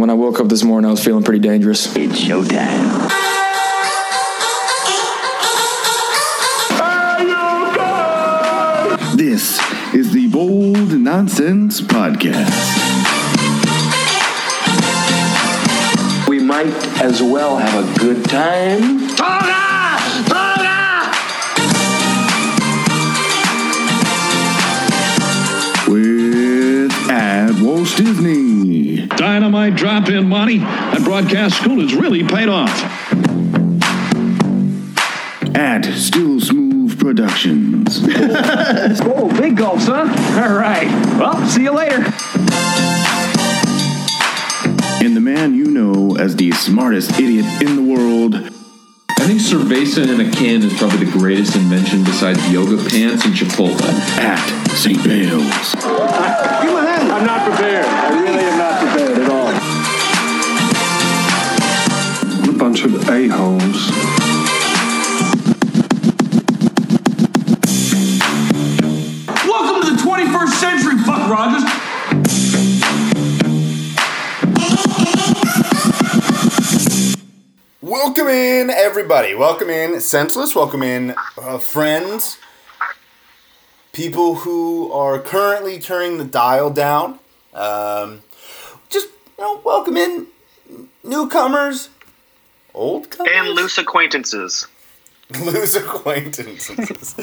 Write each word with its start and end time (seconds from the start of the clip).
when 0.00 0.08
I 0.10 0.14
woke 0.14 0.40
up 0.40 0.48
this 0.48 0.64
morning, 0.64 0.88
I 0.88 0.92
was 0.92 1.04
feeling 1.04 1.22
pretty 1.22 1.40
dangerous. 1.40 1.94
It's 1.94 2.18
showtime. 2.18 3.08
This 9.16 9.60
is 9.94 10.12
the 10.12 10.28
Bold 10.28 10.92
Nonsense 10.92 11.82
Podcast. 11.82 12.78
We 16.26 16.40
might 16.40 16.72
as 17.02 17.22
well 17.22 17.58
have 17.58 17.96
a 17.96 17.98
good 17.98 18.24
time. 18.24 19.00
With 19.00 19.69
Walt 27.60 27.88
Disney. 27.96 29.06
Dynamite 29.06 29.74
drop 29.76 30.08
in, 30.08 30.28
Monty. 30.28 30.58
That 30.58 31.02
broadcast 31.04 31.56
school 31.56 31.80
has 31.80 31.94
really 31.94 32.24
paid 32.24 32.48
off. 32.48 32.70
At 35.54 35.84
Still 35.94 36.40
Smooth 36.40 36.98
Productions. 36.98 38.00
Oh, 39.02 39.28
big 39.36 39.56
gulps, 39.56 39.86
huh? 39.86 40.06
All 40.42 40.54
right. 40.54 40.86
Well, 41.18 41.46
see 41.46 41.62
you 41.64 41.72
later. 41.72 41.96
and 45.04 45.16
the 45.16 45.20
man 45.20 45.54
you 45.54 45.66
know 45.66 46.16
as 46.16 46.36
the 46.36 46.50
smartest 46.52 47.18
idiot 47.20 47.44
in 47.62 47.76
the 47.76 47.82
world, 47.82 48.34
I 48.36 49.26
think 49.26 49.40
cerveza 49.40 50.02
in 50.08 50.20
a 50.20 50.30
can 50.30 50.62
is 50.62 50.72
probably 50.78 51.04
the 51.04 51.12
greatest 51.12 51.54
invention 51.56 52.04
besides 52.04 52.38
yoga 52.50 52.76
pants 52.88 53.24
and 53.24 53.34
Chipotle. 53.34 53.80
at 54.18 54.38
St. 54.70 55.02
Bale's. 55.04 55.74
I'm 57.20 57.26
not 57.26 57.46
prepared. 57.46 57.84
I 57.84 58.18
really 58.18 58.44
am 58.44 58.56
not 58.56 58.80
prepared 58.80 59.18
at 59.18 59.30
all. 59.30 59.52
A 62.48 62.52
bunch 62.58 62.82
of 62.82 62.94
a-holes. 62.94 63.90
Welcome 69.46 69.82
to 69.82 69.90
the 69.90 70.00
21st 70.00 70.52
century, 70.54 70.96
Buck 71.04 71.28
Rogers. 71.28 71.64
Welcome 77.82 78.28
in, 78.28 78.70
everybody. 78.70 79.34
Welcome 79.34 79.68
in, 79.68 80.00
senseless. 80.00 80.54
Welcome 80.54 80.82
in, 80.82 81.14
uh, 81.36 81.58
friends. 81.58 82.38
People 83.92 84.36
who 84.36 84.92
are 84.92 85.18
currently 85.18 85.78
turning 85.80 86.18
the 86.18 86.24
dial 86.24 86.70
down. 86.70 87.18
Um, 87.52 88.22
just 88.88 89.08
you 89.36 89.44
know, 89.44 89.60
welcome 89.64 89.96
in 89.96 90.28
newcomers, 91.02 91.88
old 92.72 93.10
comers, 93.10 93.32
and 93.34 93.48
loose 93.48 93.78
acquaintances. 93.78 94.68
loose 95.44 95.74
acquaintances. 95.74 97.16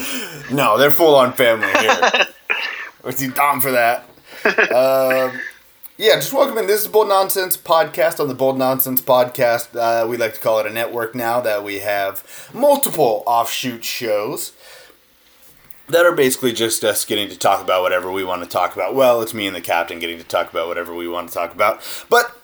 no, 0.52 0.78
they're 0.78 0.92
full 0.92 1.16
on 1.16 1.32
family 1.34 1.72
here. 1.80 2.28
We're 3.04 3.14
too 3.14 3.32
dumb 3.32 3.62
for 3.62 3.72
that. 3.72 4.04
Um, 4.46 5.40
yeah, 5.98 6.16
just 6.16 6.34
welcome 6.34 6.58
in. 6.58 6.68
This 6.68 6.82
is 6.82 6.88
Bold 6.88 7.08
Nonsense 7.08 7.58
Podcast 7.58 8.20
on 8.20 8.28
the 8.28 8.36
Bold 8.36 8.58
Nonsense 8.58 9.02
Podcast. 9.02 9.76
Uh, 9.76 10.06
we 10.08 10.16
like 10.18 10.34
to 10.36 10.40
call 10.40 10.60
it 10.60 10.66
a 10.66 10.70
network 10.70 11.16
now 11.16 11.42
that 11.42 11.64
we 11.64 11.80
have 11.80 12.50
multiple 12.54 13.24
offshoot 13.26 13.84
shows 13.84 14.52
that 15.90 16.06
are 16.06 16.12
basically 16.12 16.54
just 16.54 16.84
us 16.84 17.06
getting 17.06 17.30
to 17.30 17.38
talk 17.38 17.62
about 17.62 17.82
whatever 17.82 18.12
we 18.12 18.24
want 18.24 18.44
to 18.44 18.50
talk 18.50 18.76
about. 18.76 18.96
Well, 18.96 19.22
it's 19.22 19.34
me 19.34 19.48
and 19.48 19.56
the 19.56 19.62
captain 19.62 20.00
getting 20.00 20.18
to 20.18 20.24
talk 20.24 20.52
about 20.52 20.68
whatever 20.68 20.94
we 20.94 21.08
want 21.08 21.30
to 21.30 21.34
talk 21.34 21.54
about, 21.54 21.82
but 22.10 22.40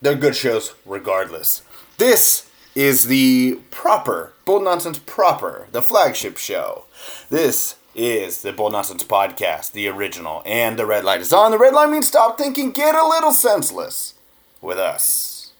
they're 0.00 0.14
good 0.14 0.36
shows 0.36 0.74
regardless. 0.86 1.62
This 1.98 2.48
is 2.74 3.06
the 3.06 3.60
proper 3.70 4.32
Bold 4.44 4.64
Nonsense 4.64 4.98
proper, 5.00 5.66
the 5.72 5.82
flagship 5.82 6.38
show. 6.38 6.84
This 7.28 7.74
is 7.94 8.42
the 8.42 8.52
Bold 8.52 8.72
Nonsense 8.72 9.02
podcast, 9.04 9.72
the 9.72 9.88
original, 9.88 10.42
and 10.46 10.78
the 10.78 10.86
red 10.86 11.04
light 11.04 11.20
is 11.20 11.32
on. 11.32 11.50
The 11.50 11.58
red 11.58 11.74
light 11.74 11.90
means 11.90 12.06
stop 12.06 12.38
thinking, 12.38 12.70
get 12.70 12.94
a 12.94 13.06
little 13.06 13.32
senseless 13.32 14.14
with 14.62 14.78
us. 14.78 15.52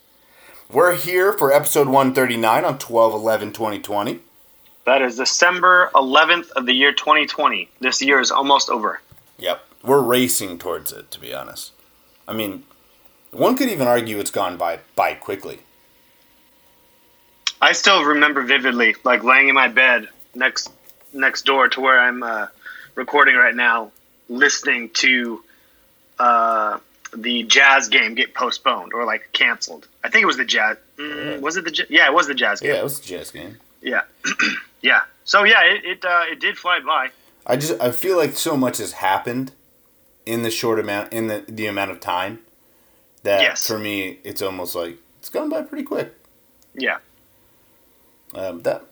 We're 0.70 0.94
here 0.94 1.32
for 1.32 1.52
episode 1.52 1.88
139 1.88 2.64
on 2.64 2.78
12 2.78 3.14
11 3.14 3.52
2020. 3.52 4.20
That 4.88 5.02
is 5.02 5.16
December 5.16 5.90
11th 5.94 6.48
of 6.52 6.64
the 6.64 6.72
year 6.72 6.92
2020. 6.92 7.68
This 7.78 8.00
year 8.00 8.20
is 8.20 8.30
almost 8.30 8.70
over. 8.70 9.02
Yep. 9.36 9.62
We're 9.82 10.00
racing 10.00 10.56
towards 10.58 10.92
it, 10.92 11.10
to 11.10 11.20
be 11.20 11.34
honest. 11.34 11.72
I 12.26 12.32
mean, 12.32 12.62
one 13.30 13.54
could 13.54 13.68
even 13.68 13.86
argue 13.86 14.18
it's 14.18 14.30
gone 14.30 14.56
by 14.56 14.78
by 14.96 15.12
quickly. 15.12 15.58
I 17.60 17.72
still 17.72 18.02
remember 18.02 18.40
vividly, 18.44 18.96
like 19.04 19.22
laying 19.22 19.50
in 19.50 19.54
my 19.54 19.68
bed 19.68 20.08
next 20.34 20.72
next 21.12 21.42
door 21.44 21.68
to 21.68 21.80
where 21.82 22.00
I'm 22.00 22.22
uh, 22.22 22.46
recording 22.94 23.36
right 23.36 23.54
now, 23.54 23.92
listening 24.30 24.88
to 25.04 25.44
uh, 26.18 26.78
the 27.14 27.42
Jazz 27.42 27.90
game 27.90 28.14
get 28.14 28.32
postponed 28.32 28.94
or 28.94 29.04
like 29.04 29.28
canceled. 29.34 29.86
I 30.02 30.08
think 30.08 30.22
it 30.22 30.26
was 30.26 30.38
the 30.38 30.46
Jazz. 30.46 30.78
Mm, 30.96 31.42
was 31.42 31.58
it 31.58 31.66
the? 31.66 31.86
Yeah, 31.90 32.06
it 32.06 32.14
was 32.14 32.26
the 32.26 32.34
Jazz 32.34 32.60
game. 32.60 32.70
Yeah, 32.70 32.80
it 32.80 32.84
was 32.84 32.98
a 33.00 33.02
jazz 33.02 33.30
game. 33.30 33.58
Yeah, 33.82 34.02
yeah. 34.82 35.02
So 35.24 35.44
yeah, 35.44 35.62
it 35.64 35.84
it, 35.84 36.04
uh, 36.04 36.22
it 36.30 36.40
did 36.40 36.56
fly 36.58 36.80
by. 36.80 37.10
I 37.46 37.56
just 37.56 37.80
I 37.80 37.90
feel 37.92 38.16
like 38.16 38.36
so 38.36 38.56
much 38.56 38.78
has 38.78 38.92
happened 38.92 39.52
in 40.26 40.42
the 40.42 40.50
short 40.50 40.78
amount 40.78 41.12
in 41.12 41.26
the 41.28 41.44
the 41.48 41.66
amount 41.66 41.90
of 41.90 42.00
time 42.00 42.40
that 43.22 43.40
Yes. 43.42 43.66
for 43.66 43.78
me 43.78 44.18
it's 44.24 44.42
almost 44.42 44.74
like 44.74 44.96
it's 45.18 45.28
gone 45.30 45.48
by 45.48 45.62
pretty 45.62 45.84
quick. 45.84 46.14
Yeah. 46.74 46.98
Um, 48.34 48.62
that 48.62 48.84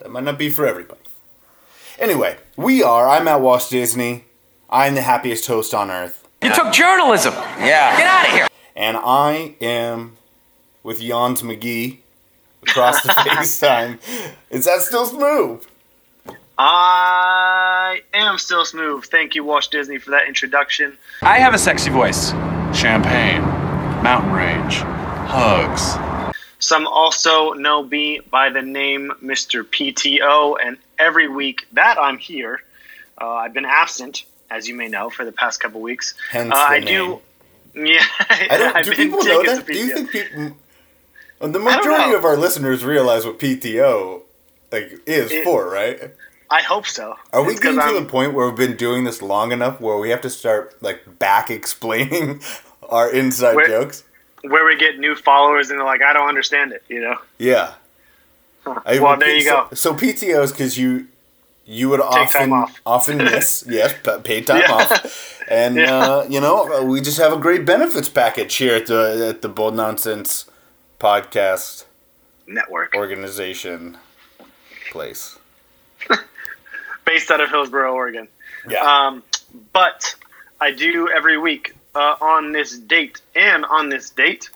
that 0.00 0.10
might 0.10 0.24
not 0.24 0.38
be 0.38 0.50
for 0.50 0.66
everybody. 0.66 1.00
Anyway, 1.98 2.38
we 2.56 2.82
are. 2.82 3.08
I'm 3.08 3.28
at 3.28 3.40
Walt 3.40 3.66
Disney. 3.70 4.24
I'm 4.70 4.94
the 4.94 5.02
happiest 5.02 5.46
host 5.46 5.74
on 5.74 5.90
earth, 5.90 6.26
You 6.42 6.54
took 6.54 6.72
journalism. 6.72 7.34
Yeah. 7.34 7.96
Get 7.96 8.06
out 8.06 8.26
of 8.28 8.32
here. 8.32 8.46
and 8.76 8.96
I 8.96 9.56
am 9.60 10.16
with 10.82 11.00
Jans 11.00 11.42
McGee 11.42 11.98
across 12.62 13.02
the 13.02 13.08
FaceTime. 13.10 13.98
Is 14.50 14.64
that 14.66 14.80
still 14.82 15.06
smooth? 15.06 15.64
I 16.58 18.02
am 18.12 18.36
still 18.38 18.64
smooth. 18.66 19.04
Thank 19.06 19.34
you, 19.34 19.44
Walt 19.44 19.68
Disney, 19.70 19.98
for 19.98 20.10
that 20.10 20.28
introduction. 20.28 20.98
I 21.22 21.38
have 21.38 21.54
a 21.54 21.58
sexy 21.58 21.90
voice. 21.90 22.30
Champagne, 22.74 23.40
mountain 24.02 24.32
range, 24.32 24.74
hugs. 24.76 25.96
Some 26.58 26.86
also 26.86 27.52
know 27.54 27.82
me 27.84 28.20
by 28.30 28.50
the 28.50 28.60
name 28.60 29.10
Mr. 29.24 29.64
PTO, 29.64 30.56
and 30.62 30.76
every 30.98 31.28
week 31.28 31.66
that 31.72 31.96
I'm 31.98 32.18
here, 32.18 32.60
uh, 33.18 33.26
I've 33.26 33.54
been 33.54 33.64
absent, 33.64 34.24
as 34.50 34.68
you 34.68 34.74
may 34.74 34.88
know, 34.88 35.08
for 35.08 35.24
the 35.24 35.32
past 35.32 35.60
couple 35.60 35.80
weeks. 35.80 36.14
Hence 36.30 36.52
uh, 36.54 36.68
the 36.68 36.74
I 36.74 36.78
name. 36.80 36.86
do. 36.86 37.20
Yeah, 37.72 38.02
I 38.28 38.56
don't. 38.58 38.84
Do 38.84 38.92
people 38.96 39.22
know 39.22 39.44
that? 39.44 39.64
Do 39.64 39.72
you 39.72 39.92
think 39.94 40.10
people? 40.10 40.56
Well, 41.40 41.50
The 41.50 41.58
majority 41.58 42.12
of 42.14 42.24
our 42.24 42.36
listeners 42.36 42.84
realize 42.84 43.24
what 43.26 43.38
PTO 43.38 44.22
like 44.72 45.00
is 45.06 45.32
It- 45.32 45.44
for, 45.44 45.68
right? 45.68 46.14
I 46.52 46.62
hope 46.62 46.86
so. 46.86 47.14
Are 47.32 47.42
we 47.44 47.52
It's 47.52 47.60
getting 47.60 47.78
to 47.78 47.84
I'm- 47.84 47.94
the 47.94 48.04
point 48.08 48.34
where 48.34 48.46
we've 48.46 48.56
been 48.56 48.76
doing 48.76 49.04
this 49.04 49.22
long 49.22 49.52
enough 49.52 49.80
where 49.80 49.96
we 49.96 50.10
have 50.10 50.20
to 50.22 50.30
start 50.30 50.74
like 50.82 51.18
back 51.18 51.50
explaining 51.50 52.42
our 52.88 53.10
inside 53.10 53.54
Where- 53.56 53.66
jokes? 53.68 54.04
where 54.42 54.64
we 54.64 54.74
get 54.74 54.98
new 54.98 55.14
followers 55.14 55.68
and 55.70 55.78
they're 55.78 55.84
like, 55.86 56.00
I 56.02 56.14
don't 56.14 56.26
understand 56.28 56.72
it, 56.72 56.82
you 56.88 56.98
know? 57.00 57.16
Yeah. 57.38 57.72
I- 58.86 58.98
Well, 58.98 59.16
there 59.18 59.34
you 59.34 59.42
so, 59.42 59.66
go. 59.68 59.74
So 59.74 59.94
PTO 59.94 60.42
is 60.42 60.52
because 60.52 60.78
you 60.78 61.06
you 61.66 61.88
would 61.88 62.00
Take 62.00 62.34
often 62.34 62.52
often 62.84 63.16
miss 63.30 63.64
yes 63.68 63.94
pa- 64.02 64.18
paid 64.18 64.46
time 64.46 64.62
Yeah. 64.62 64.72
off, 64.72 65.40
and 65.48 65.76
Yeah. 65.84 65.96
uh, 65.98 66.26
you 66.28 66.40
know 66.40 66.82
we 66.84 67.00
just 67.00 67.18
have 67.18 67.32
a 67.32 67.36
great 67.38 67.64
benefits 67.64 68.08
package 68.08 68.56
here 68.56 68.74
at 68.74 68.86
the 68.86 69.28
at 69.30 69.42
the 69.42 69.48
Bold 69.48 69.76
Nonsense 69.76 70.46
podcast 71.00 71.86
Network. 72.46 72.94
organization 72.94 73.96
place. 74.90 75.38
based 77.06 77.30
out 77.30 77.40
of 77.40 77.48
Hillsboro, 77.48 77.92
Oregon. 77.94 78.28
Yeah. 78.68 78.84
Um, 78.84 79.22
but 79.72 80.14
I 80.60 80.70
do 80.70 81.08
every 81.08 81.38
week 81.38 81.74
uh, 81.94 82.16
on 82.20 82.52
this 82.52 82.78
date 82.78 83.22
and 83.34 83.64
on 83.64 83.88
this 83.88 84.10
date, 84.10 84.50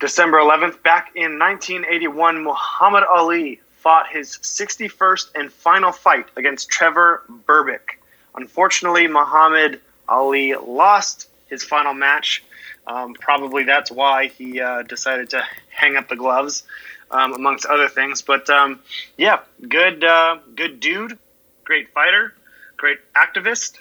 December 0.00 0.38
11th, 0.38 0.82
back 0.82 1.10
in 1.14 1.38
1981, 1.38 2.42
Muhammad 2.42 3.04
Ali 3.04 3.60
fought 3.76 4.08
his 4.08 4.38
61st 4.38 5.32
and 5.34 5.52
final 5.52 5.92
fight 5.92 6.26
against 6.36 6.70
Trevor 6.70 7.22
Berbick. 7.46 7.98
Unfortunately, 8.34 9.06
Muhammad 9.06 9.80
Ali 10.08 10.54
lost 10.54 11.27
his 11.48 11.64
final 11.64 11.94
match. 11.94 12.44
Um, 12.86 13.14
probably 13.14 13.64
that's 13.64 13.90
why 13.90 14.28
he 14.28 14.60
uh, 14.60 14.82
decided 14.82 15.30
to 15.30 15.44
hang 15.68 15.96
up 15.96 16.08
the 16.08 16.16
gloves, 16.16 16.62
um, 17.10 17.34
amongst 17.34 17.66
other 17.66 17.88
things. 17.88 18.22
But 18.22 18.48
um, 18.48 18.80
yeah, 19.16 19.40
good, 19.66 20.04
uh, 20.04 20.38
good 20.54 20.80
dude, 20.80 21.18
great 21.64 21.92
fighter, 21.92 22.34
great 22.76 22.98
activist. 23.14 23.78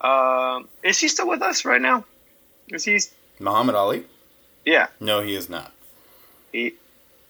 Uh, 0.00 0.62
is 0.82 0.98
he 0.98 1.08
still 1.08 1.28
with 1.28 1.42
us 1.42 1.64
right 1.64 1.80
now? 1.80 2.04
Is 2.68 2.84
he? 2.84 2.98
Muhammad 3.38 3.74
Ali? 3.74 4.04
Yeah. 4.64 4.88
No, 5.00 5.20
he 5.20 5.34
is 5.34 5.48
not. 5.48 5.72
He, 6.52 6.74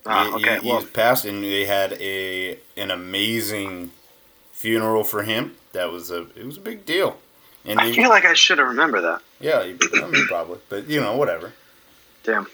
ah, 0.07 0.35
okay. 0.35 0.61
he, 0.61 0.69
well, 0.69 0.81
he's 0.81 0.91
passed, 0.91 1.25
and 1.25 1.43
they 1.43 1.67
had 1.67 1.93
a 1.95 2.59
an 2.77 2.91
amazing 2.91 3.93
funeral 4.53 5.05
for 5.05 5.23
him. 5.23 5.57
That 5.73 5.93
was 5.93 6.11
a 6.11 6.23
it 6.37 6.45
was 6.45 6.57
a 6.57 6.61
big 6.61 6.85
deal. 6.85 7.19
And 7.65 7.81
I 7.81 7.93
feel 7.93 8.09
like 8.09 8.25
I 8.25 8.35
should 8.35 8.59
have 8.59 8.67
remembered 8.69 9.03
that. 9.03 9.21
yeah, 9.41 9.63
you- 9.63 9.79
I 9.95 10.07
mean, 10.09 10.27
probably, 10.27 10.59
but 10.69 10.89
you 10.89 11.01
know, 11.01 11.17
whatever. 11.17 11.53
Damn. 12.25 12.47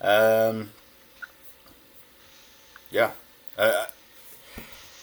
Um, 0.00 0.70
yeah, 2.90 3.12
uh, 3.58 3.86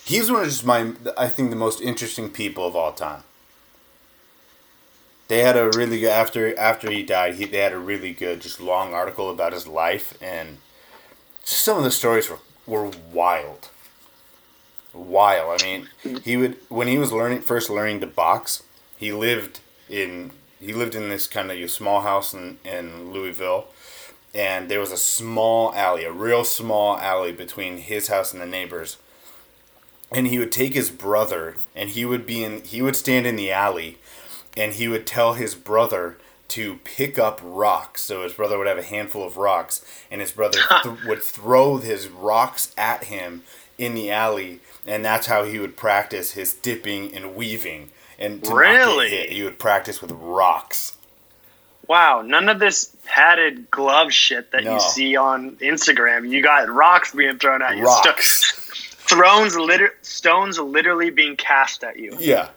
he's 0.03 0.31
one 0.31 0.41
of 0.41 0.47
just 0.47 0.65
my 0.65 0.93
I 1.17 1.27
think 1.27 1.49
the 1.51 1.55
most 1.55 1.81
interesting 1.81 2.29
people 2.29 2.65
of 2.67 2.75
all 2.75 2.91
time. 2.93 3.23
They 5.27 5.39
had 5.39 5.57
a 5.57 5.69
really 5.69 5.99
good 5.99 6.09
after 6.09 6.57
after 6.57 6.89
he 6.91 7.03
died. 7.03 7.35
He 7.35 7.45
they 7.45 7.57
had 7.59 7.73
a 7.73 7.77
really 7.79 8.13
good 8.13 8.41
just 8.41 8.59
long 8.59 8.93
article 8.93 9.29
about 9.29 9.53
his 9.53 9.67
life 9.67 10.17
and 10.21 10.57
some 11.43 11.77
of 11.77 11.83
the 11.83 11.91
stories 11.91 12.29
were 12.29 12.39
were 12.65 12.91
wild. 13.11 13.69
Wild. 14.93 15.61
I 15.61 15.65
mean, 15.65 16.21
he 16.23 16.37
would 16.37 16.57
when 16.69 16.87
he 16.87 16.97
was 16.97 17.11
learning 17.11 17.41
first 17.41 17.69
learning 17.69 17.99
to 18.01 18.07
box. 18.07 18.63
He 18.97 19.11
lived 19.11 19.59
in 19.89 20.31
he 20.59 20.73
lived 20.73 20.95
in 20.95 21.09
this 21.09 21.27
kind 21.27 21.51
of 21.51 21.71
small 21.71 22.01
house 22.01 22.33
in 22.33 22.57
in 22.65 23.11
Louisville 23.11 23.67
and 24.37 24.69
there 24.69 24.79
was 24.79 24.91
a 24.91 24.97
small 24.97 25.73
alley, 25.73 26.03
a 26.03 26.11
real 26.11 26.43
small 26.43 26.97
alley 26.97 27.31
between 27.31 27.77
his 27.77 28.07
house 28.07 28.33
and 28.33 28.41
the 28.41 28.45
neighbors. 28.45 28.97
And 30.11 30.27
he 30.27 30.37
would 30.37 30.51
take 30.51 30.73
his 30.73 30.91
brother, 30.91 31.55
and 31.75 31.89
he 31.89 32.05
would 32.05 32.25
be 32.25 32.43
in. 32.43 32.63
He 32.63 32.81
would 32.81 32.95
stand 32.95 33.25
in 33.25 33.35
the 33.35 33.51
alley, 33.51 33.97
and 34.55 34.73
he 34.73 34.87
would 34.87 35.07
tell 35.07 35.33
his 35.33 35.55
brother 35.55 36.17
to 36.49 36.77
pick 36.83 37.17
up 37.17 37.41
rocks. 37.43 38.03
So 38.03 38.23
his 38.23 38.33
brother 38.33 38.57
would 38.57 38.67
have 38.67 38.77
a 38.77 38.83
handful 38.83 39.25
of 39.25 39.37
rocks, 39.37 39.83
and 40.11 40.21
his 40.21 40.31
brother 40.31 40.59
th- 40.83 41.03
would 41.05 41.23
throw 41.23 41.77
his 41.77 42.07
rocks 42.07 42.73
at 42.77 43.05
him 43.05 43.43
in 43.77 43.95
the 43.95 44.11
alley, 44.11 44.59
and 44.85 45.03
that's 45.03 45.27
how 45.27 45.43
he 45.43 45.59
would 45.59 45.75
practice 45.75 46.31
his 46.31 46.53
dipping 46.53 47.13
and 47.13 47.35
weaving. 47.35 47.89
And 48.19 48.43
to 48.43 48.53
Really? 48.55 49.09
hit, 49.09 49.29
he 49.31 49.43
would 49.43 49.59
practice 49.59 50.01
with 50.01 50.11
rocks. 50.11 50.93
Wow, 51.87 52.21
none 52.21 52.49
of 52.49 52.59
this 52.59 52.95
padded 53.05 53.69
glove 53.71 54.11
shit 54.11 54.51
that 54.51 54.63
No. 54.65 54.73
you 54.73 54.79
see 54.79 55.15
on 55.15 55.51
Instagram. 55.57 56.29
You 56.29 56.41
got 56.43 56.67
rocks 56.69 57.13
being 57.13 57.37
thrown 57.39 57.61
at 57.61 57.77
you. 57.77 57.83
Rocks. 57.83 58.53
thrones, 59.09 59.55
liter- 59.55 59.95
stones 60.01 60.59
literally 60.59 61.09
being 61.09 61.37
cast 61.37 61.81
at 61.83 61.97
you. 61.97 62.13
Yeah. 62.19 62.49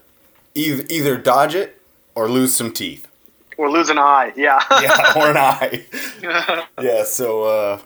Either, 0.56 0.84
either 0.90 1.16
dodge 1.16 1.54
it 1.54 1.80
or 2.16 2.28
lose 2.28 2.52
some 2.56 2.72
teeth. 2.72 3.06
Or 3.56 3.70
lose 3.70 3.88
an 3.88 3.98
eye. 3.98 4.32
Yeah. 4.34 4.60
Yeah, 4.82 5.12
or 5.16 5.30
an 5.30 5.36
eye. 5.36 5.84
yeah, 6.80 7.04
so 7.04 7.44
uh 7.44 7.78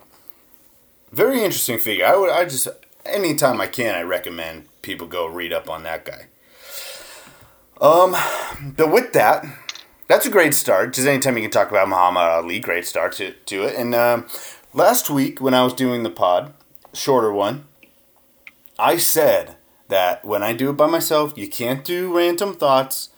very 1.13 1.43
interesting 1.45 1.79
figure. 1.79 2.07
I 2.07 2.17
would 2.17 2.31
I 2.31 2.45
just 2.47 2.69
anytime 3.05 3.61
I 3.61 3.67
can 3.67 3.95
I 3.95 4.01
recommend 4.03 4.67
people 4.81 5.07
go 5.07 5.27
read 5.27 5.53
up 5.53 5.69
on 5.69 5.83
that 5.83 6.05
guy. 6.07 6.27
Um 7.81 8.15
but 8.77 8.91
with 8.93 9.13
that, 9.13 9.45
that's 10.07 10.27
a 10.27 10.31
great 10.31 10.55
start. 10.55 10.93
Just 10.95 11.07
anytime 11.09 11.37
you 11.37 11.43
can 11.43 11.51
talk 11.51 11.71
about 11.71 11.89
Muhammad 11.89 12.23
Ali, 12.23 12.61
great 12.61 12.87
start 12.87 13.13
to, 13.15 13.33
to 13.33 13.63
it. 13.65 13.75
And 13.77 13.95
um, 13.95 14.27
last 14.73 15.11
week 15.11 15.41
when 15.41 15.55
I 15.55 15.65
was 15.65 15.73
doing 15.75 16.03
the 16.03 16.11
pod, 16.11 16.53
shorter 16.93 17.33
one, 17.33 17.65
I 18.79 18.97
said 18.97 19.57
that 19.89 20.25
when 20.25 20.43
I 20.43 20.53
do 20.53 20.71
it 20.71 20.75
by 20.75 20.87
myself, 20.87 21.35
you 21.37 21.49
can't 21.49 21.85
do 21.85 22.17
random 22.17 22.55
thoughts. 22.55 23.11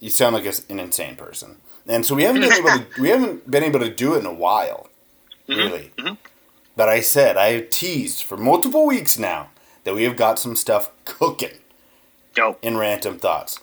You 0.00 0.10
sound 0.10 0.34
like 0.34 0.44
a- 0.46 0.62
an 0.72 0.78
insane 0.78 1.16
person, 1.16 1.56
and 1.86 2.06
so 2.06 2.14
we 2.14 2.22
haven't 2.22 2.42
been 2.42 2.52
able 2.52 2.68
to 2.70 2.86
we 3.00 3.08
haven't 3.08 3.50
been 3.50 3.64
able 3.64 3.80
to 3.80 3.90
do 3.92 4.14
it 4.14 4.18
in 4.20 4.26
a 4.26 4.32
while, 4.32 4.88
really. 5.48 5.92
But 6.76 6.88
I 6.88 7.00
said 7.00 7.36
I 7.36 7.48
have 7.52 7.70
teased 7.70 8.22
for 8.22 8.36
multiple 8.36 8.86
weeks 8.86 9.18
now 9.18 9.50
that 9.82 9.94
we 9.94 10.04
have 10.04 10.16
got 10.16 10.38
some 10.38 10.54
stuff 10.54 10.90
cooking 11.04 11.58
Yo. 12.36 12.56
in 12.62 12.76
random 12.76 13.18
thoughts. 13.18 13.58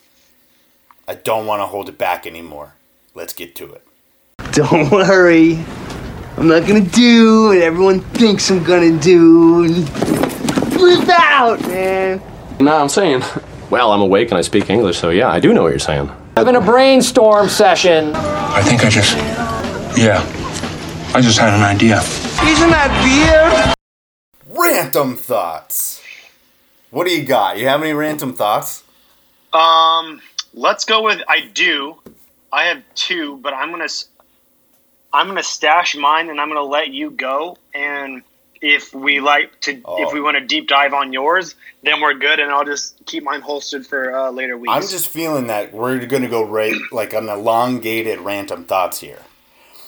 I 1.08 1.16
don't 1.16 1.46
want 1.46 1.62
to 1.62 1.68
hold 1.68 1.88
it 1.88 1.98
back 1.98 2.26
anymore. 2.26 2.74
Let's 3.14 3.34
get 3.34 3.56
to 3.58 3.74
it. 3.74 3.88
Don't 4.54 4.92
worry. 4.92 5.64
I'm 6.38 6.48
not 6.48 6.68
gonna 6.68 6.82
do 6.82 7.50
what 7.50 7.58
everyone 7.60 8.02
thinks 8.02 8.50
I'm 8.50 8.64
gonna 8.64 8.98
do. 9.00 9.84
Flip 9.86 11.08
out, 11.10 11.62
man. 11.62 12.22
No, 12.60 12.76
I'm 12.76 12.90
saying, 12.90 13.22
well, 13.70 13.92
I'm 13.92 14.02
awake 14.02 14.32
and 14.32 14.38
I 14.38 14.42
speak 14.42 14.70
English, 14.70 14.98
so 14.98 15.12
yeah, 15.12 15.30
I 15.30 15.40
do 15.40 15.54
know 15.54 15.64
what 15.64 15.70
you're 15.70 15.80
saying. 15.80 16.10
Having 16.36 16.56
a 16.56 16.62
brainstorm 16.62 17.50
session. 17.50 18.14
I 18.16 18.62
think 18.64 18.84
I 18.84 18.90
just. 18.90 19.16
Yeah. 19.98 20.22
I 21.14 21.22
just 21.22 21.38
had 21.38 21.54
an 21.54 21.62
idea. 21.62 22.00
Isn't 22.00 22.72
that 22.72 22.92
beer? 23.06 23.74
Random 24.48 25.16
thoughts. 25.16 26.02
What 26.90 27.08
do 27.08 27.14
you 27.14 27.24
got? 27.24 27.58
You 27.58 27.68
have 27.68 27.82
any 27.82 27.94
random 27.94 28.34
thoughts? 28.34 28.84
Um, 29.54 30.22
let's 30.56 30.86
go 30.86 31.04
with 31.04 31.22
I 31.28 31.42
do. 31.54 31.98
I 32.52 32.66
have 32.66 32.82
two, 32.96 33.38
but 33.38 33.54
I'm 33.54 33.70
gonna 33.70 33.88
I'm 35.14 35.28
gonna 35.28 35.44
stash 35.44 35.96
mine, 35.96 36.30
and 36.30 36.42
I'm 36.42 36.48
gonna 36.48 36.64
let 36.64 36.90
you 36.90 37.12
go. 37.12 37.58
And 37.74 38.24
if 38.62 38.96
we 38.96 39.20
like 39.20 39.60
to, 39.62 39.82
if 39.86 40.14
we 40.14 40.22
want 40.22 40.38
to 40.38 40.46
deep 40.46 40.68
dive 40.68 40.94
on 40.94 41.14
yours, 41.14 41.56
then 41.84 42.02
we're 42.02 42.16
good, 42.16 42.40
and 42.40 42.52
I'll 42.52 42.66
just 42.66 43.06
keep 43.06 43.24
mine 43.24 43.42
holstered 43.42 43.86
for 43.86 44.16
uh, 44.16 44.32
later 44.32 44.58
weeks. 44.58 44.74
I'm 44.74 44.82
just 44.82 45.08
feeling 45.08 45.48
that 45.48 45.74
we're 45.74 46.04
going 46.06 46.24
to 46.24 46.30
go 46.30 46.44
right 46.44 46.74
like 46.92 47.14
an 47.14 47.30
elongated 47.30 48.20
random 48.22 48.64
thoughts 48.66 49.02
here. 49.02 49.22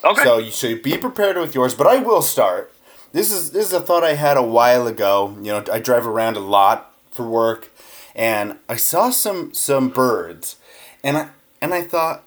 Okay. 0.03 0.23
So 0.23 0.37
you 0.37 0.51
so 0.51 0.75
be 0.75 0.97
prepared 0.97 1.37
with 1.37 1.55
yours, 1.55 1.73
but 1.73 1.87
I 1.87 1.97
will 1.97 2.21
start. 2.21 2.71
This 3.13 3.31
is 3.31 3.51
this 3.51 3.65
is 3.65 3.73
a 3.73 3.81
thought 3.81 4.03
I 4.03 4.13
had 4.13 4.37
a 4.37 4.43
while 4.43 4.85
ago. 4.85 5.35
You 5.37 5.53
know, 5.53 5.63
I 5.71 5.79
drive 5.79 6.05
around 6.05 6.37
a 6.37 6.41
lot 6.41 6.93
for 7.09 7.27
work, 7.27 7.71
and 8.17 8.57
I 8.67 8.75
saw 8.75 9.11
some 9.11 9.53
some 9.53 9.87
birds, 9.89 10.57
and 11.03 11.15
I 11.17 11.29
and 11.61 11.73
I 11.73 11.83
thought, 11.83 12.23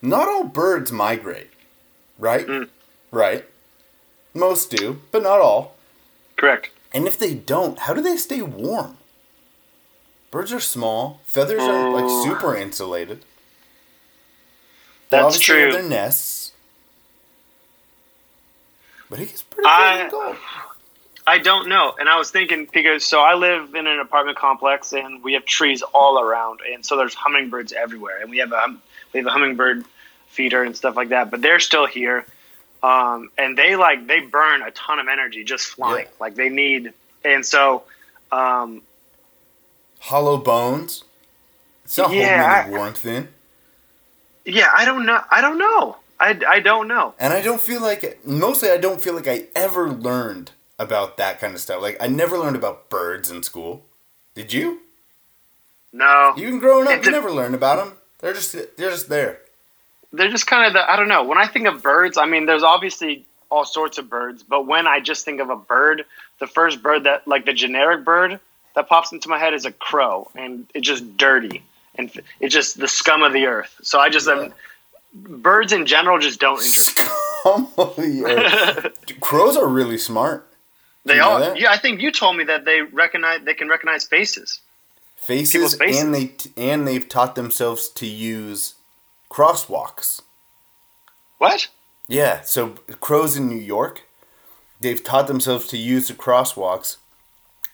not 0.00 0.28
all 0.28 0.44
birds 0.44 0.92
migrate, 0.92 1.50
right? 2.18 2.46
Mm. 2.46 2.68
Right. 3.10 3.46
Most 4.34 4.70
do, 4.70 5.00
but 5.10 5.22
not 5.22 5.40
all. 5.40 5.74
Correct. 6.36 6.70
And 6.92 7.06
if 7.08 7.18
they 7.18 7.34
don't, 7.34 7.80
how 7.80 7.94
do 7.94 8.00
they 8.02 8.16
stay 8.16 8.42
warm? 8.42 8.98
Birds 10.30 10.52
are 10.52 10.60
small. 10.60 11.20
Feathers 11.24 11.62
are 11.62 11.90
like 11.90 12.04
Oh. 12.06 12.24
super 12.24 12.54
insulated. 12.54 13.20
They 15.10 15.16
That's 15.16 15.36
obviously 15.36 15.54
true. 15.54 15.72
their 15.72 15.82
nests. 15.82 16.52
But 19.10 19.20
it 19.20 19.26
gets 19.28 19.42
pretty 19.42 19.66
I- 19.66 20.08
freaking 20.08 20.10
cold. 20.10 20.36
I 21.28 21.38
don't 21.38 21.68
know. 21.68 21.94
And 21.98 22.08
I 22.08 22.16
was 22.18 22.30
thinking 22.30 22.66
because 22.72 23.04
so 23.04 23.20
I 23.20 23.34
live 23.34 23.74
in 23.74 23.86
an 23.86 24.00
apartment 24.00 24.38
complex 24.38 24.92
and 24.92 25.22
we 25.22 25.34
have 25.34 25.44
trees 25.44 25.82
all 25.82 26.18
around, 26.20 26.60
and 26.72 26.84
so 26.84 26.96
there's 26.96 27.14
hummingbirds 27.14 27.72
everywhere, 27.72 28.18
and 28.20 28.30
we 28.30 28.38
have 28.38 28.52
a 28.52 28.76
we 29.12 29.18
have 29.20 29.26
a 29.26 29.30
hummingbird 29.30 29.84
feeder 30.28 30.62
and 30.64 30.76
stuff 30.76 30.96
like 30.96 31.10
that. 31.10 31.30
But 31.30 31.42
they're 31.42 31.60
still 31.60 31.86
here, 31.86 32.24
um, 32.82 33.30
and 33.36 33.56
they 33.58 33.76
like 33.76 34.06
they 34.06 34.20
burn 34.20 34.62
a 34.62 34.70
ton 34.70 34.98
of 34.98 35.08
energy 35.08 35.44
just 35.44 35.66
flying. 35.66 36.06
Like 36.18 36.34
they 36.34 36.48
need, 36.48 36.92
and 37.24 37.44
so 37.44 37.84
um, 38.32 38.82
Hollow 40.00 40.38
bones. 40.38 41.04
It's 41.84 41.98
not 41.98 42.12
Yeah, 42.12 42.58
holding 42.62 42.74
I- 42.74 42.78
warmth 42.78 43.04
in. 43.06 43.28
yeah, 44.44 44.70
I 44.76 44.84
don't 44.84 45.06
know. 45.06 45.20
I 45.30 45.40
don't 45.40 45.58
know. 45.58 45.96
I, 46.20 46.38
I 46.48 46.60
don't 46.60 46.88
know. 46.88 47.14
And 47.18 47.32
I 47.32 47.40
don't 47.42 47.60
feel 47.60 47.80
like 47.80 48.24
mostly 48.26 48.70
I 48.70 48.76
don't 48.76 49.00
feel 49.00 49.14
like 49.14 49.28
I 49.28 49.44
ever 49.54 49.88
learned 49.90 50.50
about 50.78 51.16
that 51.16 51.40
kind 51.40 51.54
of 51.54 51.60
stuff. 51.60 51.82
Like 51.82 51.96
I 52.00 52.06
never 52.06 52.38
learned 52.38 52.56
about 52.56 52.88
birds 52.90 53.30
in 53.30 53.42
school. 53.42 53.84
Did 54.34 54.52
you? 54.52 54.80
No, 55.92 56.34
Even 56.36 56.58
growing 56.58 56.86
up, 56.86 56.94
It's 56.94 57.06
you 57.06 57.12
a- 57.12 57.16
never 57.16 57.30
learned 57.32 57.54
about 57.54 57.76
them. 57.84 57.96
They're 58.18 58.34
just 58.34 58.52
they're 58.52 58.90
just 58.90 59.08
there. 59.08 59.40
they're 60.12 60.30
just 60.30 60.46
kind 60.46 60.66
of 60.66 60.72
the 60.72 60.90
I 60.90 60.96
don't 60.96 61.08
know. 61.08 61.24
When 61.24 61.38
I 61.38 61.46
think 61.46 61.66
of 61.66 61.82
birds, 61.82 62.18
I 62.18 62.26
mean, 62.26 62.46
there's 62.46 62.62
obviously 62.62 63.24
all 63.50 63.64
sorts 63.64 63.96
of 63.96 64.10
birds, 64.10 64.42
but 64.42 64.66
when 64.66 64.86
I 64.86 65.00
just 65.00 65.24
think 65.24 65.40
of 65.40 65.48
a 65.50 65.56
bird, 65.56 66.04
the 66.40 66.46
first 66.46 66.82
bird 66.82 67.04
that 67.04 67.26
like 67.26 67.46
the 67.46 67.52
generic 67.54 68.04
bird 68.04 68.38
that 68.74 68.88
pops 68.88 69.12
into 69.12 69.28
my 69.28 69.38
head 69.38 69.54
is 69.54 69.64
a 69.64 69.72
crow, 69.72 70.30
and 70.34 70.66
it's 70.74 70.86
just 70.86 71.16
dirty 71.16 71.62
and 71.94 72.10
it's 72.40 72.52
just 72.54 72.78
the 72.78 72.86
scum 72.88 73.22
of 73.22 73.32
the 73.32 73.46
earth. 73.46 73.74
So 73.82 73.98
I 73.98 74.08
just 74.10 74.28
um, 74.28 74.52
birds 75.14 75.72
in 75.72 75.86
general 75.86 76.18
just 76.18 76.38
don't 76.40 76.62
interest 76.62 76.98
me. 76.98 77.04
Holy 77.44 78.22
earth. 78.24 78.92
Crows 79.20 79.56
are 79.56 79.66
really 79.68 79.96
smart. 79.98 80.47
They 81.04 81.14
you 81.14 81.20
know 81.20 81.30
all 81.30 81.40
that? 81.40 81.58
yeah. 81.58 81.70
I 81.70 81.78
think 81.78 82.00
you 82.00 82.10
told 82.10 82.36
me 82.36 82.44
that 82.44 82.64
they 82.64 82.82
recognize 82.82 83.40
they 83.44 83.54
can 83.54 83.68
recognize 83.68 84.04
faces. 84.04 84.60
faces, 85.16 85.74
faces. 85.74 86.02
and 86.02 86.14
they 86.14 86.32
and 86.56 86.86
they've 86.86 87.08
taught 87.08 87.34
themselves 87.34 87.88
to 87.90 88.06
use 88.06 88.74
crosswalks. 89.30 90.22
What? 91.38 91.68
Yeah, 92.08 92.40
so 92.40 92.70
crows 93.00 93.36
in 93.36 93.48
New 93.48 93.58
York, 93.58 94.02
they've 94.80 95.02
taught 95.02 95.26
themselves 95.26 95.66
to 95.68 95.76
use 95.76 96.08
the 96.08 96.14
crosswalks. 96.14 96.96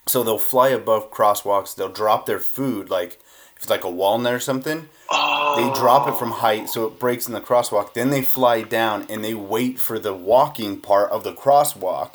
So 0.06 0.22
they'll 0.22 0.38
fly 0.38 0.68
above 0.68 1.10
crosswalks. 1.10 1.74
They'll 1.74 1.88
drop 1.88 2.26
their 2.26 2.40
food 2.40 2.90
like 2.90 3.18
if 3.56 3.62
it's 3.62 3.70
like 3.70 3.84
a 3.84 3.90
walnut 3.90 4.34
or 4.34 4.40
something. 4.40 4.88
Oh, 5.10 5.54
They 5.56 5.80
drop 5.80 6.08
it 6.08 6.18
from 6.18 6.32
oh. 6.32 6.36
height 6.36 6.68
so 6.68 6.86
it 6.86 6.98
breaks 6.98 7.26
in 7.26 7.32
the 7.32 7.40
crosswalk. 7.40 7.94
Then 7.94 8.10
they 8.10 8.22
fly 8.22 8.62
down 8.62 9.06
and 9.08 9.24
they 9.24 9.34
wait 9.34 9.78
for 9.78 9.98
the 9.98 10.12
walking 10.12 10.78
part 10.80 11.10
of 11.10 11.24
the 11.24 11.32
crosswalk. 11.32 12.14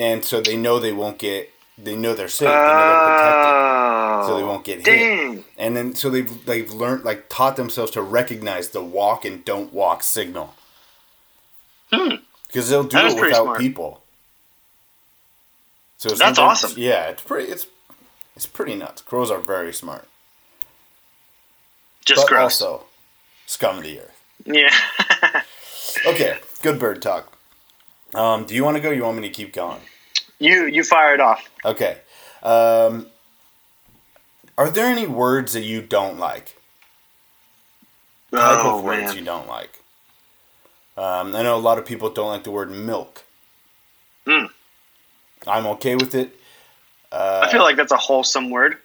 And 0.00 0.24
so 0.24 0.40
they 0.40 0.56
know 0.56 0.78
they 0.78 0.94
won't 0.94 1.18
get. 1.18 1.52
They 1.76 1.94
know 1.94 2.14
they're 2.14 2.28
safe. 2.28 2.48
They 2.48 2.54
know 2.54 2.56
they're 2.56 3.18
protected, 3.18 4.26
so 4.26 4.36
they 4.38 4.44
won't 4.44 4.64
get 4.64 4.88
oh, 4.88 4.90
hit. 4.90 5.44
And 5.58 5.76
then 5.76 5.94
so 5.94 6.08
they've 6.08 6.46
they've 6.46 6.72
learned 6.72 7.04
like 7.04 7.28
taught 7.28 7.56
themselves 7.56 7.90
to 7.92 8.02
recognize 8.02 8.70
the 8.70 8.82
walk 8.82 9.26
and 9.26 9.44
don't 9.44 9.74
walk 9.74 10.02
signal. 10.02 10.54
Hmm. 11.92 12.16
Because 12.46 12.70
they'll 12.70 12.84
do 12.84 12.96
it 12.96 13.14
without 13.14 13.44
smart. 13.44 13.58
people. 13.58 14.02
So 15.98 16.08
it's 16.08 16.18
That's 16.18 16.38
awesome. 16.38 16.72
Yeah, 16.76 17.10
it's 17.10 17.22
pretty. 17.22 17.52
It's 17.52 17.66
it's 18.34 18.46
pretty 18.46 18.76
nuts. 18.76 19.02
Crows 19.02 19.30
are 19.30 19.38
very 19.38 19.74
smart. 19.74 20.08
Just 22.06 22.22
but 22.22 22.28
gross. 22.28 22.62
also 22.62 22.84
scum 23.44 23.76
of 23.76 23.84
the 23.84 24.00
earth. 24.00 24.22
Yeah. 24.46 24.74
Okay, 26.06 26.38
good 26.62 26.78
bird 26.78 27.02
talk. 27.02 27.36
Um, 28.14 28.44
do 28.44 28.54
you 28.54 28.64
want 28.64 28.76
to 28.76 28.82
go? 28.82 28.90
You 28.90 29.02
want 29.04 29.16
me 29.18 29.22
to 29.28 29.34
keep 29.34 29.52
going? 29.52 29.80
you 30.38 30.64
you 30.66 30.82
fire 30.84 31.14
it 31.14 31.20
off. 31.20 31.48
Okay. 31.64 31.98
Um, 32.42 33.06
are 34.56 34.70
there 34.70 34.86
any 34.86 35.06
words 35.06 35.52
that 35.52 35.62
you 35.62 35.82
don't 35.82 36.18
like? 36.18 36.56
Type 38.32 38.64
Oh 38.64 38.78
of 38.78 38.84
words 38.84 39.14
you 39.14 39.24
don't 39.24 39.48
like. 39.48 39.82
Um, 40.96 41.34
I 41.34 41.42
know 41.42 41.56
a 41.56 41.58
lot 41.58 41.78
of 41.78 41.86
people 41.86 42.10
don't 42.10 42.28
like 42.28 42.44
the 42.44 42.50
word 42.50 42.70
milk. 42.70 43.24
Mm. 44.26 44.48
I'm 45.46 45.66
okay 45.66 45.96
with 45.96 46.14
it. 46.14 46.36
Uh, 47.10 47.42
I 47.44 47.50
feel 47.50 47.62
like 47.62 47.76
that's 47.76 47.92
a 47.92 47.96
wholesome 47.96 48.50
word. 48.50 48.76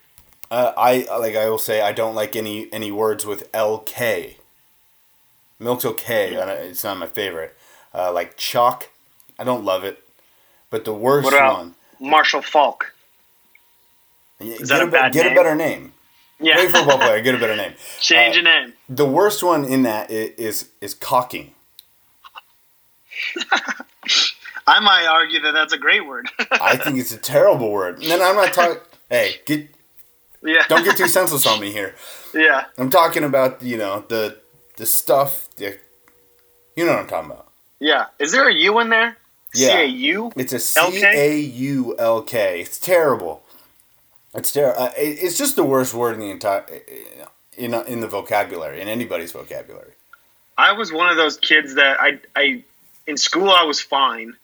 Uh, 0.50 0.72
I 0.78 1.08
like 1.20 1.36
I 1.36 1.50
will 1.50 1.58
say 1.58 1.82
I 1.82 1.92
don't 1.92 2.16
like 2.16 2.36
any 2.36 2.72
any 2.74 2.92
words 2.92 3.26
with 3.26 3.52
LK. 3.52 4.36
Milk's 5.60 5.86
okay. 5.86 6.32
Don't- 6.34 6.50
It's 6.50 6.84
not 6.84 6.98
my 6.98 7.08
favorite. 7.08 7.56
Uh, 7.94 8.12
like 8.12 8.36
chalk, 8.38 8.90
I 9.40 9.44
don't 9.44 9.64
love 9.66 9.84
it. 9.84 10.04
But 10.70 10.86
the 10.86 10.94
worst 10.94 11.26
What 11.26 11.34
about 11.34 11.58
one. 11.58 11.76
Marshall 12.00 12.42
Faulk? 12.42 12.94
Is 14.40 14.70
that 14.70 14.82
a 14.82 14.86
be- 14.86 14.92
bad 14.92 15.14
Get 15.14 15.24
name? 15.26 15.32
a 15.34 15.36
better 15.36 15.56
name. 15.56 15.94
Yeah. 16.40 16.56
Great 16.56 16.72
football 16.72 16.98
player. 16.98 17.22
Get 17.22 17.36
a 17.36 17.38
better 17.38 17.56
name. 17.56 17.74
Change 18.00 18.36
Uh, 18.36 18.42
your 18.42 18.44
name. 18.44 18.74
The 18.90 19.06
worst 19.06 19.42
one 19.44 19.64
in 19.66 19.84
that 19.84 20.10
i- 20.10 20.34
is 20.38 20.70
is 20.82 20.94
caulking. 20.94 21.54
I 24.68 24.80
might 24.80 25.06
argue 25.06 25.40
that 25.42 25.54
that's 25.54 25.74
a 25.74 25.78
great 25.78 26.06
word. 26.08 26.28
I 26.52 26.76
think 26.76 26.98
it's 26.98 27.12
a 27.12 27.18
terrible 27.18 27.72
word. 27.72 28.00
And 28.02 28.12
then 28.12 28.22
I'm 28.22 28.36
not 28.36 28.54
talking. 28.54 28.78
Hey, 29.08 29.36
get 29.46 29.70
yeah. 30.42 30.64
don't 30.68 30.84
get 30.84 30.98
too 30.98 31.08
senseless 31.08 31.46
on 31.46 31.60
me 31.62 31.72
here. 31.72 31.94
Yeah. 32.34 32.66
I'm 32.76 32.90
talking 32.90 33.24
about 33.24 33.62
you 33.62 33.78
know 33.78 34.04
the 34.10 34.40
the 34.78 34.86
stuff. 34.88 35.48
The, 35.58 35.78
you 36.76 36.86
know 36.88 36.94
what 36.94 37.02
I'm 37.02 37.08
talking 37.08 37.30
about. 37.32 37.48
Yeah. 37.80 38.06
Is 38.18 38.32
there 38.32 38.50
a 38.50 38.54
U 38.54 38.80
in 38.80 38.90
there? 38.90 39.16
Yeah. 39.56 39.68
C 39.70 39.74
A 39.74 39.86
U? 39.86 40.32
It's 40.36 40.54
a 40.54 40.60
C? 40.60 41.04
A 41.04 41.40
U 41.40 41.96
L 41.98 42.22
K. 42.22 42.62
It's 42.62 42.80
terrible. 42.80 43.44
It's 44.34 44.52
terrible. 44.52 44.82
Uh, 44.84 44.92
it, 44.98 45.20
it's 45.24 45.38
just 45.38 45.56
the 45.56 45.64
worst 45.64 45.94
word 45.94 46.14
in 46.16 46.20
the 46.20 46.30
entire 46.30 46.66
in 47.58 47.74
in 47.74 48.02
the 48.02 48.08
vocabulary 48.08 48.82
in 48.82 48.88
anybody's 48.88 49.32
vocabulary. 49.32 49.94
I 50.58 50.74
was 50.74 50.92
one 50.92 51.10
of 51.10 51.18
those 51.18 51.38
kids 51.38 51.76
that 51.76 52.00
I, 52.00 52.20
I 52.36 52.64
in 53.08 53.18
school 53.18 53.50
I 53.50 53.64
was 53.64 53.82
fine. 53.82 54.36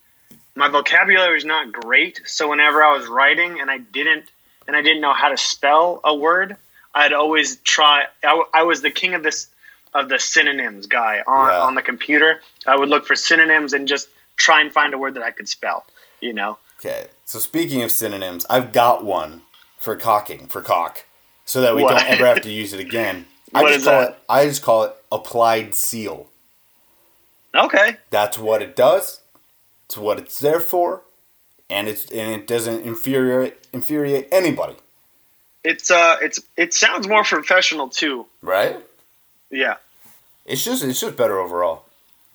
My 0.54 0.68
vocabulary 0.68 1.34
was 1.34 1.44
not 1.46 1.72
great, 1.72 2.20
so 2.26 2.50
whenever 2.50 2.82
I 2.82 2.96
was 2.96 3.06
writing 3.08 3.60
and 3.60 3.70
I 3.70 3.78
didn't 3.78 4.24
and 4.66 4.76
I 4.76 4.82
didn't 4.82 5.00
know 5.00 5.14
how 5.14 5.28
to 5.28 5.36
spell 5.36 6.00
a 6.04 6.14
word, 6.14 6.56
I'd 6.94 7.12
always 7.12 7.56
try. 7.56 8.04
I, 8.22 8.42
I 8.52 8.62
was 8.64 8.82
the 8.82 8.90
king 8.90 9.14
of 9.14 9.22
this 9.22 9.48
of 9.94 10.08
the 10.08 10.18
synonyms 10.18 10.86
guy 10.86 11.22
on 11.26 11.48
Yeah. 11.50 11.60
on 11.62 11.74
the 11.74 11.82
computer. 11.82 12.40
I 12.66 12.76
would 12.76 12.88
look 12.88 13.06
for 13.06 13.14
synonyms 13.16 13.72
and 13.72 13.88
just 13.88 14.08
try 14.42 14.60
and 14.60 14.72
find 14.72 14.92
a 14.94 14.98
word 14.98 15.14
that 15.14 15.22
I 15.22 15.30
could 15.30 15.48
spell. 15.48 15.84
You 16.20 16.32
know. 16.32 16.58
Okay. 16.80 17.06
So 17.24 17.38
speaking 17.38 17.82
of 17.82 17.90
synonyms, 17.90 18.44
I've 18.50 18.72
got 18.72 19.04
one 19.04 19.42
for 19.78 19.96
caulking 19.96 20.46
for 20.48 20.60
caulk, 20.62 21.04
so 21.44 21.60
that 21.60 21.74
we 21.74 21.82
What? 21.82 21.98
don't 21.98 22.08
ever 22.10 22.26
have 22.26 22.42
to 22.42 22.50
use 22.50 22.72
it 22.72 22.80
again. 22.80 23.26
I 23.54 23.62
What 23.62 23.68
just 23.68 23.78
is 23.80 23.84
call 23.86 24.00
that? 24.00 24.10
it. 24.12 24.18
I 24.28 24.44
just 24.46 24.62
call 24.62 24.82
it 24.84 24.92
applied 25.10 25.74
seal. 25.74 26.28
Okay. 27.54 27.96
That's 28.10 28.38
what 28.38 28.62
it 28.62 28.74
does. 28.76 29.20
It's 29.86 29.98
what 29.98 30.18
it's 30.18 30.38
there 30.38 30.60
for, 30.60 31.02
and 31.68 31.86
it's 31.88 32.10
and 32.10 32.32
it 32.40 32.46
doesn't 32.46 32.82
infuriate 32.84 33.66
infuriate 33.72 34.28
anybody, 34.32 34.76
It's 35.64 35.90
uh, 35.90 36.16
it's 36.22 36.40
it 36.56 36.72
sounds 36.72 37.06
more 37.06 37.24
professional 37.24 37.88
too. 37.90 38.26
right? 38.40 38.76
Yeah, 39.50 39.76
It's 40.46 40.64
just 40.64 40.82
it's 40.82 40.98
just 41.00 41.16
better 41.16 41.38
overall. 41.38 41.84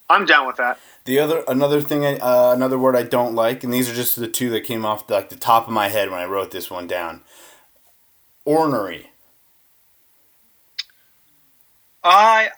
I'm 0.10 0.26
down 0.26 0.46
with 0.46 0.58
that. 0.58 0.80
The 1.08 1.20
other 1.20 1.46
another 1.48 1.80
thing, 1.80 2.06
I, 2.06 2.18
uh, 2.18 2.52
another 2.54 2.78
word 2.78 2.98
I 2.98 3.04
don't 3.04 3.34
like, 3.34 3.64
and 3.64 3.74
these 3.74 3.90
are 3.90 3.96
just 3.96 4.18
the 4.18 4.28
two 4.28 4.50
that 4.50 4.66
came 4.66 4.86
off 4.86 5.10
like 5.10 5.30
the 5.30 5.38
top 5.38 5.66
of 5.66 5.74
my 5.74 5.88
head 5.88 6.12
when 6.12 6.20
I 6.20 6.26
wrote 6.26 6.52
this 6.52 6.70
one 6.70 6.86
down. 6.86 7.22
Ornery. 8.44 9.10
I 12.04 12.50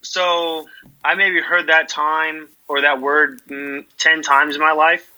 so 0.00 0.66
I 1.04 1.14
maybe 1.14 1.40
heard 1.40 1.68
that 1.68 1.88
time 1.88 2.48
or 2.66 2.80
that 2.80 3.00
word 3.00 3.40
mm, 3.46 3.84
ten 3.98 4.22
times 4.22 4.56
in 4.56 4.60
my 4.60 4.72
life. 4.72 5.08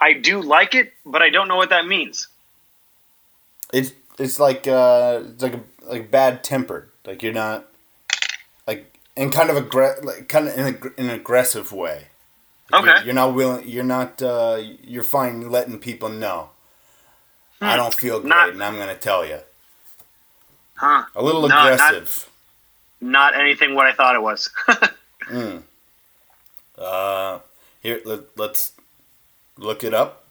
I 0.00 0.14
do 0.14 0.40
like 0.40 0.74
it, 0.74 0.94
but 1.04 1.20
I 1.20 1.28
don't 1.28 1.46
know 1.46 1.56
what 1.56 1.68
that 1.68 1.86
means. 1.86 2.28
It's 3.70 3.92
it's 4.18 4.40
like 4.40 4.66
uh, 4.66 5.24
it's 5.26 5.42
like 5.42 5.56
a, 5.56 5.60
like 5.82 6.10
bad 6.10 6.42
tempered. 6.42 6.88
Like 7.04 7.22
you're 7.22 7.34
not 7.34 7.66
like 8.66 8.98
in 9.14 9.30
kind 9.30 9.50
of 9.50 9.62
aggre- 9.62 10.02
like 10.02 10.30
kind 10.30 10.48
of 10.48 10.56
in 10.56 10.64
a, 10.64 11.00
in 11.00 11.10
an 11.10 11.20
aggressive 11.20 11.70
way. 11.70 12.06
Okay. 12.72 12.86
You're, 12.86 13.02
you're 13.04 13.14
not 13.14 13.34
willing. 13.34 13.68
You're 13.68 13.84
not. 13.84 14.20
Uh, 14.22 14.60
you're 14.82 15.02
fine 15.02 15.50
letting 15.50 15.78
people 15.78 16.08
know. 16.08 16.50
I 17.60 17.72
Hmm. 17.72 17.76
don't 17.78 17.94
feel 17.94 18.20
great, 18.20 18.28
Not- 18.28 18.48
and 18.50 18.62
I'm 18.64 18.76
gonna 18.76 18.96
tell 18.96 19.24
you. 19.26 19.38
Huh? 20.76 21.04
A 21.14 21.22
little 21.22 21.46
No, 21.48 21.56
aggressive. 21.72 22.28
Not 23.00 23.34
anything 23.38 23.74
what 23.74 23.86
I 23.86 23.92
thought 23.92 24.14
it 24.14 24.22
was. 24.22 24.50
Mm. 25.30 25.62
Uh, 26.76 27.38
here 27.80 28.00
let, 28.04 28.36
let's 28.36 28.72
look 29.56 29.82
it 29.82 29.94
up. 29.94 30.26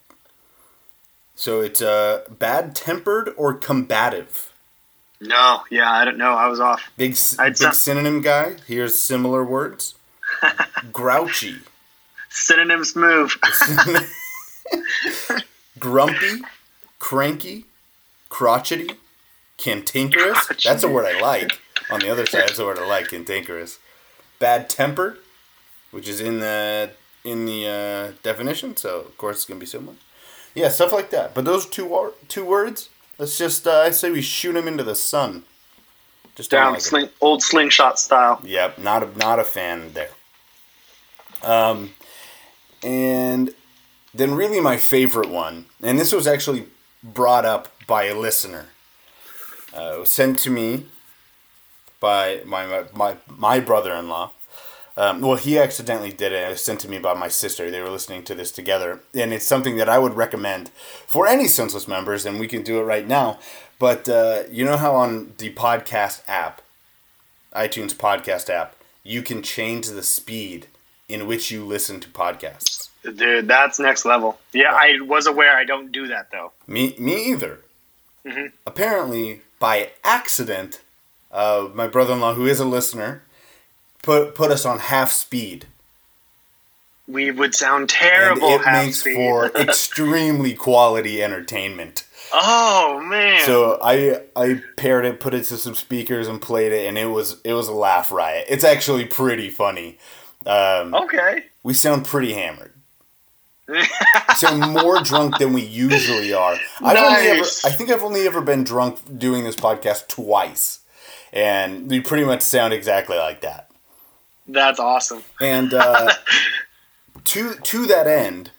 So 1.35 1.61
it's 1.61 1.81
uh, 1.81 2.25
bad 2.29 2.75
tempered 2.75 3.33
or 3.35 3.55
combative. 3.55 4.53
no, 5.19 5.61
yeah, 5.71 5.91
I 5.91 6.05
don't 6.05 6.19
know. 6.19 6.33
I 6.33 6.45
was 6.47 6.59
off. 6.59 6.91
Big 6.95 7.17
I'd 7.39 7.57
big 7.57 7.73
synonym 7.73 8.21
guy. 8.21 8.57
Here's 8.67 8.95
similar 9.01 9.43
words. 9.43 9.95
Grouchy, 10.91 11.61
Synonyms 12.35 12.95
move. 12.95 13.37
grumpy, 15.79 16.41
cranky, 16.97 17.65
crotchety, 18.29 18.89
cantankerous. 19.57 20.47
That's 20.63 20.83
a 20.83 20.87
word 20.87 21.05
I 21.05 21.21
like. 21.21 21.59
On 21.91 21.99
the 21.99 22.09
other 22.09 22.25
side, 22.25 22.41
that's 22.47 22.57
a 22.57 22.65
word 22.65 22.79
I 22.79 22.87
like. 22.87 23.09
Cantankerous. 23.09 23.77
Bad 24.39 24.67
tempered, 24.67 25.17
which 25.91 26.07
is 26.07 26.19
in 26.19 26.39
the 26.39 26.91
in 27.23 27.45
the 27.45 27.67
uh, 27.67 28.11
definition. 28.23 28.75
So 28.77 29.01
of 29.01 29.17
course 29.17 29.37
it's 29.37 29.45
gonna 29.45 29.59
be 29.59 29.67
similar. 29.67 29.95
Yeah, 30.55 30.69
stuff 30.69 30.91
like 30.91 31.11
that. 31.11 31.35
But 31.35 31.45
those 31.45 31.67
two 31.67 32.13
two 32.27 32.45
words. 32.45 32.89
Let's 33.19 33.37
just 33.37 33.67
uh, 33.67 33.81
I 33.81 33.91
say 33.91 34.09
we 34.09 34.23
shoot 34.23 34.53
them 34.53 34.67
into 34.67 34.83
the 34.83 34.95
sun. 34.95 35.43
Just 36.35 36.49
Down 36.49 36.73
like 36.73 36.81
sling, 36.81 37.09
old 37.21 37.43
slingshot 37.43 37.99
style. 37.99 38.41
Yep, 38.43 38.79
not 38.79 39.03
a 39.03 39.17
not 39.19 39.37
a 39.37 39.43
fan 39.43 39.93
there. 39.93 40.09
Um, 41.43 41.93
and 42.83 43.53
then 44.13 44.35
really 44.35 44.59
my 44.59 44.77
favorite 44.77 45.29
one, 45.29 45.65
and 45.81 45.99
this 45.99 46.11
was 46.11 46.27
actually 46.27 46.67
brought 47.03 47.45
up 47.45 47.69
by 47.87 48.05
a 48.05 48.17
listener. 48.17 48.67
Uh, 49.73 49.97
was 49.99 50.11
sent 50.11 50.37
to 50.39 50.49
me 50.49 50.85
by 51.99 52.41
my 52.45 52.65
my 52.65 52.83
my, 52.93 53.17
my 53.27 53.59
brother-in-law. 53.59 54.31
Um, 54.95 55.21
well, 55.21 55.37
he 55.37 55.57
accidentally 55.57 56.11
did 56.11 56.31
it. 56.33 56.45
It 56.45 56.49
was 56.49 56.61
sent 56.61 56.79
to 56.81 56.89
me 56.89 56.99
by 56.99 57.15
my 57.15 57.27
sister. 57.27 57.71
They 57.71 57.81
were 57.81 57.89
listening 57.89 58.23
to 58.25 58.35
this 58.35 58.51
together, 58.51 58.99
and 59.15 59.33
it's 59.33 59.47
something 59.47 59.77
that 59.77 59.89
I 59.89 59.97
would 59.97 60.13
recommend 60.13 60.69
for 61.07 61.25
any 61.25 61.47
senseless 61.47 61.87
members, 61.87 62.25
and 62.25 62.39
we 62.39 62.47
can 62.47 62.61
do 62.61 62.79
it 62.79 62.83
right 62.83 63.07
now. 63.07 63.39
But 63.79 64.07
uh, 64.07 64.43
you 64.51 64.63
know 64.63 64.77
how 64.77 64.93
on 64.95 65.33
the 65.39 65.51
podcast 65.53 66.21
app, 66.27 66.61
iTunes 67.55 67.95
podcast 67.95 68.49
app, 68.49 68.75
you 69.03 69.23
can 69.23 69.41
change 69.41 69.87
the 69.87 70.03
speed 70.03 70.67
in 71.09 71.27
which 71.27 71.51
you 71.51 71.65
listen 71.65 71.99
to 71.99 72.07
podcasts. 72.09 72.89
Dude, 73.03 73.47
that's 73.47 73.79
next 73.79 74.05
level. 74.05 74.39
Yeah, 74.53 74.73
I 74.73 74.99
was 75.01 75.27
aware 75.27 75.55
I 75.57 75.65
don't 75.65 75.91
do 75.91 76.07
that 76.07 76.31
though. 76.31 76.51
Me, 76.67 76.95
me 76.97 77.31
either. 77.31 77.59
Mhm. 78.25 78.51
Apparently, 78.65 79.41
by 79.59 79.91
accident, 80.03 80.79
uh, 81.31 81.67
my 81.73 81.87
brother-in-law, 81.87 82.35
who 82.35 82.45
is 82.45 82.59
a 82.61 82.65
listener, 82.65 83.23
put 84.01 84.33
put 84.35 84.51
us 84.51 84.65
on 84.65 84.79
half 84.79 85.11
speed, 85.11 85.65
We 87.07 87.31
would 87.31 87.53
sound 87.53 87.89
terrible. 87.89 88.47
and 88.47 88.61
it 88.61 88.65
half 88.65 88.85
makes 88.85 88.99
speed. 88.99 89.15
for 89.15 89.47
extremely 89.55 90.53
quality 90.53 91.21
entertainment. 91.21 92.05
Oh 92.31 93.01
man! 93.01 93.45
So 93.45 93.77
I 93.83 94.21
I 94.37 94.61
paired 94.77 95.03
it, 95.05 95.19
put 95.19 95.33
it 95.33 95.43
to 95.47 95.57
some 95.57 95.75
speakers, 95.75 96.29
and 96.29 96.41
played 96.41 96.71
it, 96.71 96.87
and 96.87 96.97
it 96.97 97.07
was 97.07 97.41
it 97.43 97.51
was 97.53 97.67
a 97.67 97.73
laugh 97.73 98.09
riot. 98.13 98.45
It's 98.47 98.63
actually 98.63 99.05
pretty 99.05 99.49
funny. 99.49 99.97
Um, 100.45 100.93
okay. 100.93 101.45
We 101.63 101.73
sound 101.73 102.05
pretty 102.05 102.33
hammered. 102.33 102.73
sound 104.35 104.73
more 104.73 105.01
drunk 105.01 105.37
than 105.37 105.53
we 105.53 105.61
usually 105.61 106.33
are. 106.33 106.57
I've 106.81 106.97
only 106.97 107.29
ever, 107.29 107.45
I 107.65 107.71
think 107.71 107.89
I've 107.89 108.03
only 108.03 108.27
ever 108.27 108.41
been 108.41 108.63
drunk 108.63 109.17
doing 109.17 109.45
this 109.45 109.55
podcast 109.55 110.07
twice, 110.07 110.79
and 111.31 111.89
we 111.89 112.01
pretty 112.01 112.25
much 112.25 112.41
sound 112.41 112.73
exactly 112.73 113.17
like 113.17 113.41
that. 113.41 113.69
That's 114.47 114.79
awesome. 114.79 115.23
And 115.39 115.73
uh, 115.73 116.11
to 117.25 117.55
to 117.55 117.85
that 117.85 118.07
end, 118.07 118.51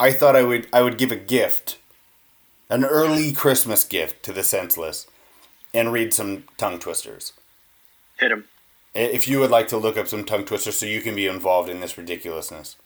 I 0.00 0.12
thought 0.12 0.34
I 0.36 0.42
would 0.42 0.66
I 0.72 0.82
would 0.82 0.98
give 0.98 1.12
a 1.12 1.16
gift, 1.16 1.78
an 2.68 2.84
early 2.84 3.32
Christmas 3.32 3.84
gift 3.84 4.24
to 4.24 4.32
the 4.32 4.42
senseless, 4.42 5.06
and 5.72 5.92
read 5.92 6.12
some 6.12 6.44
tongue 6.56 6.80
twisters. 6.80 7.32
Hit 8.18 8.32
him. 8.32 8.46
If 8.94 9.26
you 9.26 9.40
would 9.40 9.50
like 9.50 9.68
to 9.68 9.76
look 9.76 9.96
up 9.96 10.06
some 10.06 10.24
tongue 10.24 10.44
twisters 10.44 10.78
so 10.78 10.86
you 10.86 11.00
can 11.00 11.16
be 11.16 11.26
involved 11.26 11.68
in 11.68 11.80
this 11.80 11.98
ridiculousness, 11.98 12.76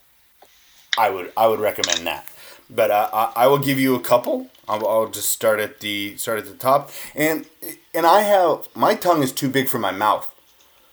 I 0.97 1.11
would 1.11 1.33
I 1.37 1.47
would 1.47 1.61
recommend 1.61 2.07
that. 2.07 2.27
But 2.71 2.91
uh, 2.91 3.09
I, 3.13 3.45
I 3.45 3.47
will 3.47 3.59
give 3.59 3.79
you 3.79 3.95
a 3.95 4.01
couple. 4.01 4.49
I'll, 4.67 4.87
I'll 4.87 5.09
just 5.09 5.31
start 5.31 5.61
at 5.61 5.81
the 5.81 6.17
start 6.17 6.39
at 6.39 6.47
the 6.47 6.55
top, 6.55 6.91
and 7.15 7.47
and 7.95 8.07
I 8.07 8.21
have 8.23 8.69
my 8.75 8.95
tongue 8.95 9.23
is 9.23 9.33
too 9.33 9.49
big 9.49 9.69
for 9.69 9.79
my 9.79 9.91
mouth, 9.91 10.35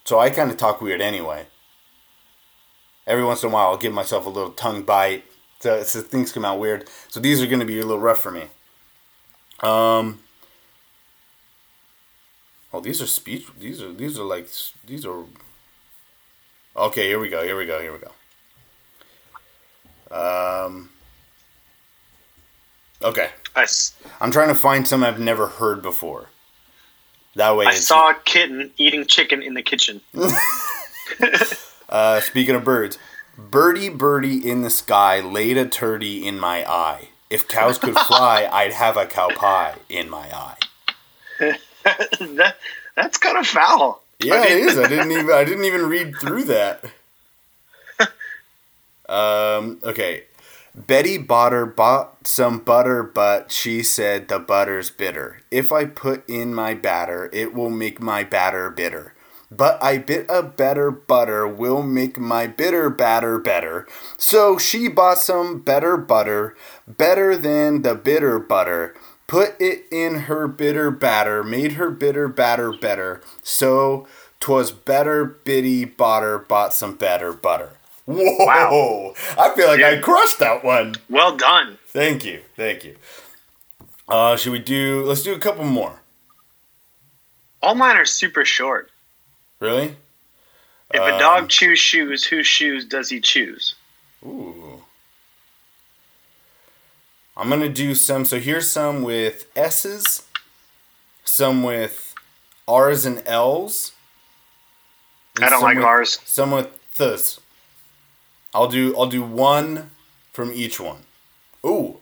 so 0.04 0.20
I 0.20 0.30
kind 0.30 0.52
of 0.52 0.58
talk 0.58 0.82
weird 0.82 1.02
anyway. 1.02 1.48
Every 3.08 3.24
once 3.24 3.44
in 3.44 3.50
a 3.50 3.54
while, 3.54 3.68
I'll 3.68 3.78
give 3.78 3.94
myself 3.94 4.26
a 4.26 4.30
little 4.30 4.52
tongue 4.52 4.84
bite, 4.84 5.26
so, 5.60 5.84
so 5.84 6.02
things 6.02 6.32
come 6.32 6.44
out 6.44 6.60
weird. 6.60 6.90
So 7.08 7.20
these 7.20 7.42
are 7.42 7.48
going 7.48 7.60
to 7.60 7.66
be 7.66 7.80
a 7.80 7.86
little 7.86 8.00
rough 8.00 8.20
for 8.20 8.32
me. 8.32 8.46
Um. 9.62 10.20
Oh, 12.76 12.82
these 12.82 13.02
are 13.02 13.08
speech. 13.08 13.48
These 13.58 13.82
are 13.82 13.94
these 13.94 14.20
are 14.20 14.26
like 14.26 14.50
these 14.86 15.06
are. 15.06 15.24
Okay, 16.76 17.08
here 17.08 17.20
we 17.20 17.30
go. 17.30 17.42
Here 17.42 17.56
we 17.56 17.66
go. 17.66 17.80
Here 17.80 17.94
we 17.94 18.00
go. 20.12 20.66
Um. 20.66 20.90
Okay. 23.02 23.30
I, 23.56 23.66
I'm 24.20 24.30
trying 24.30 24.50
to 24.50 24.56
find 24.56 24.86
some 24.86 25.06
I've 25.06 25.22
never 25.22 25.48
heard 25.48 25.82
before. 25.82 26.28
That 27.36 27.56
way, 27.56 27.66
I 27.66 27.76
saw 27.76 28.10
a 28.10 28.16
kitten 28.26 28.72
eating 28.76 29.06
chicken 29.06 29.42
in 29.42 29.54
the 29.54 29.64
kitchen. 29.64 30.02
Uh, 31.88 32.20
speaking 32.20 32.56
of 32.56 32.64
birds, 32.64 32.98
birdie 33.38 33.90
birdie 33.90 34.50
in 34.50 34.64
the 34.64 34.72
sky 34.72 35.20
laid 35.20 35.56
a 35.56 35.64
turdy 35.66 36.24
in 36.24 36.40
my 36.40 36.68
eye. 36.68 37.10
If 37.30 37.48
cows 37.48 37.78
could 37.78 37.96
fly, 37.96 38.50
I'd 38.52 38.74
have 38.74 38.98
a 38.98 39.06
cow 39.06 39.30
pie 39.30 39.76
in 39.88 40.10
my 40.10 40.28
eye. 40.36 40.58
that, 42.36 42.58
that's 42.96 43.18
kind 43.18 43.38
of 43.38 43.48
foul. 43.48 44.02
Yeah, 44.20 44.44
it 44.44 44.60
is. 44.60 44.78
I 44.78 44.88
didn't 44.88 45.12
even 45.12 45.32
I 45.32 45.44
didn't 45.44 45.66
even 45.66 45.86
read 45.88 46.16
through 46.20 46.46
that. 46.46 46.84
Um. 49.08 49.80
Okay. 49.84 50.24
Betty 50.76 51.20
Botter 51.20 51.74
bought 51.74 52.28
some 52.28 52.58
butter, 52.58 53.04
but 53.04 53.52
she 53.52 53.84
said 53.84 54.28
the 54.28 54.40
butter's 54.40 54.90
bitter. 54.90 55.42
If 55.52 55.72
I 55.72 55.86
put 55.86 56.28
in 56.28 56.56
my 56.56 56.74
batter, 56.74 57.30
it 57.32 57.54
will 57.54 57.70
make 57.70 58.02
my 58.02 58.24
batter 58.24 58.72
bitter. 58.72 59.14
But 59.52 59.82
I 59.82 60.00
bit 60.00 60.26
a 60.28 60.42
better 60.42 60.90
butter 60.92 61.48
will 61.48 61.84
make 61.84 62.18
my 62.20 62.48
bitter 62.48 62.90
batter 62.90 63.38
better. 63.38 63.88
So 64.18 64.58
she 64.58 64.88
bought 64.90 65.20
some 65.20 65.60
better 65.62 65.98
butter, 65.98 66.58
better 66.88 67.38
than 67.38 67.84
the 67.84 67.96
bitter 67.96 68.40
butter. 68.40 68.96
Put 69.28 69.60
it 69.60 69.86
in 69.92 70.16
her 70.22 70.48
bitter 70.48 70.92
batter, 70.92 71.44
made 71.44 71.74
her 71.74 71.90
bitter 71.90 72.28
batter 72.28 72.72
better. 72.72 73.22
So 73.42 74.08
'twas 74.40 74.72
better 74.72 75.26
Biddy 75.26 75.86
Botter 75.86 76.48
bought 76.48 76.74
some 76.74 76.96
better 76.96 77.34
butter. 77.34 77.72
Whoa! 78.06 79.16
I 79.38 79.56
feel 79.56 79.68
like 79.68 79.82
I 79.82 80.00
crushed 80.00 80.38
that 80.40 80.64
one. 80.64 80.96
Well 81.10 81.36
done. 81.36 81.80
Thank 81.88 82.24
you, 82.24 82.42
thank 82.56 82.84
you. 82.84 82.98
Uh, 84.08 84.36
should 84.36 84.52
we 84.52 84.60
do? 84.60 85.04
Let's 85.04 85.24
do 85.24 85.34
a 85.34 85.40
couple 85.40 85.66
more. 85.66 86.02
All 87.64 87.74
mine 87.74 87.98
are 87.98 88.06
super 88.06 88.46
short. 88.46 88.92
Really? 89.60 89.96
If 90.94 91.02
a 91.02 91.14
Um, 91.16 91.20
dog 91.20 91.50
chews 91.50 91.80
shoes, 91.80 92.24
whose 92.24 92.46
shoes 92.46 92.86
does 92.86 93.10
he 93.10 93.20
choose? 93.20 93.74
Ooh. 94.24 94.84
I'm 97.38 97.50
gonna 97.50 97.70
do 97.70 97.96
some. 97.96 98.26
So 98.26 98.40
here's 98.40 98.70
some 98.70 99.02
with 99.04 99.46
S's, 99.56 100.24
some 101.24 101.64
with 101.64 102.14
R's 102.68 103.06
and 103.06 103.22
L's. 103.26 103.92
and 105.36 105.46
I 105.46 105.50
don't 105.50 105.62
like 105.62 105.76
with- 105.78 105.86
R's. 105.86 106.20
Some 106.26 106.52
with 106.52 106.70
ths. 106.94 107.40
I'll 108.54 108.68
do. 108.70 108.96
I'll 108.98 109.08
do 109.08 109.22
one 109.22 109.92
from 110.32 110.52
each 110.54 110.80
one. 110.80 111.04
Ooh. 111.66 111.98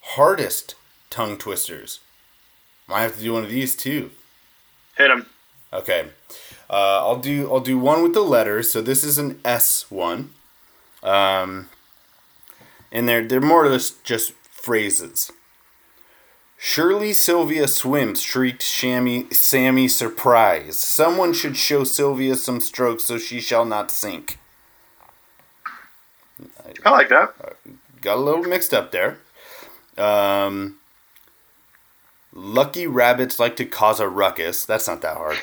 Hardest 0.00 0.74
tongue 1.10 1.36
twisters. 1.36 2.00
Might 2.88 3.02
have 3.02 3.16
to 3.16 3.22
do 3.22 3.34
one 3.34 3.44
of 3.44 3.50
these 3.50 3.76
too. 3.76 4.10
Hit 4.96 5.08
them. 5.08 5.26
Okay. 5.72 6.08
Uh, 6.68 6.98
I'll 7.06 7.18
do 7.20 7.50
I'll 7.52 7.60
do 7.60 7.78
one 7.78 8.02
with 8.02 8.14
the 8.14 8.22
letters. 8.22 8.70
So 8.70 8.80
this 8.80 9.04
is 9.04 9.18
an 9.18 9.38
S 9.44 9.90
one. 9.90 10.32
Um, 11.02 11.68
and 12.92 13.08
they're 13.08 13.26
they're 13.26 13.40
more 13.40 13.64
or 13.64 13.68
less 13.68 13.90
just 13.90 14.32
phrases. 14.32 15.32
Surely 16.62 17.14
Sylvia 17.14 17.66
swims, 17.66 18.20
shrieked 18.20 18.60
Shammy, 18.60 19.32
Sammy 19.32 19.88
surprise. 19.88 20.78
Someone 20.78 21.32
should 21.32 21.56
show 21.56 21.84
Sylvia 21.84 22.34
some 22.34 22.60
strokes 22.60 23.04
so 23.04 23.16
she 23.16 23.40
shall 23.40 23.64
not 23.64 23.90
sink. 23.90 24.38
I 26.84 26.90
like 26.90 27.08
that. 27.08 27.34
Got 28.02 28.18
a 28.18 28.20
little 28.20 28.44
mixed 28.44 28.74
up 28.74 28.92
there. 28.92 29.18
Um, 29.96 30.76
lucky 32.32 32.86
rabbits 32.86 33.38
like 33.38 33.56
to 33.56 33.64
cause 33.64 33.98
a 33.98 34.08
ruckus. 34.08 34.64
That's 34.66 34.86
not 34.86 35.00
that 35.00 35.16
hard. 35.16 35.38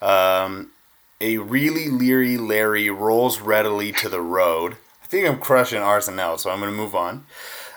Um, 0.00 0.72
a 1.20 1.38
really 1.38 1.88
leery 1.88 2.36
Larry 2.36 2.90
rolls 2.90 3.40
readily 3.40 3.92
to 3.92 4.08
the 4.08 4.20
road. 4.20 4.76
I 5.08 5.10
think 5.10 5.26
I'm 5.26 5.38
crushing 5.38 5.78
L's, 5.80 6.04
so 6.42 6.50
I'm 6.50 6.60
going 6.60 6.70
to 6.70 6.76
move 6.76 6.94
on. 6.94 7.24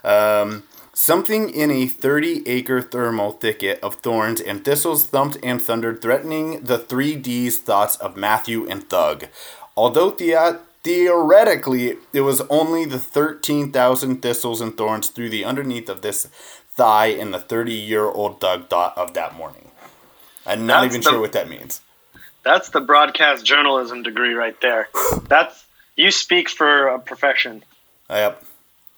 Um, 0.04 0.64
something 0.94 1.50
in 1.50 1.72
a 1.72 1.88
30 1.88 2.46
acre 2.46 2.82
thermal 2.82 3.32
thicket 3.32 3.80
of 3.82 3.96
thorns 3.96 4.42
and 4.42 4.66
thistles 4.66 5.06
thumped 5.06 5.38
and 5.42 5.62
thundered, 5.62 6.02
threatening 6.02 6.62
the 6.66 6.78
3D's 6.78 7.58
thoughts 7.58 7.96
of 7.96 8.18
Matthew 8.18 8.68
and 8.70 8.90
Thug. 8.90 9.28
Although 9.78 10.10
thea- 10.10 10.60
theoretically 10.84 11.96
it 12.12 12.22
was 12.22 12.42
only 12.50 12.84
the 12.84 13.00
13,000 13.00 14.22
thistles 14.22 14.60
and 14.60 14.76
thorns 14.76 15.08
through 15.08 15.30
the 15.30 15.46
underneath 15.46 15.88
of 15.88 16.02
this 16.02 16.26
thigh 16.74 17.06
in 17.06 17.32
the 17.32 17.40
30 17.40 17.72
year 17.72 18.04
old 18.04 18.42
Thug 18.42 18.70
thought 18.70 18.98
of 18.98 19.14
that 19.14 19.36
morning. 19.38 19.72
I'm 20.46 20.68
not 20.68 20.82
That's 20.82 20.96
even 20.96 21.02
the- 21.06 21.10
sure 21.12 21.20
what 21.22 21.32
that 21.32 21.48
means. 21.48 21.80
That's 22.44 22.68
the 22.72 22.82
broadcast 22.82 23.46
journalism 23.46 24.04
degree 24.04 24.34
right 24.34 24.60
there. 24.60 24.90
That's 25.30 25.66
you 25.96 26.12
speak 26.12 26.50
for 26.50 26.90
uh, 26.90 26.96
a 26.96 27.00
profession. 27.00 27.64
Uh, 28.10 28.16
yep. 28.16 28.44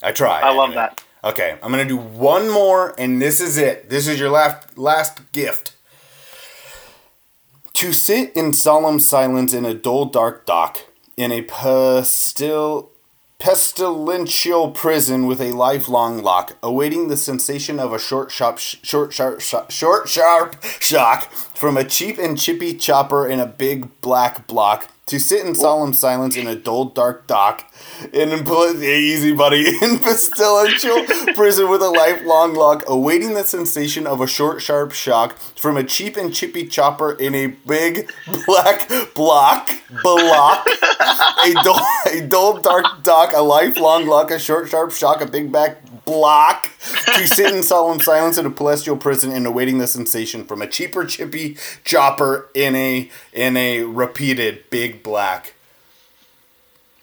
I 0.02 0.12
try. 0.12 0.42
I 0.42 0.54
love 0.54 0.72
anyway. 0.72 0.76
that. 0.76 1.04
Okay, 1.24 1.58
I'm 1.64 1.72
gonna 1.72 1.86
do 1.86 1.98
one 1.98 2.50
more, 2.50 2.94
and 2.98 3.22
this 3.22 3.40
is 3.40 3.58
it. 3.58 3.90
This 3.90 4.08
is 4.08 4.20
your 4.20 4.30
last 4.30 4.78
last 4.78 5.32
gift. 5.32 5.74
To 7.76 7.94
sit 7.94 8.34
in 8.36 8.54
solemn 8.54 9.00
silence 9.00 9.54
in 9.54 9.66
a 9.66 9.74
dull, 9.74 10.06
dark 10.06 10.46
dock, 10.46 10.82
in 11.18 11.32
a 11.32 11.42
pestil, 11.42 12.90
pestilential 13.40 14.74
prison 14.74 15.26
with 15.26 15.42
a 15.42 15.52
lifelong 15.52 16.22
lock, 16.22 16.58
awaiting 16.62 17.08
the 17.08 17.18
sensation 17.18 17.80
of 17.80 17.94
a 17.94 18.00
short, 18.00 18.32
sharp, 18.32 18.58
short, 18.58 19.14
sharp, 19.14 19.42
short, 19.42 19.72
short, 19.72 20.10
sharp 20.10 20.64
shock 20.80 21.32
from 21.32 21.78
a 21.78 21.84
cheap 21.84 22.18
and 22.18 22.40
chippy 22.40 22.74
chopper 22.74 23.28
in 23.28 23.40
a 23.40 23.46
big 23.46 23.90
black 24.02 24.46
block. 24.48 24.90
To 25.08 25.20
sit 25.20 25.46
in 25.46 25.54
solemn 25.54 25.94
silence 25.94 26.38
in 26.38 26.48
a 26.48 26.56
dull, 26.56 26.86
dark 26.86 27.28
dock, 27.28 27.70
in 28.14 28.44
put 28.46 28.76
easy 28.82 29.34
buddy 29.34 29.68
in 29.82 30.00
pestilential 30.00 31.04
prison 31.36 31.70
with 31.70 31.82
a 31.82 31.90
lifelong 31.90 32.54
lock, 32.54 32.84
awaiting 32.88 33.34
the 33.34 33.44
sensation 33.44 34.08
of 34.08 34.22
a 34.22 34.28
short, 34.28 34.62
sharp 34.62 34.94
shock 34.94 35.38
from 35.58 35.76
a 35.76 35.84
cheap 35.84 36.16
and 36.16 36.34
chippy 36.34 36.66
chopper 36.66 37.12
in 37.12 37.36
a 37.36 37.48
big 37.48 38.10
black 38.46 38.90
block, 39.14 39.68
block, 40.02 40.68
a 40.70 41.54
dull, 41.64 41.86
a 42.12 42.22
dull, 42.22 42.62
dark 42.62 43.04
dock, 43.04 43.34
a 43.36 43.42
lifelong 43.42 44.08
lock, 44.08 44.32
a 44.32 44.40
short, 44.40 44.70
sharp 44.70 44.92
shock, 44.92 45.20
a 45.20 45.26
big 45.26 45.52
back 45.52 45.82
block, 46.06 46.70
to 47.14 47.28
sit 47.28 47.54
in 47.54 47.64
solemn 47.64 48.00
silence 48.00 48.38
in 48.38 48.46
a 48.46 48.56
celestial 48.56 48.98
prison 48.98 49.32
and 49.32 49.46
awaiting 49.46 49.78
the 49.78 49.88
sensation 49.88 50.44
from 50.44 50.62
a 50.62 50.68
cheaper, 50.68 51.06
chippy 51.06 51.58
chopper 51.84 52.50
in 52.54 52.76
a 52.76 53.10
in 53.32 53.58
a 53.58 53.84
repeated 53.84 54.70
big 54.70 55.04
black. 55.04 55.54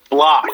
Block. 0.08 0.46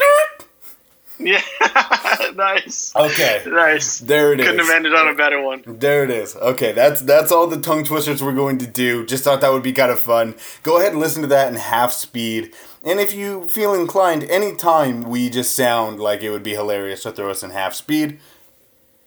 Yeah, 1.18 1.40
nice. 2.34 2.94
Okay. 2.94 3.42
Nice. 3.46 4.00
There 4.00 4.34
it 4.34 4.40
is. 4.40 4.46
Couldn't 4.46 4.66
have 4.66 4.74
ended 4.74 4.94
on 4.94 5.08
a 5.08 5.14
better 5.14 5.40
one. 5.40 5.62
There 5.66 6.04
it 6.04 6.10
is. 6.10 6.36
Okay, 6.36 6.72
that's 6.72 7.00
that's 7.00 7.32
all 7.32 7.46
the 7.46 7.60
tongue 7.60 7.84
twisters 7.84 8.22
we're 8.22 8.34
going 8.34 8.58
to 8.58 8.66
do. 8.66 9.06
Just 9.06 9.24
thought 9.24 9.40
that 9.40 9.50
would 9.50 9.62
be 9.62 9.72
kind 9.72 9.90
of 9.90 9.98
fun. 9.98 10.34
Go 10.62 10.78
ahead 10.78 10.92
and 10.92 11.00
listen 11.00 11.22
to 11.22 11.28
that 11.28 11.48
in 11.48 11.54
half 11.54 11.92
speed. 11.92 12.54
And 12.82 13.00
if 13.00 13.14
you 13.14 13.48
feel 13.48 13.72
inclined, 13.74 14.24
anytime 14.24 15.04
we 15.04 15.30
just 15.30 15.56
sound 15.56 16.00
like 16.00 16.22
it 16.22 16.30
would 16.30 16.42
be 16.42 16.54
hilarious 16.54 17.02
to 17.04 17.12
throw 17.12 17.30
us 17.30 17.42
in 17.42 17.50
half 17.50 17.74
speed, 17.74 18.20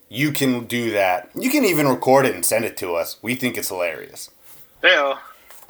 you 0.10 0.32
can 0.32 0.66
do 0.66 0.92
that. 0.92 1.30
You 1.36 1.50
can 1.50 1.64
even 1.64 1.88
record 1.88 2.26
it 2.26 2.36
and 2.36 2.46
send 2.46 2.66
it 2.66 2.76
to 2.78 2.96
us. 2.96 3.18
We 3.22 3.36
think 3.36 3.58
it's 3.58 3.70
hilarious. 3.70 4.30
Hey, 4.82 5.14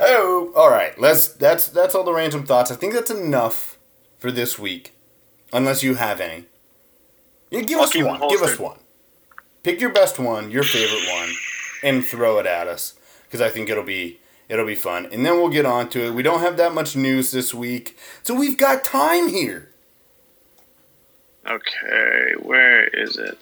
Oh, 0.01 0.53
all 0.55 0.69
right. 0.69 0.97
Let's. 0.97 1.27
That's 1.27 1.67
that's 1.67 1.93
all 1.93 2.05
the 2.05 2.13
random 2.13 2.45
thoughts. 2.45 2.71
I 2.71 2.75
think 2.75 2.93
that's 2.93 3.11
enough 3.11 3.77
for 4.17 4.31
this 4.31 4.57
week, 4.57 4.93
unless 5.51 5.83
you 5.83 5.95
have 5.95 6.21
any. 6.21 6.45
Yeah, 7.51 7.61
give 7.61 7.79
I'll 7.79 7.83
us 7.83 7.97
one. 7.97 8.29
Give 8.29 8.41
us 8.41 8.57
one. 8.57 8.79
Pick 9.63 9.81
your 9.81 9.91
best 9.91 10.17
one, 10.17 10.51
your 10.51 10.63
favorite 10.63 11.11
one, 11.11 11.29
and 11.83 12.05
throw 12.05 12.39
it 12.39 12.45
at 12.45 12.67
us 12.67 12.93
because 13.25 13.41
I 13.41 13.49
think 13.49 13.69
it'll 13.69 13.83
be 13.83 14.19
it'll 14.47 14.65
be 14.65 14.75
fun. 14.75 15.05
And 15.11 15.25
then 15.25 15.33
we'll 15.33 15.49
get 15.49 15.65
on 15.65 15.89
to 15.89 16.05
it. 16.05 16.13
We 16.13 16.23
don't 16.23 16.39
have 16.39 16.55
that 16.57 16.73
much 16.73 16.95
news 16.95 17.31
this 17.31 17.53
week, 17.53 17.97
so 18.23 18.33
we've 18.33 18.57
got 18.57 18.85
time 18.85 19.27
here. 19.27 19.69
Okay, 21.45 22.35
where 22.41 22.85
is 22.87 23.17
it? 23.17 23.37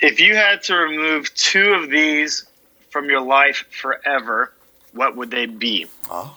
If 0.00 0.18
you 0.18 0.34
had 0.34 0.62
to 0.64 0.76
remove 0.76 1.32
two 1.34 1.74
of 1.74 1.90
these 1.90 2.46
from 2.90 3.10
your 3.10 3.20
life 3.20 3.64
forever, 3.70 4.52
what 4.92 5.16
would 5.16 5.30
they 5.30 5.46
be? 5.46 5.86
Oh. 6.10 6.36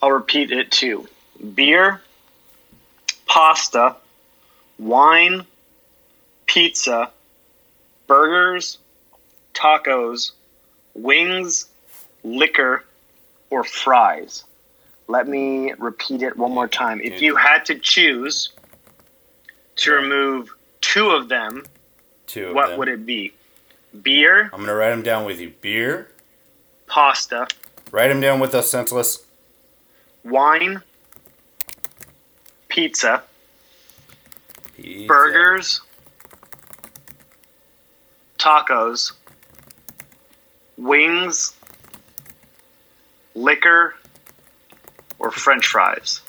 I'll 0.00 0.12
repeat 0.12 0.52
it 0.52 0.70
too 0.70 1.08
beer, 1.54 2.00
pasta, 3.26 3.96
wine, 4.78 5.44
pizza, 6.46 7.10
burgers, 8.06 8.78
tacos, 9.54 10.32
wings, 10.94 11.66
liquor, 12.22 12.84
or 13.50 13.64
fries. 13.64 14.44
Let 15.08 15.26
me 15.26 15.72
repeat 15.72 16.22
it 16.22 16.36
one 16.36 16.52
more 16.52 16.68
time. 16.68 17.00
If 17.00 17.20
you 17.20 17.36
had 17.36 17.64
to 17.66 17.78
choose 17.78 18.50
to 19.76 19.92
remove 19.92 20.54
two 20.80 21.10
of 21.10 21.28
them, 21.28 21.64
Two. 22.34 22.52
what 22.52 22.76
would 22.76 22.88
it 22.88 23.06
be? 23.06 23.32
Beer, 24.02 24.50
I'm 24.52 24.58
gonna 24.58 24.74
write 24.74 24.90
them 24.90 25.02
down 25.02 25.24
with 25.24 25.38
you. 25.40 25.52
Beer. 25.60 26.10
pasta, 26.88 27.46
Write 27.92 28.08
them 28.08 28.20
down 28.20 28.40
with 28.40 28.52
us, 28.56 28.68
senseless. 28.68 29.24
wine, 30.24 30.82
pizza, 32.68 33.22
Pizza. 34.76 35.06
burgers, 35.06 35.80
tacos, 38.38 39.12
wings, 40.76 41.54
liquor, 43.36 43.94
or 45.20 45.30
french 45.30 45.66
fries. 45.68 46.20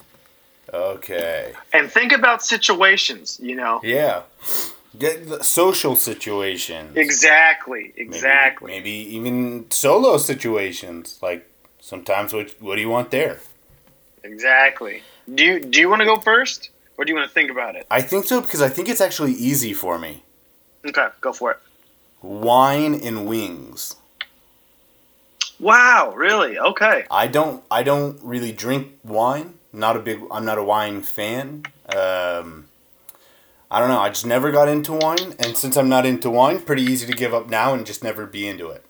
Okay. 0.72 1.54
And 1.74 1.92
think 1.92 2.12
about 2.12 2.44
situations, 2.44 3.40
you 3.42 3.56
know. 3.56 3.80
Yeah. 3.84 4.22
Get 4.98 5.28
the 5.28 5.44
social 5.44 5.96
situations. 5.96 6.96
Exactly, 6.96 7.94
exactly. 7.96 8.72
Maybe 8.72 8.92
even 8.92 9.70
solo 9.72 10.18
situations. 10.18 11.20
Like 11.22 11.50
sometimes 11.80 12.34
what 12.34 12.56
what 12.60 12.76
do 12.76 12.82
you 12.82 12.90
want 12.90 13.12
there? 13.12 13.40
Exactly. 14.24 15.02
Do 15.34 15.44
you 15.44 15.60
do 15.60 15.80
you 15.80 15.90
want 15.90 16.02
to 16.02 16.06
go 16.06 16.20
first 16.20 16.70
or 16.98 17.06
do 17.06 17.12
you 17.12 17.16
want 17.16 17.28
to 17.28 17.34
think 17.34 17.52
about 17.52 17.76
it? 17.76 17.88
I 17.90 18.02
think 18.02 18.26
so 18.26 18.42
because 18.42 18.62
I 18.62 18.70
think 18.70 18.90
it's 18.90 19.02
actually 19.02 19.34
easy 19.34 19.74
for 19.74 19.98
me. 19.98 20.24
Okay, 20.88 21.08
go 21.22 21.34
for 21.34 21.52
it. 21.52 21.58
Wine 22.22 22.94
and 22.96 23.26
wings. 23.26 23.96
Wow, 25.60 26.14
really? 26.16 26.58
Okay. 26.60 27.06
I 27.10 27.28
don't 27.28 27.64
I 27.72 27.84
don't 27.84 28.20
really 28.22 28.52
drink 28.52 29.00
wine. 29.04 29.56
Not 29.74 29.96
a 29.96 30.00
big 30.00 30.22
I'm 30.32 30.46
not 30.46 30.58
a 30.58 30.64
wine 30.64 31.02
fan. 31.02 31.66
Um 31.96 32.65
I 33.76 33.80
don't 33.80 33.90
know. 33.90 34.00
I 34.00 34.08
just 34.08 34.26
never 34.26 34.54
got 34.54 34.70
into 34.70 34.94
wine 34.94 35.36
and 35.38 35.58
since 35.58 35.76
I'm 35.76 35.90
not 35.90 36.06
into 36.06 36.30
wine, 36.30 36.62
pretty 36.62 36.84
easy 36.84 37.06
to 37.08 37.12
give 37.12 37.34
up 37.34 37.50
now 37.50 37.74
and 37.74 37.86
just 37.86 38.06
never 38.06 38.26
be 38.26 38.48
into 38.48 38.70
it. 38.70 38.86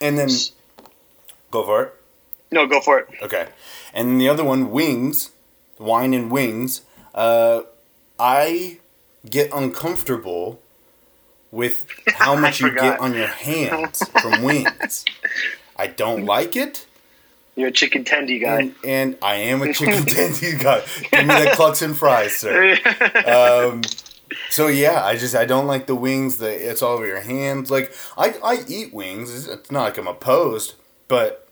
And 0.00 0.18
then 0.18 0.30
go 1.52 1.64
for 1.64 1.84
it. 1.84 1.94
No, 2.50 2.66
go 2.66 2.80
for 2.80 2.98
it. 2.98 3.08
Okay. 3.22 3.46
And 3.94 4.08
then 4.08 4.18
the 4.18 4.28
other 4.28 4.42
one, 4.42 4.72
wings, 4.72 5.30
wine 5.78 6.12
and 6.12 6.28
wings. 6.28 6.82
Uh, 7.14 7.62
I 8.18 8.80
get 9.30 9.52
uncomfortable 9.54 10.60
with 11.52 11.88
how 12.14 12.34
much 12.40 12.60
you 12.60 12.74
get 12.74 12.98
on 12.98 13.14
your 13.14 13.28
hands 13.28 14.02
from 14.20 14.42
wings. 14.42 15.04
I 15.76 15.86
don't 15.86 16.24
like 16.24 16.56
it. 16.56 16.85
You're 17.56 17.68
a 17.68 17.72
chicken 17.72 18.04
tendy 18.04 18.40
guy. 18.40 18.60
And, 18.60 18.74
and 18.84 19.18
I 19.22 19.36
am 19.36 19.62
a 19.62 19.72
chicken 19.72 20.04
tendy 20.04 20.62
guy. 20.62 20.82
Give 21.10 21.26
me 21.26 21.44
the 21.44 21.50
clucks 21.54 21.82
and 21.82 21.96
fries, 21.96 22.36
sir. 22.36 22.76
Um, 23.26 23.82
so 24.50 24.66
yeah, 24.66 25.04
I 25.04 25.16
just 25.16 25.34
I 25.34 25.44
don't 25.46 25.66
like 25.66 25.86
the 25.86 25.94
wings. 25.94 26.38
The 26.38 26.48
it's 26.70 26.82
all 26.82 26.94
over 26.94 27.06
your 27.06 27.20
hands. 27.20 27.70
Like 27.70 27.94
I 28.18 28.34
I 28.44 28.58
eat 28.68 28.92
wings. 28.92 29.46
It's- 29.48 29.70
not 29.70 29.82
like 29.84 29.98
I'm 29.98 30.06
opposed, 30.08 30.74
but 31.08 31.48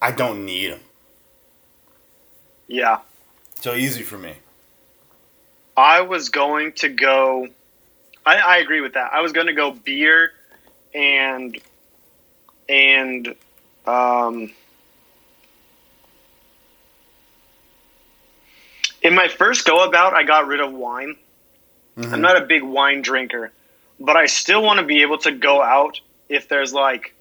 I 0.00 0.12
don't 0.12 0.44
need 0.44 0.72
them. 0.72 0.80
yeah. 2.68 2.98
So 3.60 3.74
easy 3.74 4.02
for 4.02 4.16
me. 4.16 4.34
I 5.76 6.00
was 6.02 6.28
going 6.30 6.72
to 6.74 6.88
go. 6.88 7.48
I, 8.24 8.36
I 8.36 8.56
agree 8.58 8.80
with 8.80 8.94
that. 8.94 9.12
I 9.12 9.20
was 9.20 9.32
going 9.32 9.48
to 9.48 9.52
go 9.54 9.72
beer 9.72 10.32
and 10.94 11.58
and 12.68 13.34
um. 13.86 14.52
In 19.02 19.14
my 19.14 19.28
first 19.28 19.64
go 19.64 19.84
about, 19.86 20.14
I 20.14 20.22
got 20.24 20.46
rid 20.46 20.60
of 20.60 20.72
wine. 20.72 21.16
I'm 21.96 22.20
not 22.22 22.40
a 22.40 22.46
big 22.46 22.62
wine 22.62 23.02
drinker, 23.02 23.52
but 23.98 24.16
I 24.16 24.24
still 24.26 24.62
want 24.62 24.80
to 24.80 24.86
be 24.86 25.02
able 25.02 25.18
to 25.18 25.32
go 25.32 25.62
out 25.62 26.00
if 26.30 26.48
there's 26.48 26.72
like 26.72 27.14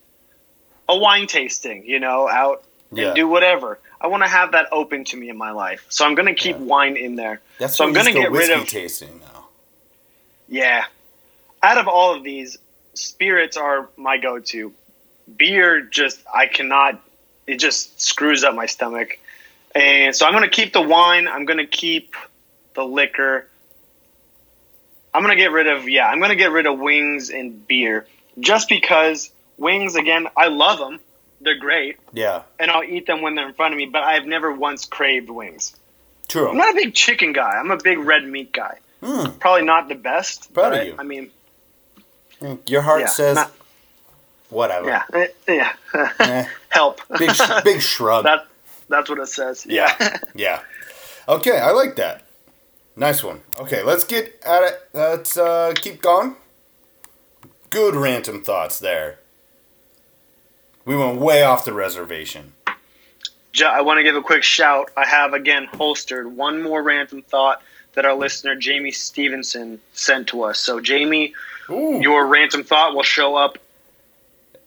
a 0.87 0.97
wine 0.97 1.27
tasting, 1.27 1.85
you 1.85 1.99
know, 1.99 2.29
out 2.29 2.63
Yeah. 2.91 3.07
and 3.07 3.15
do 3.15 3.27
whatever. 3.27 3.79
I 3.99 4.07
want 4.07 4.23
to 4.23 4.29
have 4.29 4.53
that 4.53 4.67
open 4.71 5.03
to 5.05 5.17
me 5.17 5.29
in 5.29 5.37
my 5.37 5.51
life, 5.51 5.85
so 5.89 6.05
I'm 6.05 6.15
going 6.15 6.27
to 6.27 6.33
keep 6.33 6.55
wine 6.57 6.95
in 6.95 7.15
there. 7.15 7.41
That's 7.59 7.75
so 7.75 7.83
I'm 7.85 7.91
going 7.91 8.05
to 8.05 8.13
get 8.13 8.31
rid 8.31 8.49
of 8.51 8.67
tasting 8.67 9.19
now. 9.19 9.47
yeah. 10.47 10.85
Out 11.61 11.77
of 11.77 11.89
all 11.89 12.15
of 12.15 12.23
these, 12.23 12.57
spirits 12.93 13.57
are 13.57 13.89
my 13.97 14.17
go-to. 14.17 14.73
Beer 15.35 15.81
just 15.81 16.21
I 16.33 16.47
cannot. 16.47 17.01
It 17.47 17.57
just 17.59 17.99
screws 18.01 18.45
up 18.45 18.55
my 18.55 18.65
stomach, 18.65 19.18
and 19.75 20.15
so 20.15 20.25
I'm 20.25 20.31
going 20.33 20.43
to 20.43 20.49
keep 20.49 20.73
the 20.73 20.81
wine. 20.81 21.27
I'm 21.27 21.45
going 21.45 21.59
to 21.59 21.67
keep 21.67 22.15
the 22.73 22.83
liquor. 22.83 23.47
I'm 25.13 25.23
going 25.23 25.35
to 25.35 25.41
get 25.41 25.51
rid 25.51 25.67
of 25.67 25.87
yeah. 25.89 26.07
I'm 26.07 26.19
going 26.19 26.29
to 26.29 26.35
get 26.35 26.51
rid 26.51 26.65
of 26.67 26.79
wings 26.79 27.29
and 27.29 27.67
beer 27.67 28.05
just 28.39 28.69
because 28.69 29.31
wings 29.57 29.95
again. 29.95 30.27
I 30.37 30.47
love 30.47 30.79
them. 30.79 30.99
They're 31.41 31.57
great, 31.57 31.97
Yeah, 32.11 32.41
and 32.59 32.69
I'll 32.69 32.83
eat 32.83 33.05
them 33.07 33.21
when 33.21 33.33
they're 33.35 33.47
in 33.47 33.53
front 33.53 33.73
of 33.73 33.77
me. 33.77 33.85
But 33.85 34.03
I've 34.03 34.25
never 34.25 34.51
once 34.51 34.83
craved 34.85 35.29
wings. 35.29 35.73
true. 36.27 36.49
I'm 36.49 36.57
not 36.57 36.71
a 36.71 36.75
big 36.75 36.93
chicken 36.93 37.31
guy. 37.31 37.51
I'm 37.57 37.71
a 37.71 37.77
big 37.77 37.97
red 37.97 38.25
meat 38.27 38.51
guy. 38.51 38.79
Hmm. 39.01 39.29
Probably 39.39 39.63
not 39.63 39.87
the 39.87 39.95
best. 39.95 40.53
Proud 40.53 40.73
of 40.77 40.85
you. 40.85 40.95
I 40.99 41.03
mean, 41.03 41.31
Your 42.67 42.81
heart 42.81 42.99
Yeah, 43.01 43.07
says 43.07 43.35
not- 43.35 43.51
whatever. 44.49 44.89
yeah, 44.89 45.03
eh, 45.13 45.27
yeah. 45.47 45.73
Eh, 46.19 46.45
Help. 46.67 46.99
big 47.17 47.31
sh- 47.31 47.63
big 47.63 47.81
shrug. 47.93 48.25
that 48.25 48.47
that's 48.89 49.09
what 49.09 49.19
it 49.19 49.27
says. 49.27 49.65
yeah, 49.67 50.17
yeah. 50.35 50.61
Okay, 51.27 51.57
I 51.59 51.71
like 51.71 51.95
that. 51.95 52.23
Nice 52.95 53.23
one. 53.23 53.41
Okay, 53.57 53.83
let's 53.83 54.03
get 54.03 54.41
at 54.45 54.63
it. 54.63 54.81
Let's 54.93 55.37
uh, 55.37 55.73
keep 55.75 56.01
going. 56.01 56.35
Good 57.69 57.95
random 57.95 58.43
thoughts 58.43 58.79
there. 58.79 59.19
We 60.85 60.97
went 60.97 61.19
way 61.19 61.43
off 61.43 61.65
the 61.65 61.73
reservation. 61.73 62.53
I 63.63 63.81
want 63.81 63.97
to 63.97 64.03
give 64.03 64.15
a 64.15 64.21
quick 64.21 64.43
shout. 64.43 64.91
I 64.97 65.05
have 65.05 65.33
again 65.33 65.65
holstered 65.65 66.35
one 66.35 66.61
more 66.61 66.81
random 66.81 67.21
thought 67.21 67.61
that 67.93 68.05
our 68.05 68.15
listener 68.15 68.55
Jamie 68.55 68.91
Stevenson 68.91 69.79
sent 69.93 70.27
to 70.29 70.43
us. 70.43 70.59
So 70.59 70.79
Jamie, 70.79 71.33
Ooh. 71.69 71.99
your 72.01 72.27
random 72.27 72.63
thought 72.63 72.95
will 72.95 73.03
show 73.03 73.35
up 73.35 73.57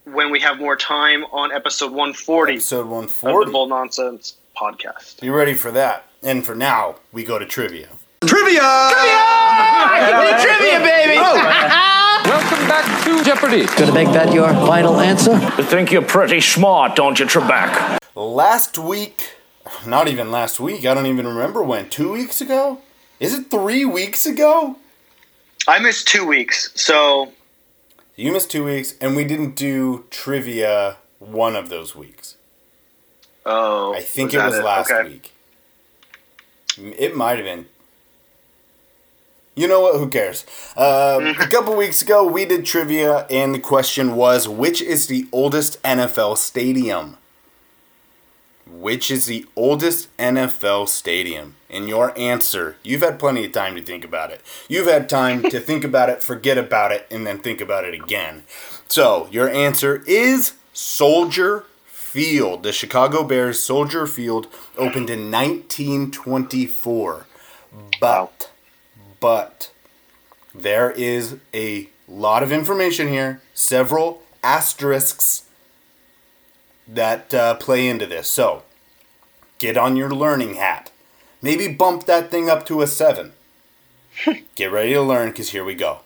when 0.04 0.30
we 0.30 0.40
have 0.40 0.58
more 0.58 0.76
time 0.76 1.24
on 1.32 1.52
episode 1.52 1.92
140 1.92 2.54
Episode 2.54 2.80
of 2.80 2.86
the 2.86 2.92
140. 2.92 3.52
Bold 3.52 3.68
Nonsense 3.68 4.36
podcast. 4.56 5.20
Be 5.20 5.30
ready 5.30 5.54
for 5.54 5.70
that. 5.70 6.04
And 6.22 6.44
for 6.44 6.54
now, 6.54 6.96
we 7.12 7.24
go 7.24 7.38
to 7.38 7.46
trivia. 7.46 7.88
Trivia, 8.24 8.60
Trivia! 8.60 8.60
trivia, 10.42 10.78
baby! 10.80 11.14
Oh. 11.18 12.22
Welcome 12.24 12.68
back 12.68 13.04
to 13.04 13.24
Jeopardy. 13.24 13.66
Gonna 13.76 13.92
make 13.92 14.12
that 14.12 14.32
your 14.32 14.48
final 14.48 15.00
answer? 15.00 15.32
You 15.32 15.64
think 15.64 15.90
you're 15.90 16.02
pretty 16.02 16.40
smart, 16.40 16.94
don't 16.94 17.18
you, 17.18 17.26
Trebek? 17.26 17.98
Last 18.14 18.78
week, 18.78 19.34
not 19.86 20.06
even 20.06 20.30
last 20.30 20.60
week, 20.60 20.86
I 20.86 20.94
don't 20.94 21.06
even 21.06 21.26
remember 21.26 21.62
when, 21.62 21.88
two 21.90 22.12
weeks 22.12 22.40
ago? 22.40 22.78
Is 23.18 23.34
it 23.36 23.50
three 23.50 23.84
weeks 23.84 24.24
ago? 24.26 24.76
I 25.66 25.78
missed 25.80 26.06
two 26.08 26.24
weeks, 26.24 26.70
so. 26.74 27.32
You 28.16 28.32
missed 28.32 28.50
two 28.50 28.64
weeks, 28.64 28.94
and 29.00 29.16
we 29.16 29.24
didn't 29.24 29.54
do 29.54 30.04
trivia 30.10 30.96
one 31.18 31.56
of 31.56 31.68
those 31.68 31.94
weeks. 31.96 32.36
Oh. 33.46 33.94
I 33.94 34.00
think 34.00 34.32
was 34.32 34.42
it 34.42 34.46
was 34.46 34.54
that 34.56 34.64
last 34.64 34.90
Okay. 34.90 35.08
week. 35.08 35.32
It 36.98 37.16
might 37.16 37.36
have 37.36 37.44
been. 37.44 37.66
You 39.54 39.68
know 39.68 39.80
what? 39.80 39.98
Who 39.98 40.08
cares? 40.08 40.46
Uh, 40.76 41.34
a 41.40 41.46
couple 41.46 41.76
weeks 41.76 42.00
ago, 42.02 42.26
we 42.26 42.44
did 42.44 42.64
trivia, 42.64 43.26
and 43.30 43.54
the 43.54 43.58
question 43.58 44.14
was 44.14 44.48
which 44.48 44.80
is 44.80 45.06
the 45.06 45.26
oldest 45.32 45.82
NFL 45.82 46.38
stadium? 46.38 47.18
Which 48.66 49.10
is 49.10 49.26
the 49.26 49.46
oldest 49.56 50.14
NFL 50.16 50.88
stadium? 50.88 51.56
And 51.72 51.88
your 51.88 52.16
answer, 52.18 52.76
you've 52.82 53.00
had 53.00 53.18
plenty 53.18 53.46
of 53.46 53.52
time 53.52 53.74
to 53.76 53.82
think 53.82 54.04
about 54.04 54.30
it. 54.30 54.42
You've 54.68 54.86
had 54.86 55.08
time 55.08 55.42
to 55.44 55.58
think 55.68 55.84
about 55.84 56.10
it, 56.10 56.22
forget 56.22 56.58
about 56.58 56.92
it, 56.92 57.06
and 57.10 57.26
then 57.26 57.38
think 57.38 57.62
about 57.62 57.84
it 57.84 57.94
again. 57.94 58.44
So, 58.88 59.26
your 59.32 59.48
answer 59.48 60.04
is 60.06 60.52
Soldier 60.74 61.64
Field. 61.86 62.62
The 62.62 62.72
Chicago 62.72 63.24
Bears 63.24 63.58
Soldier 63.58 64.06
Field 64.06 64.48
opened 64.76 65.08
in 65.08 65.30
1924. 65.30 67.26
But, 67.98 68.50
but, 69.18 69.70
there 70.54 70.90
is 70.90 71.38
a 71.54 71.88
lot 72.06 72.42
of 72.42 72.52
information 72.52 73.08
here, 73.08 73.40
several 73.54 74.22
asterisks 74.42 75.44
that 76.86 77.32
uh, 77.32 77.54
play 77.54 77.88
into 77.88 78.04
this. 78.04 78.28
So, 78.28 78.64
get 79.58 79.78
on 79.78 79.96
your 79.96 80.10
learning 80.10 80.56
hat. 80.56 80.91
Maybe 81.42 81.66
bump 81.68 82.06
that 82.06 82.30
thing 82.30 82.48
up 82.48 82.64
to 82.66 82.82
a 82.82 82.86
7. 82.86 83.32
get 84.54 84.70
ready 84.70 84.94
to 84.94 85.02
learn 85.02 85.30
because 85.30 85.50
here 85.50 85.64
we 85.64 85.74
go. 85.74 85.98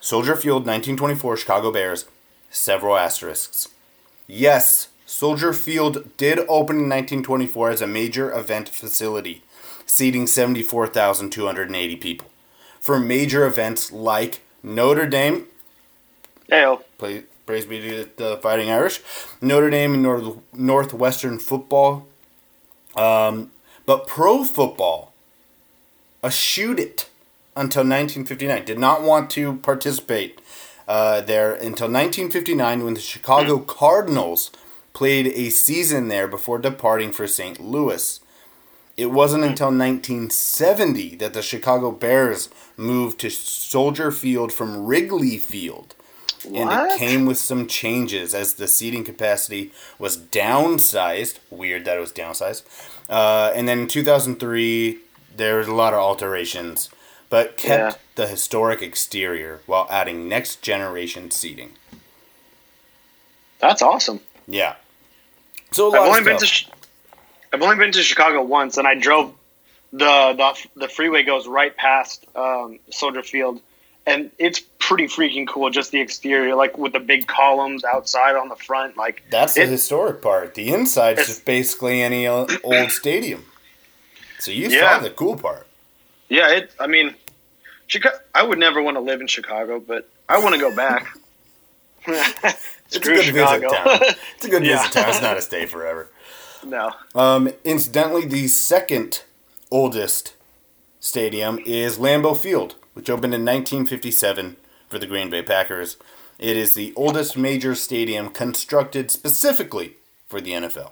Soldier 0.00 0.36
Field, 0.36 0.66
1924, 0.66 1.38
Chicago 1.38 1.72
Bears, 1.72 2.04
several 2.50 2.96
asterisks. 2.96 3.68
Yes, 4.26 4.88
Soldier 5.06 5.52
Field 5.52 6.16
did 6.16 6.38
open 6.40 6.76
in 6.76 6.88
1924 6.88 7.70
as 7.70 7.82
a 7.82 7.86
major 7.86 8.32
event 8.32 8.68
facility, 8.68 9.42
seating 9.86 10.26
74,280 10.26 11.96
people. 11.96 12.28
For 12.80 12.98
major 12.98 13.44
events 13.44 13.92
like 13.92 14.40
Notre 14.62 15.06
Dame, 15.06 15.46
Ayo. 16.50 16.82
play, 16.96 17.24
praise 17.44 17.66
be 17.66 17.80
to 17.80 18.08
the 18.16 18.36
Fighting 18.38 18.70
Irish, 18.70 19.00
Notre 19.40 19.70
Dame 19.70 19.94
and 19.94 20.02
North, 20.02 20.36
Northwestern 20.54 21.38
football, 21.38 22.06
um, 22.96 23.50
but 23.90 24.06
pro 24.06 24.44
football, 24.44 25.12
eschewed 26.22 26.78
it 26.78 27.10
until 27.56 27.80
1959. 27.80 28.64
Did 28.64 28.78
not 28.78 29.02
want 29.02 29.30
to 29.30 29.56
participate 29.56 30.40
uh, 30.86 31.22
there 31.22 31.50
until 31.54 31.88
1959 31.88 32.84
when 32.84 32.94
the 32.94 33.00
Chicago 33.00 33.58
Cardinals 33.58 34.52
played 34.92 35.26
a 35.26 35.50
season 35.50 36.06
there 36.06 36.28
before 36.28 36.60
departing 36.60 37.10
for 37.10 37.26
St. 37.26 37.58
Louis. 37.58 38.20
It 38.96 39.06
wasn't 39.06 39.42
until 39.42 39.72
1970 39.72 41.16
that 41.16 41.34
the 41.34 41.42
Chicago 41.42 41.90
Bears 41.90 42.48
moved 42.76 43.18
to 43.22 43.28
Soldier 43.28 44.12
Field 44.12 44.52
from 44.52 44.86
Wrigley 44.86 45.36
Field. 45.36 45.96
And 46.44 46.70
it 46.70 46.98
came 46.98 47.26
with 47.26 47.38
some 47.38 47.66
changes 47.66 48.34
as 48.34 48.54
the 48.54 48.68
seating 48.68 49.04
capacity 49.04 49.72
was 49.98 50.16
downsized. 50.16 51.38
Weird 51.50 51.84
that 51.84 51.98
it 51.98 52.00
was 52.00 52.12
downsized. 52.12 52.62
Uh, 53.10 53.52
and 53.54 53.68
then 53.68 53.80
in 53.80 53.88
2003, 53.88 54.98
there 55.36 55.56
was 55.58 55.66
a 55.68 55.74
lot 55.74 55.92
of 55.92 55.98
alterations, 55.98 56.88
but 57.28 57.56
kept 57.56 57.96
Yeah. 57.96 58.00
the 58.14 58.28
historic 58.28 58.80
exterior 58.82 59.60
while 59.66 59.86
adding 59.90 60.28
next 60.28 60.62
generation 60.62 61.30
seating. 61.30 61.72
That's 63.58 63.82
awesome. 63.82 64.20
Yeah. 64.46 64.76
So 65.72 65.92
I've 65.94 66.08
only 66.08 66.22
been 66.22 66.38
to. 66.38 66.46
Ch- 66.46 66.68
I've 67.52 67.62
only 67.62 67.76
been 67.76 67.92
to 67.92 68.02
Chicago 68.02 68.42
once, 68.42 68.76
and 68.78 68.86
I 68.86 68.94
drove 68.94 69.34
the 69.92 70.34
the, 70.36 70.66
the 70.76 70.88
freeway 70.88 71.22
goes 71.24 71.46
right 71.46 71.76
past 71.76 72.24
um, 72.34 72.78
Soldier 72.90 73.22
Field, 73.22 73.60
and 74.06 74.30
it's 74.38 74.60
pretty 74.78 75.04
freaking 75.06 75.46
cool. 75.46 75.70
Just 75.70 75.90
the 75.92 76.00
exterior, 76.00 76.54
like 76.54 76.76
with 76.78 76.92
the 76.92 77.00
big 77.00 77.26
columns 77.26 77.84
outside 77.84 78.36
on 78.36 78.48
the 78.48 78.56
front, 78.56 78.96
like 78.96 79.22
That's 79.30 79.54
the 79.54 79.66
historic 79.66 80.20
part. 80.22 80.54
The 80.54 80.72
inside 80.72 81.18
is 81.18 81.26
just 81.26 81.44
basically 81.44 82.02
any 82.02 82.26
old 82.26 82.50
stadium. 82.90 83.44
So 84.38 84.50
you 84.50 84.68
Yeah. 84.68 84.96
saw 84.98 85.02
the 85.02 85.10
cool 85.10 85.36
part. 85.36 85.66
yeah. 86.28 86.50
It. 86.50 86.72
I 86.80 86.86
mean, 86.86 87.14
Chicago. 87.86 88.16
I 88.34 88.42
would 88.42 88.58
never 88.58 88.82
want 88.82 88.96
to 88.96 89.00
live 89.00 89.20
in 89.20 89.26
Chicago, 89.26 89.78
but 89.80 90.08
I 90.28 90.38
want 90.38 90.54
to 90.54 90.60
go 90.60 90.74
back. 90.74 91.06
It's 92.92 92.96
a 92.96 93.00
good 93.00 93.22
Chicago. 93.24 93.68
visit 93.68 93.84
town. 93.84 94.14
It's 94.34 94.44
a 94.44 94.48
good 94.48 94.64
Yeah. 94.66 94.78
visit 94.78 94.92
town. 94.94 95.08
It's 95.10 95.22
not 95.22 95.36
a 95.36 95.42
stay 95.42 95.64
forever. 95.66 96.08
no. 96.64 96.92
Um, 97.14 97.52
incidentally, 97.62 98.24
the 98.24 98.48
second 98.48 99.22
oldest 99.70 100.34
stadium 100.98 101.60
is 101.64 101.98
Lambeau 101.98 102.36
Field, 102.36 102.74
which 103.00 103.08
opened 103.08 103.32
in 103.32 103.46
1957 103.46 104.58
for 104.90 104.98
the 104.98 105.06
Green 105.06 105.30
Bay 105.30 105.40
Packers. 105.40 105.96
It 106.38 106.54
is 106.54 106.74
the 106.74 106.92
oldest 106.94 107.34
major 107.34 107.74
stadium 107.74 108.28
constructed 108.28 109.10
specifically 109.10 109.94
for 110.28 110.38
the 110.38 110.50
NFL. 110.50 110.90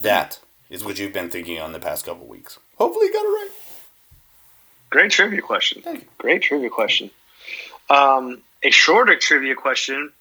That 0.00 0.40
is 0.70 0.82
what 0.82 0.98
you've 0.98 1.12
been 1.12 1.28
thinking 1.28 1.60
on 1.60 1.72
the 1.72 1.78
past 1.78 2.06
couple 2.06 2.26
weeks. 2.26 2.58
Hopefully, 2.78 3.08
you 3.08 3.12
got 3.12 3.26
it 3.26 3.28
right. 3.28 3.50
Great 4.88 5.10
trivia 5.10 5.42
question. 5.42 5.82
Great 6.16 6.40
trivia 6.40 6.70
question. 6.70 7.10
Um, 7.90 8.40
a 8.62 8.70
shorter 8.70 9.16
trivia 9.16 9.54
question 9.54 10.12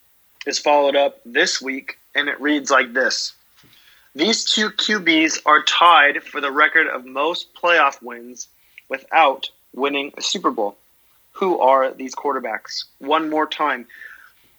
is 0.46 0.60
followed 0.60 0.98
up 0.98 1.22
this 1.26 1.62
week, 1.62 2.00
and 2.14 2.28
it 2.28 2.42
reads 2.42 2.70
like 2.70 2.92
this 2.92 3.32
These 4.14 4.44
two 4.44 4.72
QBs 4.72 5.40
are 5.46 5.64
tied 5.64 6.22
for 6.22 6.42
the 6.42 6.52
record 6.52 6.88
of 6.88 7.06
most 7.06 7.56
playoff 7.56 8.02
wins 8.02 8.50
without 8.90 9.50
winning 9.80 10.14
a 10.18 10.22
Super 10.22 10.52
Bowl. 10.52 10.78
Who 11.34 11.60
are 11.60 11.92
these 11.92 12.16
quarterbacks? 12.16 12.86
One 13.00 13.30
more 13.30 13.48
time. 13.48 13.88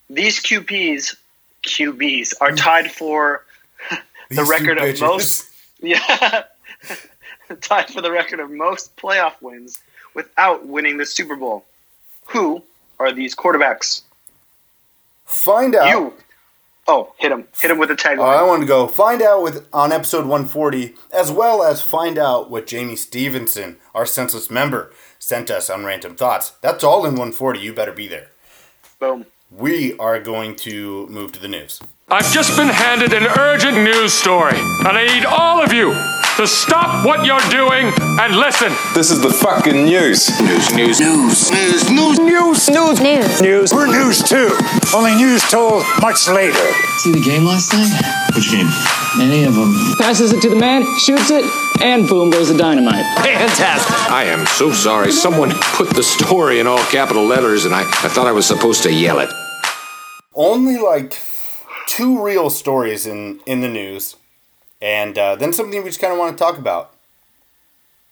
These 0.08 0.42
QBs, 0.42 1.16
QBs 1.64 2.32
are 2.40 2.50
hmm. 2.50 2.56
tied 2.56 2.90
for 2.90 3.44
the 4.30 4.44
record 4.44 4.78
of 4.78 5.00
most. 5.00 5.46
Yeah. 5.82 6.44
tied 7.62 7.88
for 7.88 8.02
the 8.02 8.10
record 8.10 8.38
of 8.38 8.50
most 8.50 8.94
playoff 8.96 9.32
wins 9.40 9.80
without 10.12 10.66
winning 10.66 10.98
the 10.98 11.06
Super 11.06 11.36
Bowl. 11.36 11.64
Who 12.26 12.62
are 12.98 13.12
these 13.12 13.34
quarterbacks? 13.34 14.02
Find 15.24 15.74
out. 15.74 15.88
You. 15.88 16.12
Oh, 16.88 17.12
hit 17.18 17.30
him. 17.30 17.46
Hit 17.60 17.70
him 17.70 17.78
with 17.78 17.90
a 17.90 17.94
Uh, 17.94 17.96
tagline. 17.96 18.20
I 18.38 18.42
want 18.42 18.62
to 18.62 18.66
go 18.66 18.88
find 18.88 19.22
out 19.22 19.42
with 19.42 19.66
on 19.72 19.92
episode 19.92 20.26
140, 20.26 20.94
as 21.12 21.30
well 21.30 21.62
as 21.62 21.82
find 21.82 22.18
out 22.18 22.50
what 22.50 22.66
Jamie 22.66 22.96
Stevenson, 22.96 23.76
our 23.94 24.06
senseless 24.06 24.50
member, 24.50 24.92
sent 25.18 25.50
us 25.50 25.70
on 25.70 25.84
Random 25.84 26.16
Thoughts. 26.16 26.52
That's 26.62 26.82
all 26.82 27.00
in 27.06 27.12
140. 27.12 27.60
You 27.60 27.72
better 27.72 27.92
be 27.92 28.08
there. 28.08 28.28
Boom. 28.98 29.26
We 29.50 29.96
are 29.98 30.18
going 30.20 30.56
to 30.56 31.06
move 31.08 31.32
to 31.32 31.40
the 31.40 31.48
news. 31.48 31.80
I've 32.08 32.30
just 32.32 32.56
been 32.56 32.68
handed 32.68 33.12
an 33.12 33.26
urgent 33.38 33.78
news 33.78 34.12
story, 34.12 34.56
and 34.58 34.88
I 34.88 35.06
need 35.06 35.24
all 35.24 35.62
of 35.62 35.72
you 35.72 35.90
to 36.40 36.46
stop 36.46 37.04
what 37.04 37.26
you're 37.26 37.38
doing 37.50 37.92
and 38.18 38.34
listen. 38.34 38.72
This 38.94 39.10
is 39.10 39.20
the 39.20 39.28
fucking 39.28 39.84
news. 39.84 40.40
News, 40.40 40.74
news, 40.74 40.98
news, 40.98 41.50
news, 41.50 41.90
news, 41.90 42.18
news, 42.18 42.68
news, 42.70 43.00
news. 43.00 43.42
news. 43.42 43.74
We're 43.74 43.86
news 43.86 44.22
too. 44.22 44.48
Only 44.94 45.16
news 45.16 45.42
told 45.50 45.84
much 46.00 46.28
later. 46.28 46.56
See 47.00 47.12
the 47.12 47.20
game 47.20 47.44
last 47.44 47.74
night? 47.74 47.92
Which 48.34 48.50
game? 48.50 48.68
Any 49.20 49.44
of 49.44 49.54
them. 49.54 49.74
Passes 49.98 50.32
it 50.32 50.40
to 50.40 50.48
the 50.48 50.56
man, 50.56 50.86
shoots 51.00 51.30
it, 51.30 51.44
and 51.82 52.08
boom 52.08 52.30
goes 52.30 52.48
the 52.48 52.56
dynamite. 52.56 53.04
Fantastic. 53.18 54.10
I 54.10 54.24
am 54.24 54.46
so 54.46 54.72
sorry. 54.72 55.12
Someone 55.12 55.50
put 55.74 55.90
the 55.90 56.02
story 56.02 56.58
in 56.58 56.66
all 56.66 56.82
capital 56.84 57.26
letters, 57.26 57.66
and 57.66 57.74
I, 57.74 57.82
I 57.82 58.08
thought 58.08 58.26
I 58.26 58.32
was 58.32 58.46
supposed 58.46 58.82
to 58.84 58.90
yell 58.90 59.18
it. 59.18 59.28
Only 60.34 60.78
like 60.78 61.18
two 61.86 62.24
real 62.24 62.48
stories 62.48 63.06
in, 63.06 63.40
in 63.44 63.60
the 63.60 63.68
news 63.68 64.16
and 64.80 65.16
uh, 65.18 65.36
then 65.36 65.52
something 65.52 65.82
we 65.82 65.88
just 65.88 66.00
kind 66.00 66.12
of 66.12 66.18
want 66.18 66.36
to 66.36 66.42
talk 66.42 66.58
about. 66.58 66.94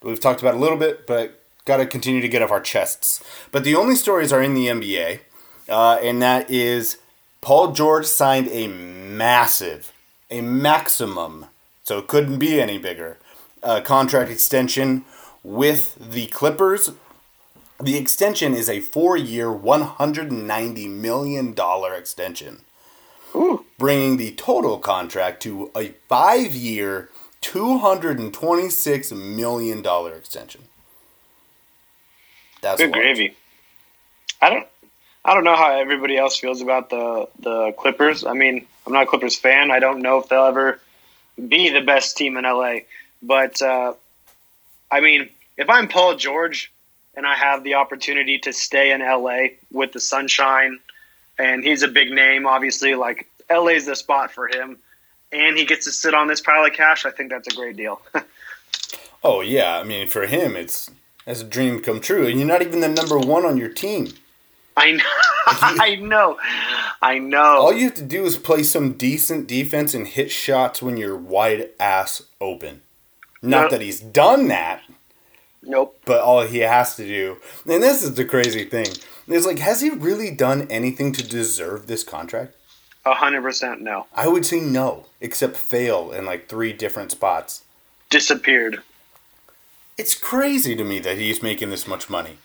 We've 0.03 0.21
talked 0.21 0.41
about 0.41 0.55
a 0.55 0.59
little 0.59 0.77
bit, 0.77 1.07
but 1.07 1.43
got 1.65 1.79
to 1.79 1.87
continue 1.87 2.21
to 2.21 2.29
get 2.29 2.43
off 2.43 2.51
our 2.51 2.61
chests. 2.61 3.23
But 3.51 3.65
the 3.65 3.75
only 3.75 3.95
stories 3.95 4.33
are 4.33 4.43
in 4.43 4.55
the 4.55 4.67
NBA, 4.67 5.21
uh, 5.69 5.99
and 6.03 6.23
that 6.23 6.51
is 6.51 6.99
Paul 7.41 7.73
George 7.73 8.07
signed 8.07 8.49
a 8.49 8.67
massive, 8.69 9.93
a 10.31 10.41
maximum, 10.41 11.47
so 11.85 11.99
it 11.99 12.07
couldn't 12.07 12.39
be 12.39 12.61
any 12.61 12.79
bigger, 12.79 13.19
uh, 13.63 13.81
contract 13.81 14.31
extension 14.31 15.05
with 15.43 15.97
the 15.99 16.27
Clippers. 16.27 16.91
The 17.81 17.97
extension 17.97 18.55
is 18.55 18.69
a 18.69 18.81
four 18.81 19.17
year, 19.17 19.47
$190 19.47 20.91
million 20.91 21.55
extension. 21.97 22.61
Bringing 23.79 24.17
the 24.17 24.33
total 24.33 24.79
contract 24.79 25.43
to 25.43 25.71
a 25.77 25.95
hundred 27.79 28.19
and 28.19 28.33
twenty-six 28.33 29.13
million 29.13 29.83
dollar 29.83 30.15
extension. 30.15 30.63
That's 32.61 32.81
Good 32.81 32.93
gravy. 32.93 33.37
I 34.41 34.51
don't. 34.51 34.67
I 35.25 35.35
don't 35.35 35.45
know 35.45 35.57
how 35.57 35.79
everybody 35.79 36.17
else 36.17 36.39
feels 36.39 36.63
about 36.63 36.91
the 36.91 37.29
the 37.39 37.73
Clippers. 37.73 38.25
I 38.25 38.33
mean, 38.33 38.67
I'm 38.87 38.93
not 38.93 39.05
a 39.05 39.07
Clippers 39.07 39.37
fan. 39.37 39.71
I 39.71 39.79
don't 39.79 40.01
know 40.01 40.19
if 40.19 40.29
they'll 40.29 40.45
ever 40.45 40.81
be 41.47 41.71
the 41.71 41.83
best 41.83 42.17
team 42.17 42.37
in 42.37 42.45
LA. 42.45 42.79
But 43.23 43.61
uh, 43.63 43.95
I 44.91 45.01
mean, 45.01 45.29
if 45.57 45.69
I'm 45.69 45.89
Paul 45.89 46.17
George 46.17 46.73
and 47.15 47.27
I 47.27 47.35
have 47.35 47.65
the 47.65 47.75
opportunity 47.75 48.39
to 48.41 48.53
stay 48.53 48.93
in 48.93 49.01
LA 49.01 49.59
with 49.73 49.93
the 49.93 50.01
sunshine, 50.01 50.79
and 51.39 51.65
he's 51.65 51.83
a 51.83 51.89
big 51.89 52.11
name, 52.11 52.47
obviously, 52.47 52.95
like 52.95 53.29
LA's 53.51 53.87
the 53.87 53.97
spot 53.97 54.33
for 54.33 54.49
him, 54.49 54.79
and 55.33 55.57
he 55.57 55.65
gets 55.65 55.85
to 55.87 55.93
sit 55.93 56.15
on 56.15 56.29
this 56.29 56.41
pile 56.41 56.65
of 56.65 56.73
cash, 56.73 57.07
I 57.07 57.11
think 57.11 57.31
that's 57.31 57.49
a 57.49 57.57
great 57.57 57.77
deal. 57.77 58.01
Oh 59.23 59.41
yeah, 59.41 59.79
I 59.79 59.85
mean 59.85 60.07
for 60.07 60.27
him 60.27 60.57
it's 60.57 60.91
that's 61.25 61.41
a 61.41 61.45
dream 61.45 61.81
come 61.81 62.01
true, 62.01 62.27
and 62.27 62.39
you're 62.39 62.49
not 62.49 62.63
even 62.63 62.81
the 62.81 62.89
number 62.89 63.19
one 63.19 63.45
on 63.45 63.57
your 63.57 63.69
team. 63.69 64.13
I 64.77 64.93
know. 64.93 65.03
I 65.47 65.97
know. 65.97 66.39
I 67.03 67.19
know. 67.19 67.59
All 67.59 67.73
you 67.73 67.85
have 67.85 67.95
to 67.95 68.03
do 68.03 68.25
is 68.25 68.37
play 68.37 68.63
some 68.63 68.93
decent 68.93 69.49
defense 69.49 69.93
and 69.93 70.07
hit 70.07 70.31
shots 70.31 70.81
when 70.81 70.97
you're 70.97 71.17
wide 71.17 71.71
ass 71.81 72.23
open. 72.41 72.83
Not 73.43 73.71
that 73.71 73.81
he's 73.81 74.01
done 74.01 74.49
that, 74.49 74.83
Nope. 75.69 76.01
but 76.07 76.21
all 76.21 76.43
he 76.43 76.61
has 76.61 76.97
to 76.97 77.05
do, 77.05 77.37
and 77.67 77.83
this 77.83 78.03
is 78.03 78.15
the 78.15 78.25
crazy 78.25 78.65
thing, 78.65 78.87
is 79.29 79.47
like, 79.47 79.59
has 79.59 79.83
he 79.83 79.91
really 79.91 80.31
done 80.31 80.67
anything 80.71 81.13
to 81.13 81.23
deserve 81.23 81.87
this 81.87 82.03
contract? 82.03 82.55
A 83.05 83.15
hundred 83.15 83.43
percent 83.43 83.81
no. 83.81 84.07
I 84.15 84.29
would 84.29 84.45
say 84.45 84.61
no, 84.61 85.07
except 85.21 85.57
fail 85.57 86.11
in 86.11 86.25
like 86.25 86.49
three 86.49 86.73
different 86.73 87.11
spots. 87.11 87.63
Disappeared. 88.11 88.83
It's 89.97 90.15
crazy 90.17 90.75
to 90.77 90.85
me 90.85 90.99
that 91.01 91.19
he's 91.19 91.43
making 91.43 91.71
this 91.71 91.87
much 91.87 92.09
money. 92.09 92.39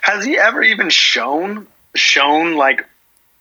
Has 0.00 0.24
he 0.24 0.38
ever 0.38 0.62
even 0.62 0.88
shown 0.90 1.66
shown 1.94 2.56
like 2.56 2.86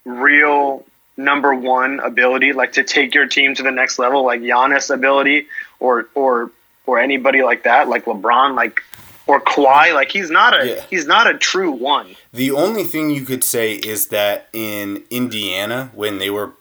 real 0.06 0.86
number 1.17 1.54
one 1.54 2.00
ability, 2.00 2.54
like 2.54 2.74
to 2.74 2.84
take 2.84 3.13
your 3.15 3.28
team 3.28 3.56
to 3.56 3.63
the 3.63 3.72
next 3.72 4.00
level, 4.00 4.26
like 4.26 4.41
Giannis 4.41 4.94
ability, 4.94 5.48
or 5.80 6.08
or 6.15 6.52
or 6.86 7.00
anybody 7.00 7.44
like 7.44 7.63
that, 7.63 7.88
like 7.88 8.06
LeBron, 8.06 8.56
like 8.56 8.82
or 9.28 9.40
Kawhi? 9.42 9.94
Like 9.94 10.12
he's 10.12 10.30
not 10.30 10.60
a 10.60 10.68
Yeah. 10.68 10.86
he's 10.90 11.06
not 11.06 11.28
a 11.28 11.38
true 11.38 11.72
one. 11.72 12.16
The 12.34 12.52
only 12.52 12.84
thing 12.84 13.10
you 13.10 13.26
could 13.26 13.44
say 13.44 13.74
is 13.74 14.08
that 14.08 14.48
in 14.54 15.04
Indiana, 15.10 15.92
when 15.94 16.18
they 16.18 16.30
were 16.30 16.54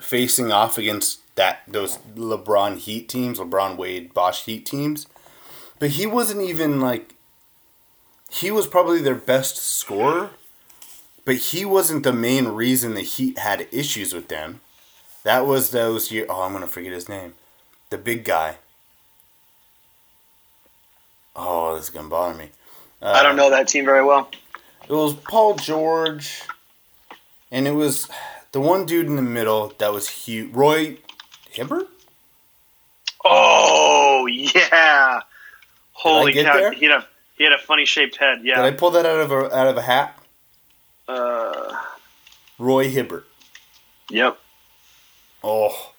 facing 0.00 0.52
off 0.52 0.78
against 0.78 1.20
that 1.36 1.60
those 1.68 1.98
LeBron 2.16 2.78
Heat 2.78 3.08
teams, 3.08 3.38
LeBron 3.38 3.76
Wade 3.76 4.12
Bosh 4.14 4.44
Heat 4.44 4.66
teams, 4.66 5.06
but 5.78 5.90
he 5.90 6.06
wasn't 6.06 6.42
even 6.42 6.80
like 6.80 7.14
he 8.30 8.50
was 8.50 8.66
probably 8.66 9.00
their 9.00 9.14
best 9.14 9.56
scorer, 9.56 10.30
but 11.24 11.36
he 11.36 11.64
wasn't 11.64 12.02
the 12.02 12.12
main 12.12 12.48
reason 12.48 12.94
the 12.94 13.00
Heat 13.02 13.38
had 13.38 13.66
issues 13.72 14.12
with 14.12 14.28
them. 14.28 14.60
That 15.24 15.46
was 15.46 15.70
those 15.70 16.10
year. 16.10 16.26
Oh, 16.28 16.42
I'm 16.42 16.52
gonna 16.52 16.66
forget 16.66 16.92
his 16.92 17.08
name. 17.08 17.34
The 17.90 17.98
big 17.98 18.24
guy. 18.24 18.56
Oh, 21.40 21.76
this 21.76 21.84
is 21.84 21.90
gonna 21.90 22.08
bother 22.08 22.36
me. 22.36 22.50
Uh, 23.00 23.12
I 23.12 23.22
don't 23.22 23.36
know 23.36 23.48
that 23.50 23.68
team 23.68 23.84
very 23.84 24.04
well. 24.04 24.28
it 24.88 24.92
was 24.92 25.14
Paul 25.14 25.54
George, 25.54 26.42
and 27.52 27.68
it 27.68 27.72
was 27.72 28.08
the 28.50 28.60
one 28.60 28.86
dude 28.86 29.06
in 29.06 29.14
the 29.14 29.22
middle 29.22 29.72
that 29.78 29.92
was 29.92 30.08
huge. 30.08 30.52
Roy 30.52 30.98
Hibbert? 31.50 31.88
Oh 33.24 34.26
yeah! 34.26 35.20
Holy 35.92 36.32
cow! 36.32 36.56
there? 36.56 36.72
He 36.72 36.86
had 36.86 36.94
a 36.96 37.06
he 37.36 37.44
had 37.44 37.52
a 37.52 37.58
funny 37.58 37.84
shaped 37.84 38.16
head. 38.16 38.40
Yeah. 38.42 38.56
Did 38.56 38.64
I 38.64 38.70
pull 38.72 38.90
that 38.90 39.06
out 39.06 39.20
of 39.20 39.30
a 39.30 39.56
out 39.56 39.68
of 39.68 39.76
a 39.76 39.82
hat? 39.82 40.18
Uh, 41.06 41.72
Roy 42.58 42.90
Hibbert. 42.90 43.26
yep. 44.10 44.38
Oh. 45.44 45.92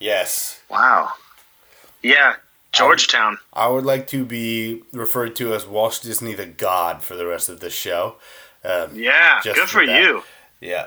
Yes. 0.00 0.60
Wow. 0.70 1.10
Yeah. 2.02 2.36
Georgetown. 2.74 3.38
I 3.52 3.68
would 3.68 3.84
like 3.84 4.06
to 4.08 4.24
be 4.24 4.82
referred 4.92 5.36
to 5.36 5.54
as 5.54 5.66
Walt 5.66 6.00
Disney 6.02 6.34
the 6.34 6.46
God 6.46 7.02
for 7.02 7.14
the 7.16 7.26
rest 7.26 7.48
of 7.48 7.60
the 7.60 7.70
show. 7.70 8.16
Um, 8.64 8.90
Yeah. 8.94 9.40
just 9.42 9.56
Good 9.58 9.68
for 9.68 9.82
you. 9.82 10.22
Yeah. 10.60 10.86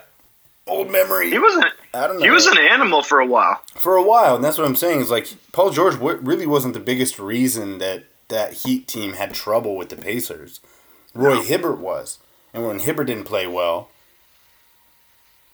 Old 0.66 0.92
memory. 0.92 1.30
He 1.30 1.40
wasn't. 1.40 1.66
I 1.94 2.08
don't 2.08 2.18
know. 2.20 2.24
He 2.26 2.30
was 2.30 2.46
an 2.46 2.58
animal 2.58 3.02
for 3.02 3.20
a 3.20 3.26
while. 3.26 3.62
for 3.76 3.96
a 3.96 4.04
while, 4.04 4.36
and 4.36 4.44
that's 4.44 4.58
what 4.58 4.68
I'm 4.68 4.76
saying. 4.76 5.00
Is 5.00 5.10
like 5.10 5.28
Paul 5.54 5.70
George 5.70 5.94
w- 5.96 6.18
really 6.22 6.46
wasn't 6.46 6.74
the 6.74 6.80
biggest 6.82 7.18
reason 7.20 7.78
that 7.78 8.04
that 8.28 8.52
Heat 8.54 8.88
team 8.88 9.14
had 9.14 9.34
trouble 9.34 9.78
with 9.78 9.88
the 9.90 9.96
Pacers. 9.96 10.60
Roy 11.14 11.42
Hibbert 11.42 11.78
was, 11.80 12.20
and 12.54 12.66
when 12.68 12.80
Hibbert 12.80 13.08
didn't 13.08 13.24
play 13.24 13.48
well, 13.48 13.90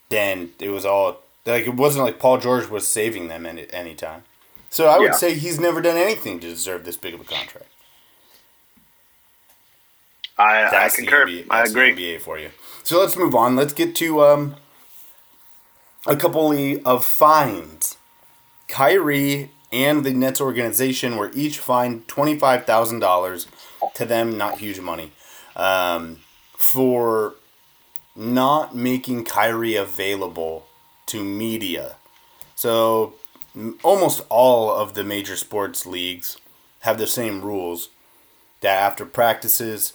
then 0.09 0.51
it 0.59 0.69
was 0.69 0.85
all 0.85 1.19
like 1.45 1.65
it 1.67 1.75
wasn't 1.75 2.05
like 2.05 2.17
Paul 2.19 2.37
George 2.39 2.67
was 2.69 2.87
saving 2.87 3.27
them 3.27 3.45
at 3.45 3.71
any 3.73 3.93
time. 3.95 4.23
So 4.73 4.87
I 4.87 4.97
would 4.97 5.05
Yeah. 5.05 5.11
say 5.11 5.35
he's 5.35 5.59
never 5.59 5.81
done 5.81 5.97
anything 5.97 6.39
to 6.39 6.47
deserve 6.49 6.83
this 6.83 6.97
big 6.97 7.13
of 7.13 7.21
a 7.21 7.23
contract. 7.23 7.67
I, 10.35 10.63
I 10.63 10.69
That's 10.71 10.95
the 10.95 11.03
concur. 11.03 11.27
NBA 11.27 11.45
I 11.51 11.63
agree. 11.65 11.93
NBA 11.93 12.21
for 12.21 12.39
you. 12.39 12.49
So 12.81 12.99
let's 12.99 13.15
move 13.15 13.35
on. 13.35 13.55
Let's 13.55 13.71
get 13.73 13.95
to 13.97 14.23
um, 14.23 14.55
a 16.07 16.15
couple 16.15 16.51
of 16.87 17.05
fines. 17.05 17.97
Kyrie 18.67 19.51
and 19.71 20.03
the 20.03 20.11
Nets 20.11 20.41
organization 20.41 21.17
were 21.17 21.29
each 21.35 21.59
fined 21.59 22.07
twenty 22.07 22.35
five 22.39 22.65
thousand 22.65 22.97
dollars 22.97 23.45
to 23.93 24.05
them, 24.05 24.39
not 24.39 24.57
huge 24.57 24.79
money, 24.79 25.11
um, 25.55 26.21
for 26.57 27.35
not 28.15 28.73
making 28.75 29.23
Kyrie 29.23 29.75
available 29.75 30.65
to 31.05 31.23
media. 31.23 31.97
So 32.55 33.13
almost 33.83 34.21
all 34.29 34.71
of 34.71 34.93
the 34.93 35.03
major 35.03 35.35
sports 35.35 35.85
leagues 35.85 36.37
have 36.81 36.97
the 36.97 37.07
same 37.07 37.41
rules 37.41 37.89
that 38.61 38.81
after 38.81 39.05
practices, 39.05 39.93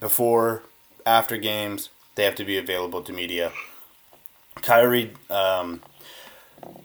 before, 0.00 0.62
after 1.04 1.36
games, 1.36 1.88
they 2.14 2.24
have 2.24 2.34
to 2.34 2.44
be 2.44 2.58
available 2.58 3.02
to 3.02 3.12
media. 3.12 3.52
Kyrie 4.56 5.12
um, 5.30 5.82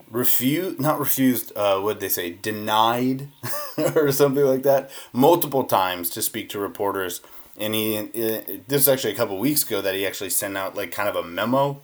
refused, 0.09 0.79
not 0.79 0.99
refused, 0.99 1.51
uh, 1.55 1.79
what 1.79 1.99
they 1.99 2.09
say, 2.09 2.31
denied 2.31 3.29
or 3.95 4.11
something 4.11 4.45
like 4.45 4.63
that, 4.63 4.91
multiple 5.11 5.63
times 5.63 6.09
to 6.11 6.21
speak 6.21 6.49
to 6.49 6.59
reporters. 6.59 7.21
And 7.57 7.73
he, 7.73 7.97
uh, 7.97 8.59
this 8.67 8.81
is 8.81 8.87
actually 8.87 9.13
a 9.13 9.17
couple 9.17 9.37
weeks 9.37 9.63
ago 9.63 9.81
that 9.81 9.95
he 9.95 10.05
actually 10.05 10.29
sent 10.29 10.57
out 10.57 10.75
like 10.75 10.91
kind 10.91 11.09
of 11.09 11.15
a 11.15 11.23
memo 11.23 11.81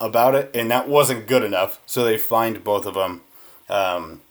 about 0.00 0.34
it, 0.34 0.50
and 0.54 0.70
that 0.70 0.88
wasn't 0.88 1.26
good 1.26 1.42
enough. 1.42 1.80
So 1.86 2.04
they 2.04 2.18
fined 2.18 2.64
both 2.64 2.86
of 2.86 2.94
them. 2.94 3.22
Um, 3.68 4.22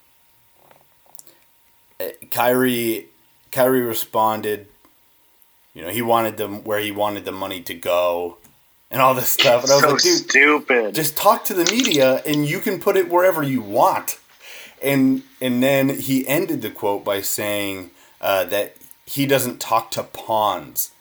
uh, 1.99 2.08
Kyrie, 2.32 3.08
Kyrie 3.51 3.82
responded. 3.82 4.67
You 5.73 5.84
know, 5.84 5.89
he 5.89 6.01
wanted 6.01 6.38
them 6.38 6.63
where 6.63 6.79
he 6.79 6.91
wanted 6.91 7.25
the 7.25 7.32
money 7.32 7.62
to 7.62 7.73
go, 7.73 8.38
and 8.91 9.01
all 9.01 9.13
this 9.13 9.29
stuff. 9.29 9.63
And 9.63 9.71
I 9.71 9.75
was 9.75 9.84
so 9.84 9.89
like, 9.91 10.01
dude, 10.01 10.29
stupid. 10.29 10.95
just 10.95 11.15
talk 11.15 11.45
to 11.45 11.53
the 11.53 11.65
media, 11.71 12.21
and 12.25 12.47
you 12.47 12.60
can 12.60 12.79
put 12.79 12.97
it 12.97 13.10
wherever 13.10 13.43
you 13.43 13.62
want. 13.62 14.19
And 14.82 15.23
and 15.41 15.62
then 15.62 15.89
he 15.89 16.27
ended 16.27 16.62
the 16.62 16.71
quote 16.71 17.03
by 17.03 17.21
saying 17.21 17.91
uh, 18.21 18.45
that 18.45 18.75
he 19.05 19.25
doesn't 19.25 19.60
talk 19.60 19.91
to 19.91 20.03
pawns, 20.03 20.91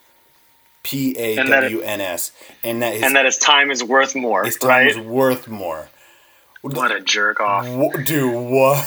P 0.89 1.15
A 1.19 1.37
W 1.37 1.81
N 1.81 2.01
S, 2.01 2.33
and 2.65 2.81
that 2.81 2.95
his, 2.95 3.03
and 3.03 3.15
that 3.15 3.27
his 3.27 3.37
time 3.37 3.71
is 3.71 3.85
worth 3.85 4.15
more. 4.15 4.45
his 4.45 4.57
time 4.57 4.71
right? 4.71 4.91
is 4.91 4.99
worth 4.99 5.47
more. 5.47 5.91
What 6.63 6.91
a 6.91 7.01
jerk 7.01 7.41
off. 7.41 7.67
Dude, 8.05 8.35
what? 8.35 8.85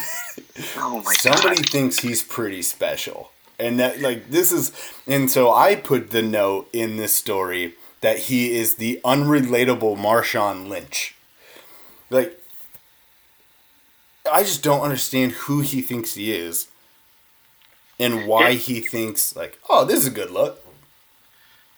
Oh 0.77 1.01
my 1.05 1.13
Somebody 1.13 1.57
god. 1.57 1.69
thinks 1.69 1.99
he's 1.99 2.23
pretty 2.23 2.63
special. 2.63 3.31
And 3.59 3.79
that 3.79 4.01
like 4.01 4.31
this 4.31 4.51
is 4.51 4.71
and 5.05 5.29
so 5.29 5.53
I 5.53 5.75
put 5.75 6.09
the 6.09 6.23
note 6.23 6.69
in 6.73 6.97
this 6.97 7.15
story 7.15 7.75
that 8.01 8.17
he 8.17 8.55
is 8.57 8.75
the 8.75 8.99
unrelatable 9.05 9.95
Marshawn 9.95 10.67
Lynch. 10.67 11.15
Like 12.09 12.41
I 14.31 14.41
just 14.41 14.63
don't 14.63 14.81
understand 14.81 15.33
who 15.33 15.61
he 15.61 15.81
thinks 15.83 16.15
he 16.15 16.33
is 16.33 16.67
and 17.99 18.25
why 18.25 18.53
he 18.53 18.81
thinks 18.81 19.35
like, 19.35 19.59
"Oh, 19.69 19.85
this 19.85 19.99
is 19.99 20.07
a 20.07 20.11
good 20.11 20.31
look." 20.31 20.65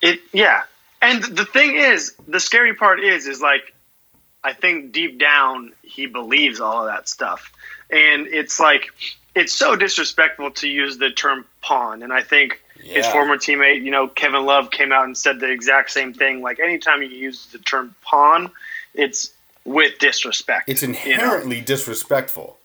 It 0.03 0.19
yeah. 0.33 0.63
And 1.01 1.23
the 1.23 1.45
thing 1.45 1.75
is, 1.75 2.13
the 2.27 2.39
scary 2.39 2.75
part 2.75 2.99
is 2.99 3.25
is 3.25 3.41
like 3.41 3.73
I 4.43 4.53
think 4.53 4.91
deep 4.91 5.17
down 5.17 5.71
he 5.81 6.05
believes 6.05 6.59
all 6.59 6.81
of 6.81 6.93
that 6.93 7.07
stuff. 7.07 7.51
And 7.89 8.27
it's 8.27 8.59
like 8.59 8.87
it's 9.33 9.53
so 9.53 9.75
disrespectful 9.75 10.51
to 10.51 10.67
use 10.67 10.97
the 10.97 11.09
term 11.09 11.45
pawn 11.61 12.03
and 12.03 12.11
I 12.13 12.21
think 12.21 12.59
his 12.75 13.07
former 13.07 13.37
teammate, 13.37 13.81
you 13.81 13.91
know, 13.91 14.09
Kevin 14.09 14.45
Love 14.45 14.69
came 14.69 14.91
out 14.91 15.05
and 15.05 15.17
said 15.17 15.39
the 15.39 15.49
exact 15.49 15.89
same 15.89 16.13
thing 16.13 16.41
like 16.41 16.59
anytime 16.59 17.01
you 17.01 17.07
use 17.07 17.45
the 17.53 17.59
term 17.59 17.95
pawn, 18.01 18.51
it's 18.93 19.31
with 19.63 19.97
disrespect. 19.99 20.67
It's 20.67 20.81
you 20.81 20.89
know? 20.89 20.95
inherently 20.95 21.61
disrespectful. 21.61 22.57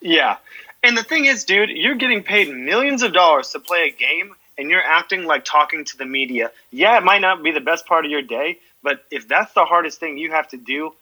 Yeah. 0.00 0.38
And 0.82 0.96
the 0.96 1.04
thing 1.04 1.26
is, 1.26 1.44
dude, 1.44 1.70
you're 1.70 1.94
getting 1.94 2.24
paid 2.24 2.52
millions 2.52 3.04
of 3.04 3.12
dollars 3.12 3.50
to 3.50 3.60
play 3.60 3.82
a 3.82 3.90
game 3.92 4.34
and 4.60 4.70
you're 4.70 4.82
acting 4.84 5.24
like 5.24 5.44
talking 5.44 5.84
to 5.86 5.96
the 5.96 6.06
media. 6.06 6.52
Yeah, 6.70 6.98
it 6.98 7.04
might 7.04 7.20
not 7.22 7.42
be 7.42 7.50
the 7.50 7.60
best 7.60 7.86
part 7.86 8.04
of 8.04 8.10
your 8.10 8.22
day, 8.22 8.58
but 8.82 9.04
if 9.10 9.26
that's 9.26 9.52
the 9.54 9.64
hardest 9.64 9.98
thing 9.98 10.18
you 10.18 10.30
have 10.30 10.48
to 10.48 10.56
do, 10.56 10.92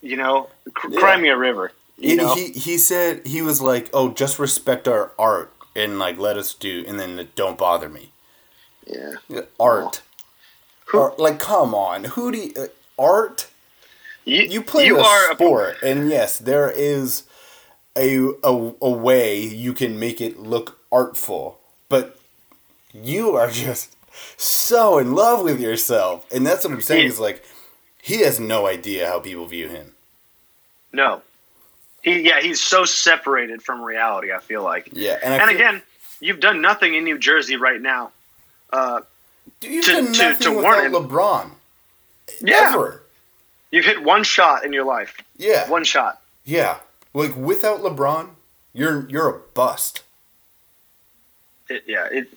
you 0.00 0.16
know, 0.16 0.48
cr- 0.74 0.88
Yeah. 0.90 0.98
cry 1.00 1.16
me 1.18 1.28
a 1.28 1.36
river. 1.36 1.70
You 1.98 2.10
He, 2.10 2.16
know? 2.16 2.34
he 2.34 2.48
he 2.52 2.78
said 2.78 3.26
he 3.26 3.42
was 3.42 3.60
like, 3.60 3.90
"Oh, 3.92 4.08
just 4.10 4.38
respect 4.38 4.88
our 4.88 5.12
art 5.18 5.52
and 5.76 5.98
like 5.98 6.18
let 6.18 6.36
us 6.36 6.54
do, 6.54 6.84
and 6.88 6.98
then 6.98 7.28
don't 7.36 7.58
bother 7.58 7.88
me." 7.88 8.10
Yeah. 8.86 9.12
Art. 9.60 10.02
Art- 10.92 11.18
like, 11.18 11.38
come 11.38 11.74
on, 11.74 12.04
who 12.04 12.32
do 12.32 12.38
you, 12.38 12.52
uh, 12.58 12.66
art? 12.98 13.48
You, 14.24 14.62
play 14.62 14.86
you 14.86 14.98
a 14.98 15.02
are 15.02 15.32
a- 15.32 15.34
sport, 15.34 15.76
and 15.82 16.08
yes, 16.10 16.38
there 16.38 16.70
is 16.70 17.24
a, 17.96 18.28
a 18.44 18.74
a 18.80 18.90
way 18.90 19.40
you 19.40 19.72
can 19.72 19.98
make 19.98 20.20
it 20.20 20.38
look 20.38 20.78
artful, 20.90 21.58
but 21.88 22.18
you 22.92 23.36
are 23.36 23.50
just 23.50 23.96
so 24.36 24.98
in 24.98 25.14
love 25.14 25.42
with 25.42 25.60
yourself, 25.60 26.26
and 26.32 26.46
that's 26.46 26.64
what 26.64 26.72
I'm 26.72 26.80
saying. 26.82 27.06
Is 27.06 27.18
like 27.20 27.44
he 28.02 28.20
has 28.20 28.38
no 28.40 28.66
idea 28.66 29.06
how 29.08 29.20
people 29.20 29.46
view 29.46 29.68
him. 29.68 29.92
No. 30.92 31.22
He 32.02 32.20
yeah, 32.20 32.40
he's 32.40 32.60
so 32.60 32.84
separated 32.84 33.62
from 33.62 33.82
reality, 33.82 34.32
I 34.32 34.38
feel 34.40 34.62
like. 34.62 34.88
Yeah, 34.92 35.18
and 35.22 35.34
And, 35.34 35.42
feel- 35.50 35.56
again, 35.56 35.82
you've 36.20 36.40
done 36.40 36.60
nothing 36.60 36.94
in 36.94 37.04
New 37.04 37.18
Jersey 37.18 37.56
right 37.56 37.80
now. 37.80 38.10
Uh 38.72 39.00
You've 39.60 39.84
to, 39.84 39.92
done 39.92 40.12
to, 40.12 40.22
nothing 40.22 40.38
to 40.42 40.56
without 40.56 40.62
warrant 40.62 40.94
LeBron. 40.94 41.50
Yeah. 42.40 42.70
Ever. 42.74 43.02
You've 43.70 43.84
hit 43.84 44.02
one 44.02 44.22
shot 44.24 44.64
in 44.64 44.72
your 44.72 44.84
life. 44.84 45.16
Yeah. 45.36 45.68
One 45.70 45.84
shot. 45.84 46.20
Yeah, 46.44 46.78
like 47.14 47.36
without 47.36 47.80
LeBron, 47.82 48.30
you're 48.72 49.08
you're 49.08 49.28
a 49.28 49.38
bust. 49.54 50.02
It, 51.68 51.84
yeah, 51.86 52.08
it, 52.10 52.28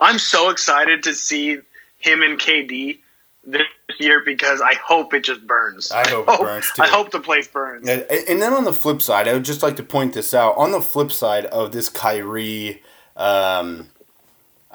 I'm 0.00 0.18
so 0.18 0.50
excited 0.50 1.02
to 1.04 1.14
see 1.14 1.58
him 1.98 2.22
and 2.22 2.38
KD 2.38 2.98
this 3.44 3.66
year 3.98 4.22
because 4.24 4.60
I 4.60 4.74
hope 4.74 5.14
it 5.14 5.24
just 5.24 5.46
burns. 5.46 5.90
I 5.90 6.08
hope 6.08 6.28
it 6.28 6.40
burns, 6.40 6.70
too. 6.72 6.82
I 6.82 6.88
hope 6.88 7.10
the 7.10 7.20
place 7.20 7.48
burns. 7.48 7.88
And, 7.88 8.06
and 8.10 8.40
then 8.42 8.52
on 8.52 8.64
the 8.64 8.72
flip 8.72 9.02
side, 9.02 9.26
I 9.26 9.32
would 9.32 9.44
just 9.44 9.62
like 9.62 9.76
to 9.76 9.82
point 9.82 10.14
this 10.14 10.34
out. 10.34 10.56
On 10.56 10.70
the 10.70 10.80
flip 10.80 11.10
side 11.10 11.46
of 11.46 11.72
this 11.72 11.88
Kyrie 11.88 12.82
um, 13.16 13.88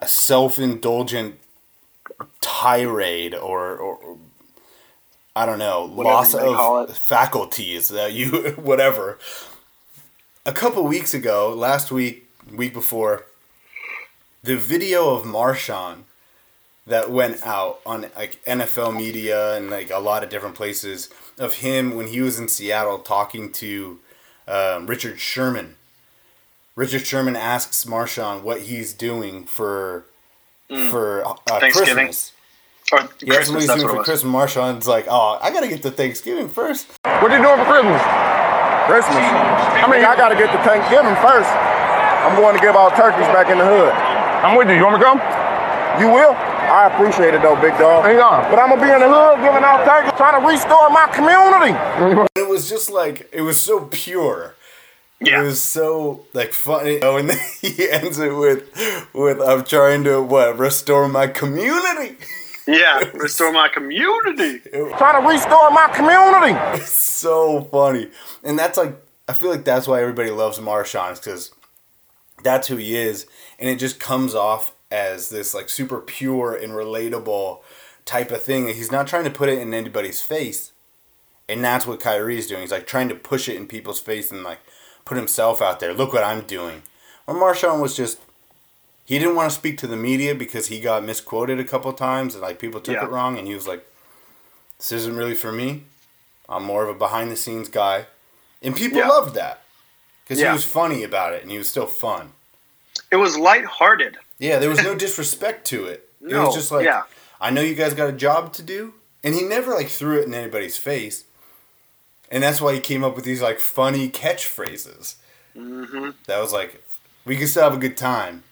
self-indulgent 0.05 1.39
tirade 2.41 3.33
or, 3.35 3.77
or 3.77 4.17
I 5.35 5.45
don't 5.45 5.59
know, 5.59 5.87
Whatever 5.87 6.13
loss 6.13 6.33
you 6.33 6.39
may 6.39 6.45
call 6.45 6.83
of 6.83 6.97
faculties 6.97 7.87
that 7.89 8.13
you 8.13 8.27
whatever. 8.57 9.17
A 10.45 10.51
couple 10.51 10.83
weeks 10.85 11.13
ago, 11.13 11.53
last 11.53 11.91
week, 11.91 12.29
week 12.51 12.73
before, 12.73 13.25
the 14.43 14.57
video 14.57 15.15
of 15.15 15.23
Marshawn 15.23 16.03
that 16.85 17.09
went 17.09 17.41
out 17.45 17.79
on 17.85 18.01
like 18.15 18.43
NFL 18.45 18.95
media 18.95 19.55
and 19.55 19.69
like 19.69 19.89
a 19.89 19.99
lot 19.99 20.21
of 20.23 20.29
different 20.29 20.55
places 20.55 21.09
of 21.39 21.55
him 21.55 21.95
when 21.95 22.07
he 22.07 22.19
was 22.21 22.37
in 22.39 22.47
Seattle 22.49 22.99
talking 22.99 23.51
to 23.53 23.99
um, 24.47 24.85
Richard 24.87 25.19
Sherman. 25.19 25.75
Richard 26.75 27.05
Sherman 27.05 27.35
asks 27.37 27.85
Marshawn 27.85 28.41
what 28.43 28.61
he's 28.61 28.93
doing 28.93 29.45
for 29.45 30.05
Mm. 30.71 30.89
for 30.89 31.27
uh, 31.27 31.33
Thanksgiving. 31.59 32.05
Christmas. 32.07 32.31
Or 32.93 32.99
Yeah, 33.19 33.35
Christmas, 33.35 33.63
he's 33.63 33.67
that's 33.67 33.81
doing 33.81 33.83
what 33.83 33.91
for 33.91 33.97
was. 33.99 34.05
Christmas. 34.07 34.33
Marshawn's 34.33 34.87
like, 34.87 35.05
oh, 35.09 35.37
I 35.41 35.51
gotta 35.51 35.67
get 35.67 35.83
to 35.83 35.91
Thanksgiving 35.91 36.47
first. 36.47 36.87
What 37.03 37.29
you 37.31 37.37
doing 37.43 37.59
for 37.59 37.65
Christmas? 37.67 38.01
Christmas. 38.87 39.15
I 39.19 39.85
mean, 39.91 40.03
I 40.07 40.15
gotta 40.15 40.35
get 40.35 40.51
to 40.55 40.57
Thanksgiving 40.63 41.15
first. 41.19 41.49
I'm 41.51 42.35
going 42.39 42.55
to 42.55 42.61
give 42.61 42.75
all 42.77 42.89
turkeys 42.91 43.27
back 43.35 43.49
in 43.51 43.57
the 43.59 43.65
hood. 43.67 43.91
I'm 44.43 44.57
with 44.57 44.67
you. 44.67 44.75
You 44.75 44.83
want 44.83 44.99
me 44.99 44.99
to 44.99 45.05
come? 45.05 45.19
You 46.01 46.07
will? 46.11 46.33
I 46.33 46.89
appreciate 46.93 47.33
it 47.33 47.41
though, 47.41 47.55
big 47.61 47.77
dog. 47.77 48.03
Hang 48.03 48.19
on. 48.19 48.49
But 48.49 48.59
I'm 48.59 48.69
gonna 48.69 48.81
be 48.81 48.91
in 48.91 48.99
the 48.99 49.07
hood 49.07 49.39
giving 49.39 49.63
out 49.63 49.85
turkeys, 49.85 50.11
trying 50.17 50.41
to 50.41 50.47
restore 50.47 50.89
my 50.89 51.07
community. 51.13 52.27
It 52.35 52.49
was 52.49 52.69
just 52.69 52.91
like 52.91 53.29
it 53.31 53.41
was 53.41 53.59
so 53.59 53.85
pure. 53.91 54.53
It 55.21 55.41
was 55.41 55.61
so 55.61 56.25
like 56.33 56.51
funny. 56.51 56.99
Oh, 57.01 57.17
and 57.17 57.29
then 57.31 57.37
he 57.61 57.89
ends 57.89 58.19
it 58.19 58.35
with 58.35 58.63
with 59.13 59.39
I'm 59.39 59.63
trying 59.63 60.03
to 60.03 60.21
what 60.21 60.59
restore 60.59 61.07
my 61.07 61.27
community. 61.27 62.17
Yeah, 62.67 62.99
restore 63.13 63.51
my 63.53 63.69
community. 63.69 64.59
Trying 64.97 65.21
to 65.21 65.27
restore 65.27 65.71
my 65.71 65.89
community. 65.95 66.81
It's 66.81 66.91
so 66.91 67.63
funny, 67.71 68.09
and 68.43 68.59
that's 68.59 68.77
like 68.77 68.95
I 69.27 69.33
feel 69.33 69.49
like 69.49 69.63
that's 69.63 69.87
why 69.87 70.01
everybody 70.01 70.31
loves 70.31 70.59
Marshawn 70.59 71.15
because 71.15 71.51
that's 72.43 72.67
who 72.67 72.77
he 72.77 72.95
is, 72.95 73.25
and 73.59 73.69
it 73.69 73.77
just 73.77 73.99
comes 73.99 74.35
off 74.35 74.73
as 74.91 75.29
this 75.29 75.53
like 75.53 75.69
super 75.69 75.99
pure 75.99 76.53
and 76.55 76.73
relatable 76.73 77.59
type 78.05 78.31
of 78.31 78.43
thing. 78.43 78.67
He's 78.67 78.91
not 78.91 79.07
trying 79.07 79.23
to 79.23 79.29
put 79.31 79.49
it 79.49 79.59
in 79.59 79.73
anybody's 79.73 80.21
face, 80.21 80.71
and 81.49 81.63
that's 81.63 81.87
what 81.87 81.99
Kyrie's 81.99 82.47
doing. 82.47 82.61
He's 82.61 82.71
like 82.71 82.87
trying 82.87 83.09
to 83.09 83.15
push 83.15 83.47
it 83.49 83.55
in 83.55 83.67
people's 83.67 83.99
face 84.01 84.31
and 84.31 84.43
like 84.43 84.59
put 85.05 85.17
himself 85.17 85.61
out 85.61 85.79
there. 85.79 85.93
Look 85.93 86.13
what 86.13 86.23
I'm 86.23 86.41
doing. 86.41 86.83
Or 87.25 87.33
Marshawn 87.35 87.81
was 87.81 87.95
just 87.95 88.19
he 89.05 89.17
didn't 89.19 89.35
want 89.35 89.49
to 89.49 89.55
speak 89.55 89.77
to 89.79 89.87
the 89.87 89.97
media 89.97 90.33
because 90.35 90.67
he 90.67 90.79
got 90.79 91.03
misquoted 91.03 91.59
a 91.59 91.63
couple 91.65 91.91
times 91.93 92.35
and 92.35 92.41
like 92.41 92.59
people 92.59 92.79
took 92.81 92.95
Yeah. 92.95 93.05
it 93.05 93.09
wrong, 93.11 93.37
and 93.37 93.47
he 93.47 93.53
was 93.55 93.67
like, 93.67 93.85
"This 94.77 94.91
isn't 94.91 95.15
really 95.17 95.35
for 95.35 95.51
me. 95.51 95.83
I'm 96.47 96.63
more 96.63 96.83
of 96.83 96.89
a 96.89 96.93
behind 96.93 97.31
the 97.31 97.35
scenes 97.35 97.69
guy," 97.69 98.05
and 98.61 98.75
people 98.75 98.99
Yeah. 98.99 99.07
loved 99.07 99.33
that 99.35 99.62
because 100.23 100.39
Yeah. 100.39 100.47
he 100.49 100.53
was 100.53 100.63
funny 100.65 101.03
about 101.03 101.33
it 101.33 101.41
and 101.41 101.51
he 101.51 101.57
was 101.57 101.69
still 101.69 101.85
fun. 101.87 102.33
It 103.11 103.17
was 103.17 103.37
lighthearted. 103.37 104.17
Yeah, 104.39 104.59
there 104.59 104.69
was 104.69 104.83
no 104.83 104.95
disrespect 105.05 105.65
to 105.67 105.85
it. 105.85 106.09
It 106.21 106.27
No, 106.31 106.45
was 106.47 106.55
just 106.55 106.71
like, 106.71 106.85
yeah. 106.85 107.03
I 107.39 107.49
know 107.49 107.61
you 107.61 107.75
guys 107.75 107.93
got 107.93 108.09
a 108.09 108.13
job 108.13 108.53
to 108.53 108.63
do, 108.63 108.93
and 109.23 109.35
he 109.35 109.41
never 109.43 109.73
like 109.73 109.89
threw 109.89 110.19
it 110.19 110.25
in 110.25 110.33
anybody's 110.33 110.77
face, 110.77 111.25
and 112.31 112.41
that's 112.41 112.61
why 112.61 112.73
he 112.73 112.79
came 112.79 113.03
up 113.03 113.15
with 113.15 113.25
these 113.25 113.41
like 113.41 113.59
funny 113.59 114.09
catchphrases. 114.09 115.15
Mm-hmm. 115.55 116.11
That 116.27 116.39
was 116.39 116.53
like, 116.53 116.83
we 117.25 117.35
can 117.35 117.47
still 117.47 117.63
have 117.63 117.73
a 117.73 117.77
good 117.77 117.97
time, 117.97 118.43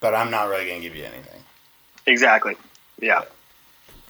but 0.00 0.14
I'm 0.14 0.30
not 0.30 0.48
really 0.48 0.66
gonna 0.66 0.80
give 0.80 0.96
you 0.96 1.04
anything. 1.04 1.42
Exactly. 2.06 2.56
Yeah. 3.00 3.22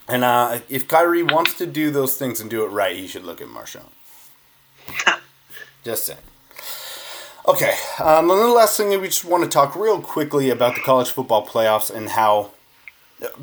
And 0.08 0.24
uh, 0.24 0.60
if 0.68 0.88
Kyrie 0.88 1.22
wants 1.22 1.54
to 1.58 1.66
do 1.66 1.90
those 1.90 2.16
things 2.18 2.40
and 2.40 2.50
do 2.50 2.64
it 2.64 2.68
right, 2.68 2.96
he 2.96 3.06
should 3.06 3.24
look 3.24 3.40
at 3.40 3.48
Marshawn. 3.48 3.90
just 5.84 6.04
saying. 6.06 6.18
Okay, 7.46 7.74
um, 7.98 8.30
and 8.30 8.40
the 8.40 8.48
last 8.48 8.76
thing 8.78 8.88
we 9.00 9.08
just 9.08 9.24
want 9.24 9.44
to 9.44 9.50
talk 9.50 9.76
real 9.76 10.00
quickly 10.00 10.48
about 10.48 10.76
the 10.76 10.80
college 10.80 11.10
football 11.10 11.46
playoffs 11.46 11.94
and 11.94 12.08
how 12.10 12.52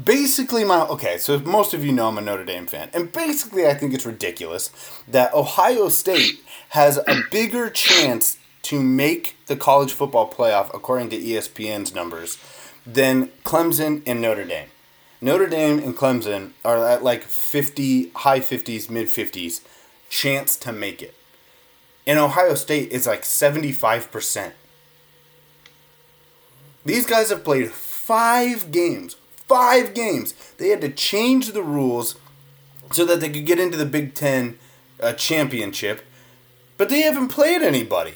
basically 0.03 0.63
my 0.63 0.81
okay 0.81 1.17
so 1.17 1.39
most 1.39 1.73
of 1.73 1.83
you 1.83 1.91
know 1.91 2.07
i'm 2.07 2.17
a 2.17 2.21
notre 2.21 2.43
dame 2.43 2.67
fan 2.67 2.89
and 2.93 3.11
basically 3.11 3.65
i 3.65 3.73
think 3.73 3.93
it's 3.93 4.05
ridiculous 4.05 4.69
that 5.07 5.33
ohio 5.33 5.87
state 5.87 6.43
has 6.69 6.97
a 6.97 7.23
bigger 7.31 7.69
chance 7.69 8.37
to 8.61 8.79
make 8.81 9.37
the 9.47 9.55
college 9.55 9.93
football 9.93 10.29
playoff 10.29 10.69
according 10.73 11.09
to 11.09 11.17
espn's 11.17 11.95
numbers 11.95 12.37
than 12.85 13.27
clemson 13.43 14.01
and 14.05 14.21
notre 14.21 14.45
dame. 14.45 14.67
Notre 15.19 15.47
dame 15.47 15.79
and 15.79 15.95
clemson 15.95 16.51
are 16.65 16.85
at 16.85 17.03
like 17.03 17.23
50 17.23 18.09
high 18.09 18.39
50s 18.39 18.89
mid 18.89 19.07
50s 19.07 19.61
chance 20.09 20.55
to 20.57 20.71
make 20.71 21.01
it 21.01 21.15
and 22.05 22.19
ohio 22.19 22.55
state 22.55 22.91
is 22.91 23.07
like 23.07 23.23
75% 23.23 24.51
these 26.83 27.05
guys 27.05 27.29
have 27.29 27.43
played 27.43 27.71
five 27.71 28.71
games. 28.71 29.15
Five 29.47 29.93
games. 29.93 30.33
They 30.57 30.69
had 30.69 30.81
to 30.81 30.89
change 30.89 31.51
the 31.51 31.63
rules 31.63 32.15
so 32.91 33.05
that 33.05 33.19
they 33.19 33.29
could 33.29 33.45
get 33.45 33.59
into 33.59 33.77
the 33.77 33.85
Big 33.85 34.13
Ten 34.13 34.57
uh, 35.01 35.13
championship, 35.13 36.01
but 36.77 36.89
they 36.89 37.01
haven't 37.01 37.29
played 37.29 37.61
anybody. 37.61 38.15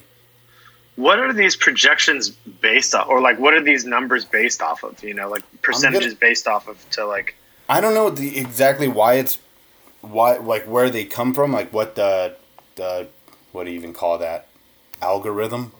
What 0.95 1.19
are 1.19 1.33
these 1.33 1.55
projections 1.55 2.29
based 2.29 2.95
off, 2.95 3.07
or 3.09 3.19
like 3.19 3.37
what 3.37 3.53
are 3.53 3.61
these 3.61 3.85
numbers 3.85 4.23
based 4.23 4.61
off 4.61 4.83
of? 4.83 5.03
You 5.03 5.13
know, 5.13 5.29
like 5.29 5.43
percentages 5.61 6.13
based 6.13 6.47
off 6.47 6.67
of 6.67 6.89
to 6.91 7.05
like. 7.05 7.35
I 7.67 7.81
don't 7.81 7.93
know 7.93 8.09
the 8.09 8.37
exactly 8.37 8.87
why 8.87 9.15
it's 9.15 9.37
why 10.01 10.37
like 10.37 10.63
where 10.65 10.89
they 10.89 11.03
come 11.03 11.33
from, 11.33 11.51
like 11.51 11.73
what 11.73 11.95
the 11.95 12.37
the 12.75 13.09
what 13.55 13.65
do 13.65 13.71
you 13.71 13.77
even 13.77 13.93
call 13.93 14.17
that 14.19 14.47
algorithm? 15.01 15.71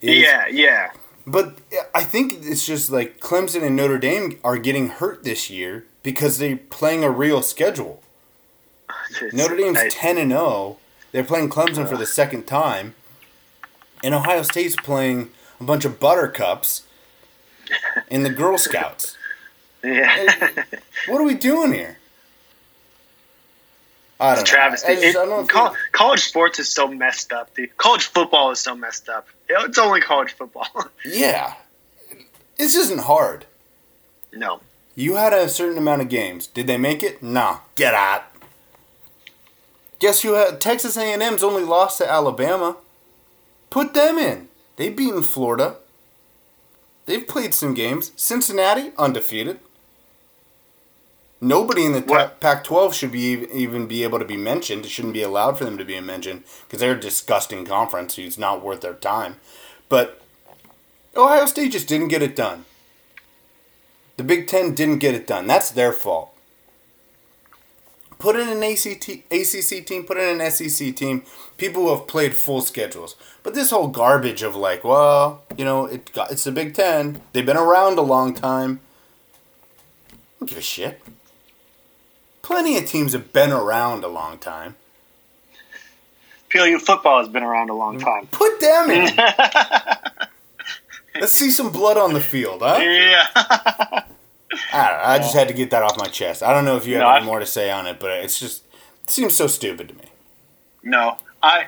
is. 0.00 0.22
Yeah, 0.22 0.46
yeah. 0.48 0.90
But 1.26 1.58
I 1.94 2.04
think 2.04 2.32
it's 2.42 2.66
just 2.66 2.90
like 2.90 3.20
Clemson 3.20 3.62
and 3.62 3.76
Notre 3.76 3.98
Dame 3.98 4.38
are 4.42 4.56
getting 4.56 4.88
hurt 4.88 5.24
this 5.24 5.50
year 5.50 5.84
because 6.02 6.38
they're 6.38 6.56
playing 6.56 7.04
a 7.04 7.10
real 7.10 7.42
schedule. 7.42 8.02
Notre 9.32 9.56
Dame's 9.56 9.80
ten 9.90 10.16
and 10.16 10.30
zero. 10.30 10.78
They're 11.12 11.24
playing 11.24 11.50
Clemson 11.50 11.88
for 11.88 11.96
the 11.96 12.06
second 12.06 12.46
time, 12.46 12.94
and 14.02 14.14
Ohio 14.14 14.42
State's 14.42 14.76
playing 14.76 15.30
a 15.60 15.64
bunch 15.64 15.84
of 15.84 16.00
buttercups 16.00 16.84
and 18.10 18.24
the 18.24 18.30
Girl 18.30 18.56
Scouts. 18.56 19.16
Yeah. 19.84 20.26
What 21.06 21.20
are 21.20 21.24
we 21.24 21.34
doing 21.34 21.72
here? 21.72 21.98
I 24.20 24.34
don't 24.34 24.42
It's 24.42 24.50
travesty. 24.50 24.94
know. 24.94 25.08
I 25.08 25.12
don't 25.26 25.50
think- 25.50 25.76
college 25.92 26.24
sports 26.24 26.58
is 26.58 26.68
so 26.68 26.88
messed 26.88 27.32
up, 27.32 27.54
dude. 27.54 27.76
College 27.76 28.06
football 28.06 28.50
is 28.50 28.60
so 28.60 28.74
messed 28.74 29.08
up. 29.08 29.28
It's 29.48 29.78
only 29.78 30.00
college 30.00 30.32
football. 30.32 30.66
yeah, 31.04 31.54
this 32.56 32.74
isn't 32.74 33.00
hard. 33.02 33.46
no. 34.32 34.60
You 34.94 35.14
had 35.14 35.32
a 35.32 35.48
certain 35.48 35.78
amount 35.78 36.02
of 36.02 36.08
games. 36.08 36.48
Did 36.48 36.66
they 36.66 36.76
make 36.76 37.04
it? 37.04 37.22
Nah. 37.22 37.58
Get 37.76 37.94
out. 37.94 38.24
Guess 40.00 40.22
who 40.22 40.32
had 40.32 40.60
Texas 40.60 40.96
A&M's 40.96 41.44
only 41.44 41.62
lost 41.62 41.98
to 41.98 42.10
Alabama. 42.10 42.76
Put 43.70 43.94
them 43.94 44.18
in. 44.18 44.48
They've 44.74 44.96
beaten 44.96 45.22
Florida. 45.22 45.76
They've 47.06 47.26
played 47.28 47.54
some 47.54 47.74
games. 47.74 48.10
Cincinnati 48.16 48.90
undefeated. 48.98 49.60
Nobody 51.40 51.84
in 51.84 51.92
the 51.92 52.00
ta- 52.00 52.32
Pac-12 52.40 52.92
should 52.92 53.12
be 53.12 53.46
even 53.52 53.86
be 53.86 54.02
able 54.02 54.18
to 54.18 54.24
be 54.24 54.36
mentioned. 54.36 54.84
It 54.84 54.90
shouldn't 54.90 55.14
be 55.14 55.22
allowed 55.22 55.56
for 55.56 55.64
them 55.64 55.78
to 55.78 55.84
be 55.84 55.98
mentioned 56.00 56.42
because 56.66 56.80
they're 56.80 56.96
a 56.96 57.00
disgusting 57.00 57.64
conference. 57.64 58.18
It's 58.18 58.38
not 58.38 58.64
worth 58.64 58.80
their 58.80 58.94
time. 58.94 59.36
But 59.88 60.20
Ohio 61.16 61.46
State 61.46 61.72
just 61.72 61.88
didn't 61.88 62.08
get 62.08 62.22
it 62.22 62.34
done. 62.34 62.64
The 64.16 64.24
Big 64.24 64.48
Ten 64.48 64.74
didn't 64.74 64.98
get 64.98 65.14
it 65.14 65.28
done. 65.28 65.46
That's 65.46 65.70
their 65.70 65.92
fault. 65.92 66.34
Put 68.18 68.34
in 68.34 68.48
an 68.48 68.64
ACT, 68.64 69.08
ACC 69.30 69.86
team, 69.86 70.02
put 70.02 70.16
in 70.16 70.40
an 70.40 70.50
SEC 70.50 70.96
team, 70.96 71.22
people 71.56 71.84
who 71.84 71.94
have 71.94 72.08
played 72.08 72.34
full 72.34 72.60
schedules. 72.62 73.14
But 73.44 73.54
this 73.54 73.70
whole 73.70 73.86
garbage 73.86 74.42
of 74.42 74.56
like, 74.56 74.82
well, 74.82 75.44
you 75.56 75.64
know, 75.64 75.86
it 75.86 76.12
got, 76.12 76.32
it's 76.32 76.42
the 76.42 76.50
Big 76.50 76.74
Ten. 76.74 77.20
They've 77.32 77.46
been 77.46 77.56
around 77.56 77.96
a 77.96 78.02
long 78.02 78.34
time. 78.34 78.80
I 80.10 80.16
don't 80.40 80.48
give 80.48 80.58
a 80.58 80.62
shit. 80.62 81.00
Plenty 82.48 82.78
of 82.78 82.86
teams 82.86 83.12
have 83.12 83.34
been 83.34 83.52
around 83.52 84.04
a 84.04 84.08
long 84.08 84.38
time. 84.38 84.74
PLU 86.48 86.78
football 86.78 87.18
has 87.18 87.28
been 87.28 87.42
around 87.42 87.68
a 87.68 87.74
long 87.74 88.00
mm. 88.00 88.02
time. 88.02 88.26
Put 88.28 88.58
them 88.58 88.88
in. 88.88 89.14
Let's 91.14 91.34
see 91.34 91.50
some 91.50 91.70
blood 91.70 91.98
on 91.98 92.14
the 92.14 92.22
field, 92.22 92.62
huh? 92.62 92.78
Yeah. 92.80 93.26
I 93.34 94.04
know. 94.72 94.72
I 94.72 95.18
just 95.18 95.34
had 95.34 95.48
to 95.48 95.54
get 95.54 95.72
that 95.72 95.82
off 95.82 95.98
my 95.98 96.06
chest. 96.06 96.42
I 96.42 96.54
don't 96.54 96.64
know 96.64 96.78
if 96.78 96.86
you 96.86 96.94
have 96.94 97.02
No, 97.02 97.10
any 97.10 97.22
I- 97.22 97.26
more 97.26 97.38
to 97.38 97.44
say 97.44 97.70
on 97.70 97.86
it, 97.86 98.00
but 98.00 98.12
it's 98.12 98.40
just 98.40 98.64
it 99.02 99.10
seems 99.10 99.34
so 99.34 99.46
stupid 99.46 99.88
to 99.88 99.94
me. 99.94 100.04
No, 100.82 101.18
I 101.42 101.66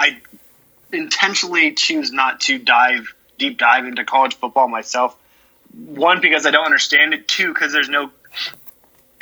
I 0.00 0.22
intentionally 0.90 1.74
choose 1.74 2.12
not 2.12 2.40
to 2.40 2.58
dive 2.58 3.14
deep 3.36 3.58
dive 3.58 3.84
into 3.84 4.06
college 4.06 4.36
football 4.36 4.68
myself. 4.68 5.14
One 5.74 6.22
because 6.22 6.46
I 6.46 6.50
don't 6.50 6.64
understand 6.64 7.12
it. 7.12 7.28
Two 7.28 7.52
because 7.52 7.74
there's 7.74 7.90
no 7.90 8.10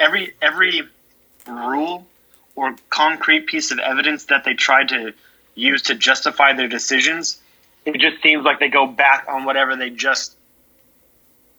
every 0.02 0.34
every 0.42 0.82
rule 1.48 2.06
or 2.54 2.74
concrete 2.90 3.46
piece 3.46 3.70
of 3.70 3.78
evidence 3.78 4.26
that 4.26 4.44
they 4.44 4.54
try 4.54 4.84
to 4.84 5.12
use 5.54 5.82
to 5.82 5.94
justify 5.94 6.52
their 6.52 6.68
decisions. 6.68 7.38
It 7.84 7.98
just 7.98 8.22
seems 8.22 8.44
like 8.44 8.58
they 8.60 8.68
go 8.68 8.86
back 8.86 9.26
on 9.28 9.44
whatever 9.44 9.76
they 9.76 9.90
just 9.90 10.36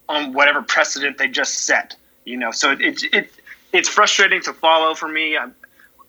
on 0.08 0.34
whatever 0.34 0.62
precedent 0.62 1.18
they 1.18 1.28
just 1.28 1.66
set. 1.66 1.96
You 2.26 2.38
know, 2.38 2.52
so 2.52 2.76
it's 2.80 3.04
it, 3.04 3.32
it's 3.72 3.90
frustrating 3.90 4.42
to 4.44 4.54
follow 4.54 4.94
for 4.94 5.08
me. 5.08 5.38
I'm, 5.38 5.56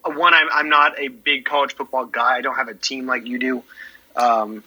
one, 0.03 0.33
I'm, 0.33 0.47
I'm 0.51 0.69
not 0.69 0.99
a 0.99 1.07
big 1.07 1.45
college 1.45 1.73
football 1.73 2.05
guy. 2.05 2.37
I 2.37 2.41
don't 2.41 2.55
have 2.55 2.67
a 2.67 2.75
team 2.75 3.07
like 3.07 3.25
you 3.25 3.39
do, 3.39 3.63
um, 4.15 4.63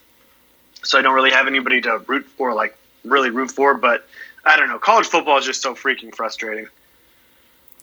so 0.83 0.99
I 0.99 1.03
don't 1.03 1.14
really 1.14 1.31
have 1.31 1.47
anybody 1.47 1.81
to 1.83 2.03
root 2.07 2.27
for, 2.27 2.53
like 2.55 2.77
really 3.05 3.31
root 3.31 3.53
for. 3.53 3.75
But 3.75 4.07
I 4.45 4.57
don't 4.57 4.69
know. 4.69 4.79
College 4.79 5.07
football 5.07 5.39
is 5.39 5.47
just 5.47 5.62
so 5.62 5.75
freaking 5.75 6.14
frustrating. 6.14 6.66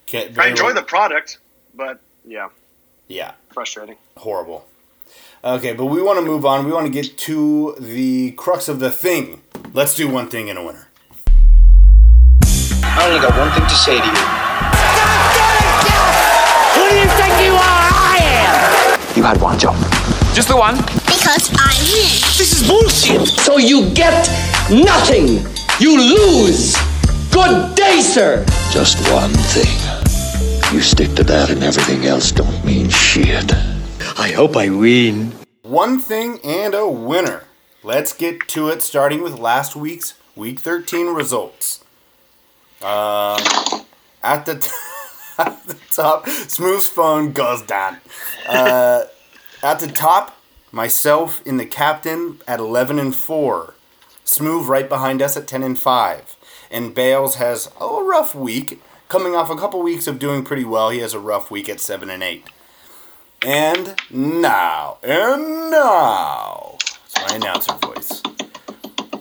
Okay, 0.07 0.31
I 0.37 0.47
enjoy 0.49 0.65
well- 0.65 0.75
the 0.75 0.83
product, 0.83 1.39
but 1.73 1.99
yeah, 2.25 2.49
yeah, 3.07 3.31
frustrating. 3.53 3.97
horrible. 4.17 4.67
Okay, 5.43 5.73
but 5.73 5.85
we 5.85 6.01
want 6.01 6.17
to 6.19 6.25
move 6.25 6.45
on. 6.45 6.65
We 6.65 6.71
want 6.71 6.87
to 6.87 6.91
get 6.91 7.17
to 7.19 7.75
the 7.79 8.31
crux 8.31 8.67
of 8.67 8.79
the 8.79 8.89
thing. 8.89 9.41
Let's 9.73 9.93
do 9.95 10.09
one 10.09 10.27
thing 10.27 10.47
in 10.47 10.57
a 10.57 10.63
winner. 10.63 10.87
I 12.83 13.07
only 13.07 13.19
got 13.19 13.37
one 13.37 13.51
thing 13.51 13.63
to 13.67 13.75
say 13.75 13.97
to 13.99 14.05
you. 14.05 14.25
Who 16.75 16.89
do 16.89 16.95
you 16.95 17.07
think 17.19 17.33
you 17.45 17.53
are? 17.53 17.89
I 17.93 18.17
am! 18.21 19.17
You 19.17 19.23
had 19.23 19.39
one 19.41 19.59
job. 19.59 19.75
Just 20.33 20.47
the 20.49 20.57
one? 20.57 20.77
Because 21.05 21.49
I'm 21.53 21.77
win. 21.93 22.09
This 22.37 22.51
is 22.61 22.67
bullshit! 22.67 23.27
So 23.27 23.57
you 23.57 23.89
get 23.93 24.27
nothing! 24.71 25.45
You 25.79 25.97
lose! 25.99 26.75
Good 27.31 27.75
day, 27.75 28.01
sir! 28.01 28.43
Just 28.71 28.97
one 29.11 29.31
thing. 29.53 29.84
You 30.75 30.81
stick 30.81 31.15
to 31.15 31.23
that 31.23 31.49
and 31.49 31.63
everything 31.63 32.05
else 32.05 32.33
don't 32.33 32.65
mean 32.65 32.89
shit. 32.89 33.49
I 34.19 34.33
hope 34.35 34.57
I 34.57 34.67
win. 34.67 35.31
One 35.61 35.99
thing 35.99 36.41
and 36.43 36.73
a 36.73 36.85
winner. 36.85 37.45
Let's 37.81 38.11
get 38.11 38.49
to 38.49 38.67
it, 38.67 38.81
starting 38.81 39.23
with 39.23 39.39
last 39.39 39.77
week's 39.77 40.15
Week 40.35 40.59
13 40.59 41.13
results. 41.13 41.81
Um, 42.81 43.39
at 44.21 44.45
the, 44.45 44.59
t- 44.59 44.69
at 45.37 45.63
the 45.63 45.77
top, 45.91 46.25
Smoove's 46.25 46.89
phone 46.89 47.31
goes 47.31 47.61
down. 47.61 47.99
Uh, 48.45 49.05
at 49.63 49.79
the 49.79 49.87
top, 49.87 50.37
myself 50.73 51.41
in 51.47 51.55
the 51.55 51.65
captain 51.65 52.41
at 52.49 52.59
11 52.59 52.99
and 52.99 53.15
4. 53.15 53.75
Smooth 54.25 54.67
right 54.67 54.89
behind 54.89 55.21
us 55.21 55.37
at 55.37 55.47
10 55.47 55.63
and 55.63 55.79
5. 55.79 56.35
And 56.69 56.93
Bales 56.93 57.35
has 57.35 57.71
a 57.79 58.03
rough 58.03 58.35
week, 58.35 58.81
coming 59.15 59.33
off 59.33 59.49
a 59.49 59.55
couple 59.55 59.81
weeks 59.81 60.07
of 60.07 60.19
doing 60.19 60.43
pretty 60.43 60.65
well. 60.65 60.89
He 60.89 60.99
has 60.99 61.13
a 61.13 61.19
rough 61.21 61.49
week 61.49 61.69
at 61.69 61.79
7 61.79 62.09
and 62.09 62.21
8. 62.21 62.43
And 63.43 63.95
now, 64.11 64.97
and 65.01 65.71
now, 65.71 66.75
it's 67.05 67.15
my 67.15 67.37
announcer 67.37 67.75
voice. 67.75 68.21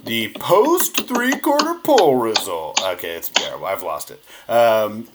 The 0.02 0.32
post 0.40 1.06
three 1.06 1.38
quarter 1.38 1.78
poll 1.84 2.16
result. 2.16 2.82
Okay, 2.84 3.10
it's 3.10 3.28
terrible. 3.28 3.66
I've 3.66 3.84
lost 3.84 4.10
it. 4.10 4.20
Um, 4.50 5.06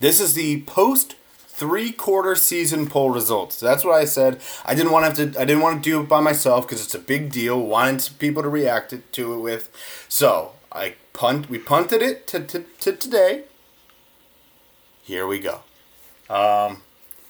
this 0.00 0.20
is 0.20 0.34
the 0.34 0.62
post 0.62 1.14
three 1.46 1.92
quarter 1.92 2.34
season 2.34 2.88
poll 2.88 3.10
results. 3.10 3.60
That's 3.60 3.84
what 3.84 3.94
I 3.94 4.04
said. 4.04 4.40
I 4.64 4.74
didn't 4.74 4.90
want 4.90 5.14
to 5.14 5.22
have 5.22 5.34
to. 5.34 5.40
I 5.40 5.44
didn't 5.44 5.62
want 5.62 5.84
to 5.84 5.88
do 5.88 6.00
it 6.00 6.08
by 6.08 6.18
myself 6.18 6.66
because 6.66 6.84
it's 6.84 6.96
a 6.96 6.98
big 6.98 7.30
deal. 7.30 7.60
Wanted 7.64 8.18
people 8.18 8.42
to 8.42 8.48
react 8.48 8.92
to 9.12 9.32
it 9.32 9.38
with. 9.38 9.70
So 10.08 10.54
I 10.72 10.96
punt. 11.12 11.48
We 11.48 11.58
punted 11.58 12.02
it 12.02 12.26
to, 12.26 12.40
to, 12.40 12.64
to 12.80 12.92
today. 12.96 13.44
Here 15.02 15.26
we 15.26 15.38
go. 15.38 15.60
Um, 16.28 16.82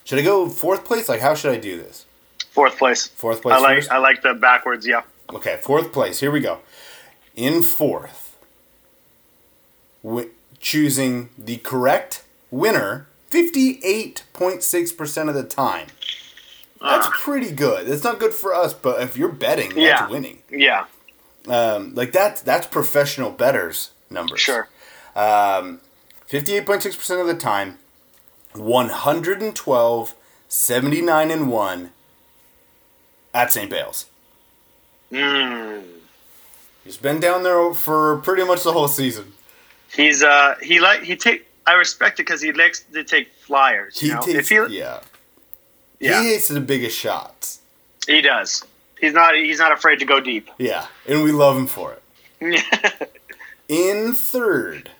should 0.05 0.19
I 0.19 0.23
go 0.23 0.49
fourth 0.49 0.85
place? 0.85 1.09
Like, 1.09 1.21
how 1.21 1.35
should 1.35 1.53
I 1.53 1.57
do 1.59 1.77
this? 1.77 2.07
Fourth 2.51 2.79
place. 2.79 3.07
Fourth 3.09 3.43
place 3.43 3.55
I 3.55 3.59
like 3.61 3.77
first? 3.79 3.91
I 3.93 3.99
like 3.99 4.23
the 4.23 4.35
backwards. 4.35 4.87
Yeah. 4.87 5.03
Okay, 5.33 5.59
fourth 5.63 5.93
place. 5.93 6.21
Here 6.21 6.31
we 6.31 6.41
go. 6.41 6.59
In 7.37 7.63
fourth, 7.63 8.37
wi- 10.03 10.29
choosing 10.59 11.31
the 11.39 11.59
correct 11.59 12.25
winner 12.51 13.07
58.6% 13.31 15.29
of 15.29 15.35
the 15.35 15.45
time. 15.45 15.87
That's 16.83 17.09
pretty 17.13 17.51
good. 17.53 17.89
It's 17.89 18.03
not 18.03 18.19
good 18.19 18.33
for 18.35 18.55
us, 18.55 18.73
but 18.75 19.03
if 19.03 19.17
you're 19.17 19.29
betting, 19.29 19.69
that's 19.69 19.79
Yeah. 19.79 20.09
winning. 20.09 20.43
Yeah. 20.51 20.87
Um, 21.47 21.95
like 21.95 22.13
that's 22.13 22.41
that's 22.43 22.67
professional 22.67 23.31
betters 23.31 23.91
numbers. 24.11 24.41
Sure. 24.41 24.69
Um, 25.15 25.81
58.6% 26.31 27.21
of 27.21 27.27
the 27.27 27.35
time, 27.35 27.79
112, 28.55 30.15
79 30.49 31.31
and 31.31 31.51
1 31.51 31.91
at 33.35 33.53
St. 33.53 33.69
Bale's. 33.69 34.07
Mm. 35.11 35.83
He's 36.85 36.97
been 36.97 37.19
down 37.19 37.43
there 37.43 37.75
for 37.75 38.19
pretty 38.19 38.45
much 38.45 38.63
the 38.63 38.73
whole 38.73 38.87
season. 38.87 39.33
He's 39.93 40.23
uh 40.23 40.55
he 40.63 40.79
like 40.79 41.03
he 41.03 41.17
take 41.17 41.49
I 41.67 41.73
respect 41.73 42.21
it 42.21 42.27
because 42.27 42.41
he 42.41 42.53
likes 42.53 42.81
to 42.93 43.03
take 43.03 43.33
flyers. 43.35 43.99
He 43.99 44.07
you 44.07 44.15
know? 44.15 44.23
takes, 44.23 44.39
if 44.39 44.49
he, 44.49 44.79
yeah. 44.79 45.01
Yeah. 45.99 46.23
He 46.23 46.31
hits 46.31 46.47
the 46.47 46.61
biggest 46.61 46.97
shots. 46.97 47.61
he 48.07 48.21
does. 48.21 48.65
He's 49.01 49.13
not 49.13 49.35
he's 49.35 49.59
not 49.59 49.73
afraid 49.73 49.99
to 49.99 50.05
go 50.05 50.21
deep. 50.21 50.49
Yeah, 50.59 50.87
and 51.09 51.25
we 51.25 51.33
love 51.33 51.57
him 51.57 51.67
for 51.67 51.97
it. 52.41 53.11
In 53.69 54.13
third, 54.13 54.91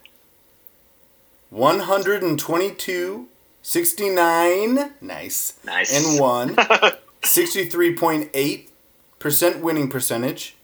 122, 1.51 3.29
69, 3.63 4.91
nice. 5.01 5.55
Nice. 5.65 6.11
And 6.13 6.21
1, 6.21 6.57
63.8% 7.23 9.61
winning 9.61 9.89
percentage. 9.89 10.57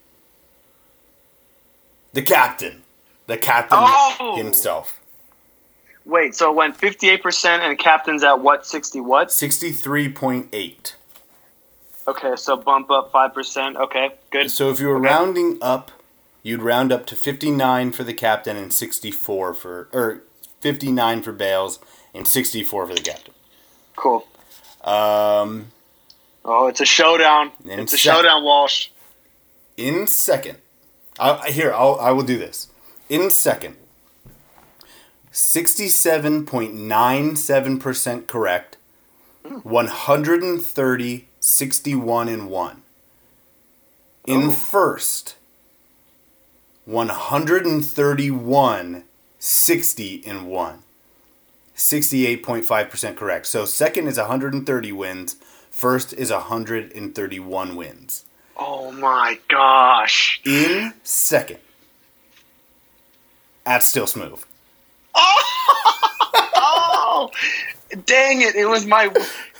The 2.12 2.22
captain. 2.22 2.82
The 3.26 3.36
captain 3.36 3.78
Oh! 3.80 4.34
himself. 4.36 5.00
Wait, 6.04 6.36
so 6.36 6.50
it 6.50 6.56
went 6.56 6.76
fifty 6.76 7.08
eight 7.10 7.20
percent 7.20 7.64
and 7.64 7.76
captain's 7.76 8.22
at 8.22 8.38
what, 8.40 8.64
sixty 8.64 9.00
what? 9.00 9.26
63.8. 9.28 10.94
Okay, 12.06 12.36
so 12.36 12.56
bump 12.56 12.92
up 12.92 13.10
five 13.10 13.34
percent. 13.34 13.76
Okay, 13.76 14.10
good. 14.30 14.48
So 14.48 14.70
if 14.70 14.78
you 14.78 14.86
were 14.86 15.00
rounding 15.00 15.58
up, 15.60 15.90
you'd 16.44 16.62
round 16.62 16.92
up 16.92 17.06
to 17.06 17.16
59 17.16 17.90
for 17.90 18.04
the 18.04 18.14
captain 18.14 18.56
and 18.56 18.72
64 18.72 19.52
for 19.54 19.88
or 19.92 20.22
59 20.66 21.22
for 21.22 21.30
Bales, 21.30 21.78
and 22.12 22.26
64 22.26 22.88
for 22.88 22.92
the 22.94 23.00
captain. 23.00 23.32
Cool. 23.94 24.26
Um, 24.82 25.70
Oh, 26.44 26.66
it's 26.66 26.80
a 26.80 26.84
showdown. 26.84 27.52
It's 27.64 27.92
a 27.92 27.98
second- 27.98 28.16
showdown, 28.16 28.42
Walsh. 28.42 28.88
in 29.76 30.08
second, 30.08 30.58
I, 31.20 31.52
here 31.52 31.72
I'll, 31.72 32.00
I 32.00 32.10
will 32.10 32.24
do 32.24 32.36
this. 32.36 32.66
In 33.08 33.30
second, 33.30 33.76
67.97% 35.32 38.26
correct, 38.26 38.76
130, 39.62 41.28
61 41.38 42.28
and 42.28 42.50
1. 42.50 42.82
In 44.26 44.50
first, 44.50 45.36
131, 46.86 49.04
60 49.46 50.24
and 50.26 50.48
1. 50.48 50.82
68.5% 51.76 53.16
correct. 53.16 53.46
So 53.46 53.64
second 53.64 54.08
is 54.08 54.18
130 54.18 54.92
wins, 54.92 55.36
first 55.70 56.12
is 56.14 56.32
131 56.32 57.76
wins. 57.76 58.24
Oh 58.56 58.90
my 58.90 59.38
gosh. 59.48 60.40
In 60.44 60.94
second, 61.04 61.58
at 63.64 63.84
Still 63.84 64.06
Smoove. 64.06 64.44
Oh! 65.14 65.42
oh, 66.56 67.30
dang 68.04 68.42
it! 68.42 68.56
It 68.56 68.66
was 68.66 68.84
my 68.86 69.08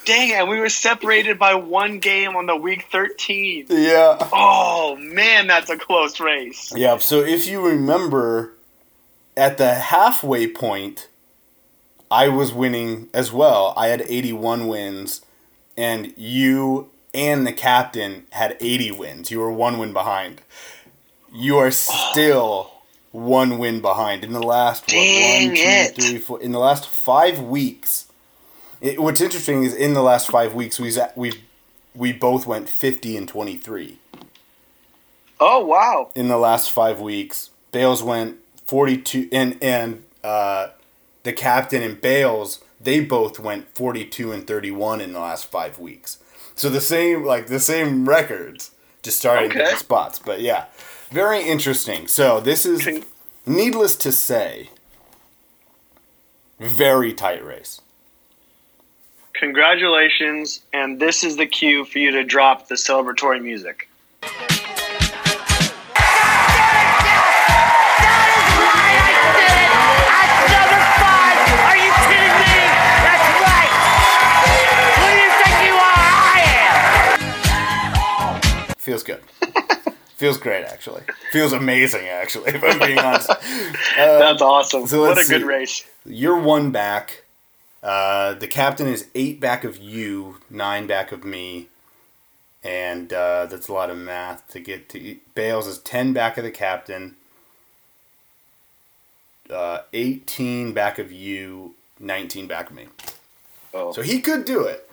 dang 0.04 0.30
it. 0.30 0.48
We 0.48 0.58
were 0.58 0.70
separated 0.70 1.38
by 1.38 1.54
one 1.54 1.98
game 1.98 2.34
on 2.36 2.46
the 2.46 2.56
week 2.56 2.86
thirteen. 2.90 3.66
Yeah. 3.68 4.16
Oh 4.32 4.96
man, 4.98 5.46
that's 5.46 5.68
a 5.68 5.76
close 5.76 6.18
race. 6.18 6.72
Yeah, 6.74 6.96
so 6.98 7.20
if 7.20 7.46
you 7.46 7.66
remember, 7.66 8.56
at 9.36 9.58
the 9.58 9.74
halfway 9.74 10.46
point, 10.46 11.08
I 12.10 12.28
was 12.28 12.52
winning 12.52 13.08
as 13.12 13.32
well. 13.32 13.74
I 13.76 13.88
had 13.88 14.02
81 14.02 14.68
wins, 14.68 15.20
and 15.76 16.12
you 16.16 16.90
and 17.12 17.46
the 17.46 17.52
captain 17.52 18.26
had 18.30 18.56
80 18.60 18.92
wins. 18.92 19.30
You 19.30 19.40
were 19.40 19.52
one 19.52 19.78
win 19.78 19.92
behind. 19.92 20.42
You 21.34 21.56
are 21.58 21.70
still 21.70 22.72
one 23.12 23.58
win 23.58 23.80
behind 23.80 24.24
in 24.24 24.32
the 24.32 24.42
last 24.42 24.82
what, 24.88 24.96
one, 24.96 25.56
two, 25.56 25.62
it. 25.62 25.94
three, 25.94 26.18
four- 26.18 26.40
in 26.42 26.52
the 26.52 26.58
last 26.58 26.86
five 26.88 27.40
weeks. 27.40 28.06
It, 28.80 29.00
what's 29.00 29.20
interesting 29.22 29.64
is 29.64 29.74
in 29.74 29.94
the 29.94 30.02
last 30.02 30.28
five 30.30 30.54
weeks 30.54 30.78
we 30.78 30.94
we 31.14 31.32
we 31.94 32.12
both 32.12 32.46
went 32.46 32.68
50 32.68 33.16
and 33.16 33.26
23 33.26 33.98
Oh 35.40 35.64
wow. 35.64 36.10
in 36.14 36.28
the 36.28 36.36
last 36.36 36.70
five 36.70 37.00
weeks. 37.00 37.50
Bales 37.72 38.02
went 38.02 38.36
forty 38.66 38.96
two, 38.96 39.28
and 39.32 39.58
and 39.62 40.04
uh, 40.24 40.68
the 41.22 41.32
captain 41.32 41.82
and 41.82 42.00
Bales 42.00 42.60
they 42.80 43.00
both 43.00 43.38
went 43.40 43.74
forty 43.74 44.04
two 44.04 44.32
and 44.32 44.46
thirty 44.46 44.70
one 44.70 45.00
in 45.00 45.12
the 45.12 45.20
last 45.20 45.46
five 45.46 45.78
weeks. 45.78 46.18
So 46.54 46.68
the 46.68 46.80
same 46.80 47.24
like 47.24 47.46
the 47.46 47.60
same 47.60 48.08
records, 48.08 48.72
just 49.02 49.18
starting 49.18 49.50
Okay. 49.50 49.58
different 49.58 49.78
spots. 49.78 50.18
But 50.18 50.40
yeah, 50.40 50.66
very 51.10 51.42
interesting. 51.42 52.08
So 52.08 52.40
this 52.40 52.66
is 52.66 53.04
needless 53.46 53.96
to 53.96 54.12
say, 54.12 54.70
very 56.58 57.12
tight 57.12 57.44
race. 57.44 57.80
Congratulations, 59.34 60.62
and 60.72 60.98
this 60.98 61.22
is 61.22 61.36
the 61.36 61.46
cue 61.46 61.84
for 61.84 61.98
you 61.98 62.10
to 62.12 62.24
drop 62.24 62.68
the 62.68 62.74
celebratory 62.74 63.42
music. 63.42 63.85
Feels 78.96 79.02
good. 79.02 79.22
Feels 80.16 80.38
great, 80.38 80.64
actually. 80.64 81.02
Feels 81.30 81.52
amazing, 81.52 82.06
actually. 82.06 82.50
If 82.54 82.64
I'm 82.64 82.78
being 82.78 82.98
honest. 82.98 83.28
That's 83.96 84.40
awesome. 84.40 84.86
so 84.86 85.00
what 85.02 85.12
a 85.12 85.14
let's 85.16 85.28
good 85.28 85.42
race. 85.42 85.84
You're 86.06 86.40
one 86.40 86.70
back. 86.70 87.24
Uh, 87.82 88.32
the 88.34 88.46
captain 88.46 88.86
is 88.86 89.08
eight 89.14 89.38
back 89.38 89.64
of 89.64 89.76
you, 89.76 90.38
nine 90.48 90.86
back 90.86 91.12
of 91.12 91.24
me, 91.24 91.68
and 92.64 93.12
uh, 93.12 93.44
that's 93.46 93.68
a 93.68 93.72
lot 93.72 93.90
of 93.90 93.98
math 93.98 94.48
to 94.48 94.60
get 94.60 94.88
to. 94.88 95.16
Bales 95.34 95.66
is 95.66 95.78
ten 95.78 96.12
back 96.14 96.38
of 96.38 96.44
the 96.44 96.50
captain, 96.50 97.16
uh, 99.50 99.80
eighteen 99.92 100.72
back 100.72 100.98
of 100.98 101.12
you, 101.12 101.74
nineteen 102.00 102.46
back 102.46 102.70
of 102.70 102.76
me. 102.76 102.86
Oh. 103.74 103.92
So 103.92 104.00
he 104.02 104.20
could 104.20 104.46
do 104.46 104.62
it. 104.62 104.85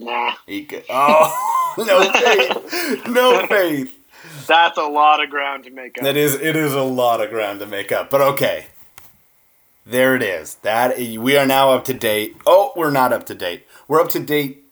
Nah. 0.00 0.32
He 0.46 0.64
could. 0.64 0.84
Oh, 0.88 1.74
no 1.78 2.12
faith. 2.12 3.06
No 3.06 3.46
faith. 3.46 3.96
That's 4.46 4.78
a 4.78 4.82
lot 4.84 5.22
of 5.22 5.30
ground 5.30 5.64
to 5.64 5.70
make 5.70 5.98
up. 5.98 6.04
That 6.04 6.16
is, 6.16 6.34
it 6.34 6.56
is 6.56 6.72
a 6.72 6.82
lot 6.82 7.20
of 7.20 7.30
ground 7.30 7.60
to 7.60 7.66
make 7.66 7.92
up. 7.92 8.08
But 8.10 8.22
okay, 8.22 8.66
there 9.84 10.16
it 10.16 10.22
is. 10.22 10.56
That 10.56 10.98
we 10.98 11.36
are 11.36 11.46
now 11.46 11.70
up 11.72 11.84
to 11.84 11.94
date. 11.94 12.36
Oh, 12.46 12.72
we're 12.74 12.90
not 12.90 13.12
up 13.12 13.26
to 13.26 13.34
date. 13.34 13.66
We're 13.88 14.00
up 14.00 14.08
to 14.10 14.20
date 14.20 14.64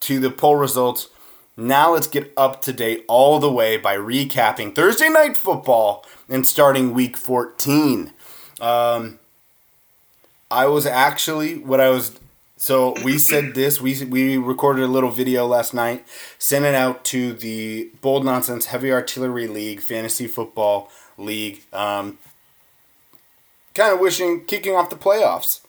to 0.00 0.18
the 0.18 0.30
poll 0.30 0.56
results. 0.56 1.08
Now 1.56 1.92
let's 1.92 2.08
get 2.08 2.32
up 2.36 2.60
to 2.62 2.72
date 2.72 3.04
all 3.06 3.38
the 3.38 3.52
way 3.52 3.76
by 3.76 3.96
recapping 3.96 4.74
Thursday 4.74 5.08
night 5.08 5.36
football 5.36 6.04
and 6.28 6.44
starting 6.44 6.92
week 6.92 7.16
14. 7.16 8.12
Um, 8.60 9.20
I 10.50 10.66
was 10.66 10.84
actually 10.84 11.58
what 11.58 11.80
I 11.80 11.90
was. 11.90 12.18
So 12.64 12.94
we 13.04 13.18
said 13.18 13.54
this. 13.54 13.78
We 13.78 14.06
we 14.06 14.38
recorded 14.38 14.84
a 14.84 14.88
little 14.88 15.10
video 15.10 15.46
last 15.46 15.74
night, 15.74 16.02
sent 16.38 16.64
it 16.64 16.74
out 16.74 17.04
to 17.04 17.34
the 17.34 17.90
Bold 18.00 18.24
Nonsense 18.24 18.64
Heavy 18.64 18.90
Artillery 18.90 19.46
League 19.46 19.82
Fantasy 19.82 20.26
Football 20.26 20.90
League. 21.18 21.62
Um, 21.74 22.16
kind 23.74 23.92
of 23.92 24.00
wishing 24.00 24.46
kicking 24.46 24.74
off 24.74 24.88
the 24.88 24.96
playoffs 24.96 25.60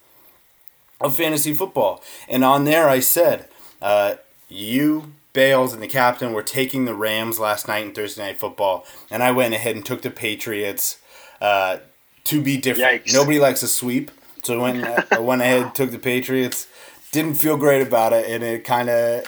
of 1.02 1.18
fantasy 1.18 1.54
football. 1.54 2.02
And 2.30 2.46
on 2.46 2.64
there, 2.64 2.88
I 2.88 3.02
said, 3.02 3.50
uh, 3.82 4.16
you, 4.48 5.16
Bales, 5.34 5.74
and 5.74 5.84
the 5.84 5.90
captain 5.90 6.32
were 6.32 6.44
taking 6.44 6.86
the 6.86 6.96
Rams 6.96 7.40
last 7.40 7.68
night 7.68 7.86
in 7.86 7.94
Thursday 7.94 8.24
Night 8.24 8.40
Football, 8.40 8.86
and 9.12 9.22
I 9.22 9.32
went 9.32 9.54
ahead 9.54 9.76
and 9.76 9.86
took 9.86 10.02
the 10.02 10.12
Patriots 10.12 11.00
uh, 11.42 11.80
to 12.24 12.42
be 12.42 12.56
different. 12.56 13.04
Yikes. 13.04 13.14
Nobody 13.14 13.42
likes 13.42 13.64
a 13.64 13.68
sweep, 13.68 14.12
so 14.44 14.62
when 14.62 14.86
I 15.12 15.20
went 15.20 15.42
ahead 15.42 15.62
and 15.62 15.76
took 15.76 15.92
the 15.92 16.00
Patriots, 16.00 16.70
didn't 17.16 17.36
feel 17.36 17.58
great 17.58 17.82
about 17.86 18.14
it, 18.14 18.30
and 18.30 18.44
it 18.44 18.64
kind 18.64 18.90
of 18.90 19.24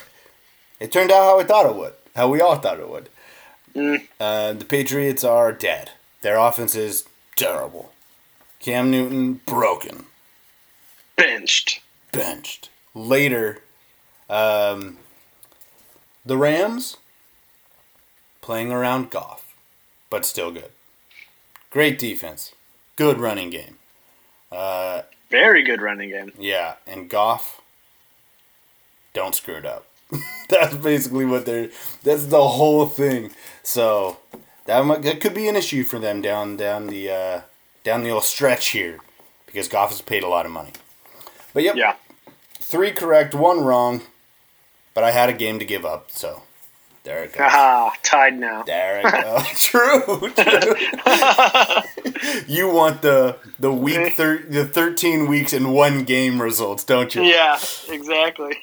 it 0.80 0.92
turned 0.92 1.10
out 1.12 1.24
how 1.24 1.40
I 1.40 1.44
thought 1.44 1.66
it 1.66 1.76
would, 1.76 1.94
how 2.16 2.30
we 2.30 2.42
all 2.42 2.58
thought 2.58 2.80
it 2.80 2.90
would. 2.90 3.10
Uh, 4.20 4.54
the 4.54 4.66
Patriots 4.66 5.24
are 5.24 5.52
dead. 5.52 5.92
Their 6.22 6.38
offense 6.38 6.76
is 6.76 7.06
terrible. 7.36 7.92
Cam 8.60 8.90
Newton 8.92 9.40
broken 9.46 10.06
Benched. 11.16 11.82
benched. 12.12 12.70
Later, 12.94 13.62
um, 14.30 14.98
the 16.26 16.38
Rams 16.38 16.98
playing 18.42 18.72
around 18.72 19.10
Goff, 19.12 19.56
but 20.10 20.26
still 20.26 20.52
good. 20.52 20.72
Great 21.70 22.00
defense, 22.00 22.54
good 22.96 23.20
running 23.20 23.50
game. 23.52 23.78
Uh, 24.52 25.04
Very 25.30 25.62
good 25.64 25.82
running 25.82 26.10
game. 26.10 26.32
yeah, 26.40 26.76
and 26.88 27.10
Goff, 27.10 27.62
don't 29.18 29.36
screw 29.36 29.56
it 29.56 29.66
up. 29.66 29.86
that's 30.50 30.76
basically 30.76 31.26
what 31.26 31.46
they're. 31.46 31.70
That's 32.04 32.26
the 32.28 32.48
whole 32.48 32.86
thing. 32.86 33.32
So 33.64 34.18
that 34.66 34.86
might, 34.86 35.02
that 35.02 35.20
could 35.20 35.34
be 35.34 35.48
an 35.50 35.56
issue 35.58 35.84
for 35.84 36.00
them 36.00 36.22
down 36.22 36.56
down 36.56 36.88
the 36.88 37.10
uh, 37.12 37.42
down 37.84 38.04
the 38.04 38.12
old 38.12 38.24
stretch 38.24 38.68
here, 38.70 39.00
because 39.46 39.68
Goff 39.68 39.90
has 39.90 40.02
paid 40.02 40.24
a 40.24 40.28
lot 40.30 40.46
of 40.46 40.52
money. 40.52 40.72
But 41.54 41.64
yep, 41.64 41.76
Yeah. 41.76 41.96
three 42.60 42.92
correct, 42.92 43.34
one 43.36 43.62
wrong. 43.66 44.02
But 44.94 45.04
I 45.04 45.12
had 45.12 45.30
a 45.30 45.34
game 45.34 45.60
to 45.60 45.66
give 45.66 45.86
up, 45.86 46.10
so 46.10 46.42
there 47.04 47.24
it 47.26 47.34
goes. 47.34 47.42
Haha, 47.52 47.92
tied 48.04 48.40
now. 48.40 48.64
There 48.64 49.02
it 49.04 49.12
goes. 49.24 49.60
true, 49.60 50.32
true. 50.32 50.76
you 52.48 52.70
want 52.72 53.02
the 53.02 53.38
the 53.60 53.72
week 53.74 54.14
thir- 54.16 54.46
the 54.48 54.66
thirteen 54.66 55.28
weeks 55.28 55.54
in 55.54 55.72
one 55.72 56.04
game 56.04 56.42
results, 56.42 56.84
don't 56.84 57.14
you? 57.14 57.24
Yeah, 57.24 57.60
exactly. 57.90 58.58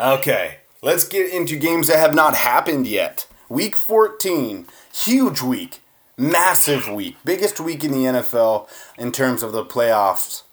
Okay, 0.00 0.58
let's 0.80 1.08
get 1.08 1.28
into 1.28 1.56
games 1.56 1.88
that 1.88 1.98
have 1.98 2.14
not 2.14 2.36
happened 2.36 2.86
yet. 2.86 3.26
Week 3.48 3.74
14, 3.74 4.68
huge 4.94 5.42
week, 5.42 5.80
massive 6.16 6.88
week, 6.88 7.16
biggest 7.24 7.58
week 7.58 7.82
in 7.82 7.90
the 7.90 8.04
NFL 8.04 8.68
in 8.96 9.10
terms 9.10 9.42
of 9.42 9.50
the 9.50 9.64
playoffs 9.64 10.44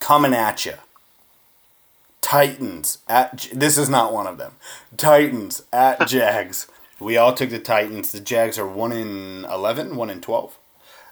coming 0.00 0.34
at 0.34 0.66
you. 0.66 0.74
Titans 2.20 2.98
at 3.06 3.48
this 3.52 3.78
is 3.78 3.88
not 3.88 4.12
one 4.12 4.26
of 4.26 4.38
them. 4.38 4.56
Titans 4.96 5.62
at 5.72 6.04
Jags. 6.08 6.66
We 6.98 7.16
all 7.16 7.32
took 7.32 7.50
the 7.50 7.60
Titans. 7.60 8.10
The 8.10 8.18
Jags 8.18 8.58
are 8.58 8.66
1 8.66 8.90
in 8.90 9.44
11, 9.44 9.94
1 9.94 10.10
in 10.10 10.20
12. 10.20 10.58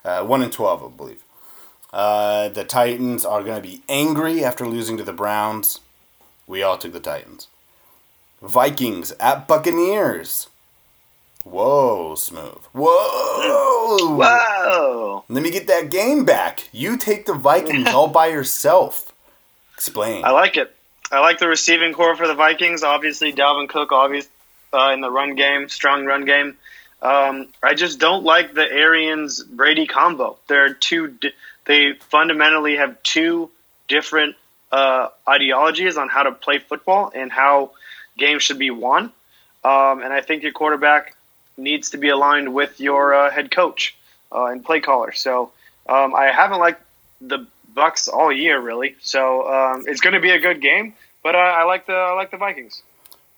Uh, 0.04 0.24
1 0.24 0.42
in 0.42 0.50
12, 0.50 0.82
I 0.82 0.96
believe. 0.96 1.24
Uh, 1.92 2.48
the 2.48 2.64
Titans 2.64 3.24
are 3.24 3.44
going 3.44 3.62
to 3.62 3.68
be 3.68 3.82
angry 3.88 4.42
after 4.42 4.66
losing 4.66 4.96
to 4.96 5.04
the 5.04 5.12
Browns. 5.12 5.78
We 6.48 6.64
all 6.64 6.76
took 6.76 6.92
the 6.92 6.98
Titans. 6.98 7.46
Vikings 8.40 9.12
at 9.20 9.48
Buccaneers. 9.48 10.48
Whoa, 11.44 12.14
smooth. 12.14 12.62
Whoa. 12.72 14.16
Whoa. 14.16 15.24
Let 15.28 15.42
me 15.42 15.50
get 15.50 15.66
that 15.66 15.90
game 15.90 16.24
back. 16.24 16.68
You 16.72 16.96
take 16.96 17.26
the 17.26 17.34
Vikings 17.34 17.88
all 17.88 18.08
by 18.08 18.26
yourself. 18.26 19.12
Explain. 19.74 20.24
I 20.24 20.30
like 20.30 20.56
it. 20.56 20.74
I 21.10 21.20
like 21.20 21.38
the 21.38 21.48
receiving 21.48 21.94
corps 21.94 22.16
for 22.16 22.26
the 22.26 22.34
Vikings. 22.34 22.82
Obviously, 22.82 23.32
Dalvin 23.32 23.68
Cook, 23.68 23.92
obviously, 23.92 24.30
uh, 24.72 24.90
in 24.92 25.00
the 25.00 25.10
run 25.10 25.34
game, 25.36 25.68
strong 25.68 26.04
run 26.04 26.24
game. 26.24 26.56
Um, 27.00 27.48
I 27.62 27.74
just 27.74 27.98
don't 27.98 28.24
like 28.24 28.54
the 28.54 28.70
Arians 28.70 29.42
Brady 29.42 29.86
combo. 29.86 30.36
They're 30.48 30.74
two. 30.74 31.08
Di- 31.08 31.32
they 31.64 31.92
fundamentally 32.10 32.76
have 32.76 33.02
two 33.02 33.50
different 33.86 34.36
uh, 34.72 35.08
ideologies 35.28 35.96
on 35.96 36.08
how 36.08 36.24
to 36.24 36.32
play 36.32 36.58
football 36.58 37.10
and 37.14 37.30
how 37.30 37.72
games 38.18 38.42
should 38.42 38.58
be 38.58 38.70
won. 38.70 39.04
Um, 39.64 40.02
and 40.02 40.12
I 40.12 40.20
think 40.20 40.42
your 40.42 40.52
quarterback 40.52 41.14
needs 41.56 41.90
to 41.90 41.98
be 41.98 42.08
aligned 42.08 42.52
with 42.54 42.80
your 42.80 43.14
uh, 43.14 43.30
head 43.30 43.50
coach 43.50 43.96
uh, 44.32 44.46
and 44.46 44.64
play 44.64 44.80
caller. 44.80 45.12
So 45.12 45.52
um, 45.88 46.14
I 46.14 46.26
haven't 46.26 46.60
liked 46.60 46.82
the 47.20 47.46
Bucs 47.74 48.08
all 48.12 48.32
year, 48.32 48.60
really. 48.60 48.96
So 49.00 49.48
um, 49.48 49.84
it's 49.86 50.00
going 50.00 50.14
to 50.14 50.20
be 50.20 50.30
a 50.30 50.38
good 50.38 50.60
game. 50.60 50.94
But 51.22 51.34
uh, 51.34 51.38
I 51.38 51.64
like 51.64 51.86
the 51.86 51.94
I 51.94 52.12
like 52.12 52.30
the 52.30 52.36
Vikings. 52.36 52.82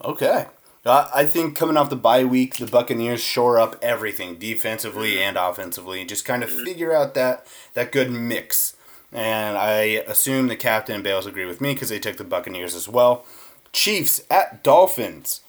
Okay. 0.04 0.46
Uh, 0.84 1.10
I 1.14 1.24
think 1.24 1.56
coming 1.56 1.76
off 1.76 1.90
the 1.90 1.96
bye 1.96 2.24
week, 2.24 2.56
the 2.56 2.66
Buccaneers 2.66 3.22
shore 3.22 3.58
up 3.58 3.76
everything 3.82 4.36
defensively 4.36 5.20
and 5.20 5.36
offensively, 5.36 6.00
and 6.00 6.08
just 6.08 6.24
kind 6.24 6.42
of 6.42 6.50
figure 6.50 6.92
out 6.92 7.14
that 7.14 7.46
that 7.74 7.92
good 7.92 8.10
mix. 8.10 8.76
And 9.12 9.58
I 9.58 10.04
assume 10.06 10.46
the 10.46 10.56
captain 10.56 10.94
and 10.94 11.04
Bales 11.04 11.26
agree 11.26 11.44
with 11.44 11.60
me 11.60 11.74
because 11.74 11.88
they 11.88 11.98
took 11.98 12.16
the 12.16 12.24
Buccaneers 12.24 12.74
as 12.74 12.88
well. 12.88 13.24
Chiefs 13.72 14.22
at 14.30 14.62
Dolphins. 14.62 15.40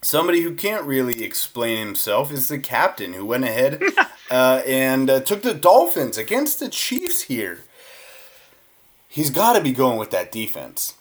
Somebody 0.00 0.42
who 0.42 0.54
can't 0.54 0.84
really 0.84 1.24
explain 1.24 1.78
himself 1.78 2.30
is 2.30 2.48
the 2.48 2.58
captain 2.58 3.14
who 3.14 3.24
went 3.24 3.44
ahead 3.44 3.82
uh, 4.30 4.62
and 4.66 5.08
uh, 5.08 5.20
took 5.20 5.42
the 5.42 5.54
Dolphins 5.54 6.18
against 6.18 6.60
the 6.60 6.68
Chiefs 6.68 7.22
here. 7.22 7.60
He's 9.08 9.30
got 9.30 9.54
to 9.54 9.62
be 9.62 9.72
going 9.72 9.98
with 9.98 10.10
that 10.10 10.30
defense. 10.30 10.94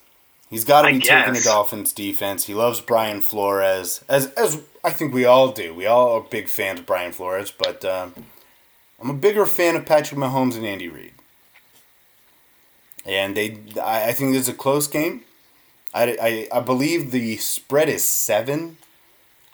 He's 0.49 0.65
got 0.65 0.83
to 0.83 0.89
be 0.89 0.99
taking 0.99 1.33
the. 1.33 1.41
Dolphins 1.41 1.91
defense. 1.91 2.45
He 2.45 2.53
loves 2.53 2.79
Brian 2.79 3.21
Flores, 3.21 4.05
as 4.07 4.27
as 4.33 4.61
I 4.83 4.91
think 4.91 5.11
we 5.11 5.25
all 5.25 5.51
do. 5.51 5.73
We 5.73 5.87
all 5.87 6.13
are 6.13 6.21
big 6.21 6.47
fans 6.47 6.79
of 6.79 6.85
Brian 6.85 7.11
Flores, 7.11 7.51
but 7.51 7.83
um, 7.83 8.13
I'm 9.01 9.09
a 9.09 9.15
bigger 9.15 9.47
fan 9.47 9.75
of 9.75 9.87
Patrick 9.87 10.19
Mahomes 10.19 10.55
and 10.55 10.65
Andy 10.65 10.89
Reid. 10.89 11.13
And 13.03 13.35
they, 13.35 13.57
I, 13.81 14.09
I 14.09 14.13
think 14.13 14.33
this 14.33 14.43
is 14.43 14.49
a 14.49 14.53
close 14.53 14.85
game. 14.85 15.23
I, 15.93 16.47
I, 16.51 16.57
I 16.57 16.59
believe 16.61 17.11
the 17.11 17.37
spread 17.37 17.89
is 17.89 18.03
seven. 18.03 18.77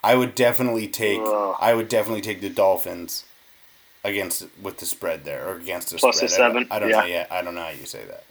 I 0.02 0.14
would 0.14 0.34
definitely 0.34 0.88
take. 0.88 1.20
I 1.20 1.74
would 1.74 1.88
definitely 1.88 2.22
take 2.22 2.40
the 2.40 2.48
Dolphins 2.48 3.24
against 4.02 4.46
with 4.62 4.78
the 4.78 4.86
spread 4.86 5.24
there 5.24 5.46
or 5.46 5.56
against 5.56 5.90
the 5.90 5.98
Plus 5.98 6.16
spread. 6.16 6.30
the 6.30 6.34
I 6.34 6.36
seven, 6.36 6.66
I 6.70 6.78
don't, 6.78 6.88
yeah. 6.90 7.00
know. 7.00 7.04
Yeah, 7.06 7.26
I 7.30 7.42
don't 7.42 7.54
know 7.54 7.60
how 7.62 7.68
you 7.70 7.84
say 7.84 8.04
that. 8.06 8.24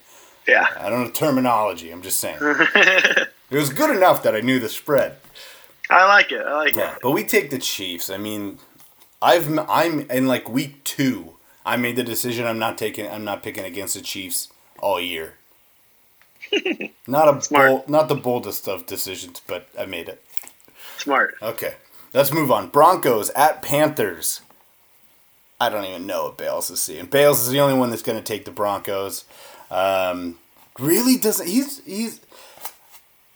Yeah. 0.48 0.66
I 0.80 0.90
don't 0.90 1.04
know 1.04 1.12
terminology. 1.12 1.92
I'm 1.92 2.02
just 2.02 2.18
saying. 2.18 2.40
it 2.42 3.28
was 3.52 3.70
good 3.72 3.96
enough 3.96 4.24
that 4.24 4.36
I 4.36 4.42
knew 4.42 4.60
the 4.60 4.70
spread. 4.70 5.18
I 5.92 6.06
like 6.06 6.32
it. 6.32 6.42
I 6.42 6.56
like 6.56 6.76
Yeah, 6.76 6.94
it. 6.94 7.00
but 7.04 7.12
we 7.12 7.24
take 7.24 7.52
the 7.52 7.60
Chiefs. 7.60 8.10
I 8.10 8.18
mean, 8.18 8.58
I've 9.22 9.48
I'm 9.70 10.02
in 10.10 10.28
like 10.28 10.50
week 10.50 10.84
two. 10.84 11.36
I 11.66 11.78
made 11.78 11.96
the 11.98 12.04
decision. 12.04 12.48
I'm 12.48 12.58
not 12.58 12.78
taking. 12.80 13.08
I'm 13.08 13.24
not 13.26 13.44
picking 13.44 13.66
against 13.66 13.94
the 13.94 14.02
Chiefs 14.02 14.48
all 14.80 15.00
year. 15.00 15.36
Not 17.08 17.28
a 17.28 17.50
bold, 17.54 17.90
not 17.90 18.08
the 18.08 18.16
boldest 18.16 18.68
of 18.68 18.86
decisions, 18.86 19.42
but 19.46 19.68
I 19.78 19.86
made 19.86 20.10
it. 20.10 20.24
Smart. 20.98 21.36
Okay, 21.42 21.76
let's 22.14 22.34
move 22.34 22.52
on. 22.52 22.70
Broncos 22.70 23.30
at 23.32 23.62
Panthers. 23.62 24.42
I 25.62 25.70
don't 25.70 25.86
even 25.86 26.08
know 26.08 26.26
what 26.26 26.38
Bales 26.38 26.70
is 26.70 26.82
seeing. 26.82 27.06
Bales 27.08 27.42
is 27.42 27.50
the 27.50 27.60
only 27.60 27.78
one 27.78 27.90
that's 27.90 28.02
going 28.02 28.18
to 28.18 28.24
take 28.24 28.46
the 28.46 28.52
Broncos. 28.52 29.26
Um, 29.70 30.38
really 30.80 31.18
doesn't. 31.18 31.48
He's 31.48 31.84
he's. 31.86 32.22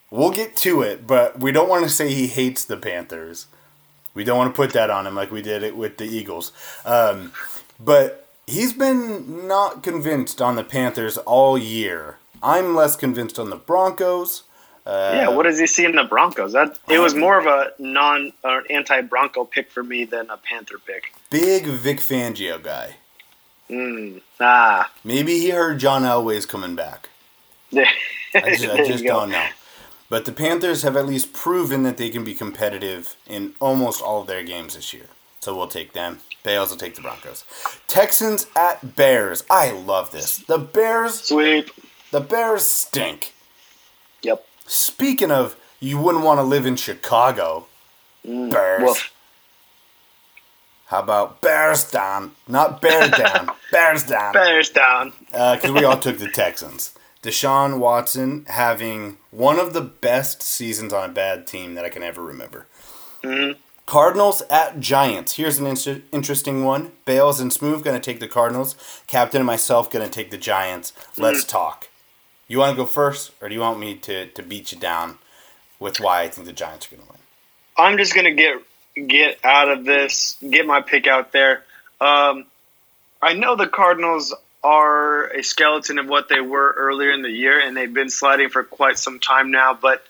We'll 0.09 0.31
get 0.31 0.55
to 0.57 0.83
it, 0.83 1.07
but 1.07 1.39
we 1.39 1.51
don't 1.51 1.67
want 1.67 1.83
to 1.85 1.89
say 1.89 2.13
he 2.13 2.27
hates 2.27 2.63
the 2.63 2.77
Panthers. 2.77 3.47
We 4.13 4.23
don't 4.23 4.37
want 4.37 4.53
to 4.53 4.55
put 4.55 4.73
that 4.73 4.91
on 4.91 5.07
him 5.07 5.15
like 5.15 5.31
we 5.31 5.41
did 5.41 5.63
it 5.63 5.75
with 5.75 5.97
the 5.97 6.05
Eagles. 6.05 6.51
Um, 6.85 7.31
but 7.79 8.27
he's 8.45 8.73
been 8.73 9.47
not 9.47 9.81
convinced 9.81 10.41
on 10.41 10.55
the 10.55 10.63
Panthers 10.63 11.17
all 11.17 11.57
year. 11.57 12.17
I'm 12.43 12.75
less 12.75 12.95
convinced 12.95 13.39
on 13.39 13.49
the 13.49 13.55
Broncos. 13.55 14.43
Uh, 14.85 15.11
yeah. 15.15 15.29
What 15.29 15.43
does 15.43 15.59
he 15.59 15.65
see 15.65 15.85
in 15.85 15.95
the 15.95 16.03
Broncos? 16.03 16.51
That 16.53 16.77
it 16.89 16.99
was 16.99 17.15
more 17.15 17.39
of 17.39 17.45
a 17.45 17.71
non 17.79 18.33
or 18.43 18.59
an 18.59 18.65
anti 18.69 19.01
Bronco 19.01 19.45
pick 19.45 19.71
for 19.71 19.81
me 19.83 20.03
than 20.03 20.29
a 20.29 20.37
Panther 20.37 20.77
pick. 20.77 21.13
Big 21.29 21.65
Vic 21.65 21.99
Fangio 21.99 22.61
guy. 22.61 22.97
Mm. 23.69 24.21
Ah. 24.41 24.91
Maybe 25.03 25.39
he 25.39 25.51
heard 25.51 25.79
John 25.79 26.03
Elway's 26.03 26.45
coming 26.45 26.75
back. 26.75 27.09
I 27.73 27.85
just, 28.33 28.65
I 28.65 28.85
just 28.85 29.03
don't 29.05 29.31
know. 29.31 29.47
But 30.09 30.25
the 30.25 30.31
Panthers 30.31 30.83
have 30.83 30.97
at 30.97 31.07
least 31.07 31.33
proven 31.33 31.83
that 31.83 31.97
they 31.97 32.09
can 32.09 32.23
be 32.23 32.35
competitive 32.35 33.15
in 33.25 33.55
almost 33.59 34.01
all 34.01 34.21
of 34.21 34.27
their 34.27 34.43
games 34.43 34.75
this 34.75 34.93
year. 34.93 35.07
So 35.39 35.55
we'll 35.55 35.67
take 35.67 35.93
them. 35.93 36.19
Bales 36.43 36.69
will 36.69 36.77
take 36.77 36.95
the 36.95 37.01
Broncos. 37.01 37.45
Texans 37.87 38.47
at 38.55 38.95
Bears. 38.95 39.43
I 39.49 39.71
love 39.71 40.11
this. 40.11 40.37
The 40.37 40.57
Bears 40.57 41.21
sweep. 41.21 41.69
The 42.13 42.21
Bears 42.21 42.63
stink. 42.63 43.33
Yep. 44.21 44.45
Speaking 44.67 45.31
of, 45.31 45.55
you 45.79 45.97
wouldn't 45.97 46.23
want 46.23 46.37
to 46.37 46.43
live 46.43 46.67
in 46.67 46.75
Chicago. 46.75 47.65
Bears. 48.23 48.81
Mm, 48.81 48.85
woof. 48.85 49.11
How 50.85 50.99
about 50.99 51.41
Bears 51.41 51.89
down? 51.89 52.33
Not 52.47 52.83
Bear 52.83 53.09
down. 53.17 53.49
Bears 53.71 54.03
down. 54.03 54.31
Bears 54.33 54.69
down. 54.69 55.13
Because 55.31 55.71
we 55.71 55.83
all 55.83 55.97
took 55.97 56.19
the 56.19 56.29
Texans. 56.29 56.93
Deshaun 57.23 57.79
Watson 57.79 58.45
having 58.47 59.17
one 59.31 59.57
of 59.57 59.73
the 59.73 59.81
best 59.81 60.43
seasons 60.43 60.93
on 60.93 61.09
a 61.09 61.13
bad 61.13 61.47
team 61.47 61.73
that 61.73 61.83
I 61.83 61.89
can 61.89 62.03
ever 62.03 62.21
remember. 62.21 62.67
Mhm. 63.23 63.57
Cardinals 63.87 64.43
at 64.51 64.79
Giants. 64.79 65.33
Here's 65.37 65.57
an 65.57 65.65
inter- 65.65 66.03
interesting 66.11 66.63
one. 66.63 66.91
Bales 67.05 67.39
and 67.39 67.49
Smoove 67.49 67.83
going 67.83 67.99
to 67.99 68.11
take 68.11 68.19
the 68.19 68.27
Cardinals. 68.27 68.75
Captain 69.07 69.39
and 69.41 69.47
myself 69.47 69.89
going 69.89 70.05
to 70.07 70.11
take 70.13 70.29
the 70.29 70.37
Giants. 70.37 70.93
Let's 71.17 71.43
Mhm. 71.43 71.47
talk. 71.49 71.89
You 72.47 72.59
want 72.59 72.71
to 72.71 72.77
go 72.77 72.85
first, 72.85 73.31
or 73.41 73.49
do 73.49 73.55
you 73.55 73.61
want 73.61 73.79
me 73.79 73.95
to, 73.95 74.27
to 74.27 74.43
beat 74.43 74.71
you 74.71 74.79
down 74.79 75.17
with 75.79 75.99
why 75.99 76.21
I 76.21 76.27
think 76.27 76.45
the 76.47 76.53
Giants 76.53 76.87
are 76.87 76.95
going 76.95 77.07
to 77.07 77.13
win? 77.13 77.19
I'm 77.77 77.97
just 77.97 78.13
gonna 78.13 78.33
get 78.33 78.61
get 78.95 79.39
out 79.43 79.69
of 79.69 79.85
this, 79.85 80.37
get 80.47 80.65
my 80.65 80.81
pick 80.81 81.07
out 81.07 81.31
there. 81.31 81.63
Um, 81.99 82.45
I 83.21 83.33
know 83.33 83.55
the 83.55 83.67
Cardinals 83.67 84.33
are 84.63 85.27
a 85.27 85.43
skeleton 85.43 85.99
of 85.99 86.07
what 86.07 86.29
they 86.29 86.39
were 86.39 86.73
earlier 86.77 87.11
in 87.11 87.21
the 87.21 87.31
year, 87.31 87.59
and 87.59 87.75
they've 87.75 87.93
been 87.93 88.09
sliding 88.09 88.49
for 88.49 88.63
quite 88.63 88.97
some 88.97 89.19
time 89.19 89.51
now. 89.51 89.77
But 89.79 90.05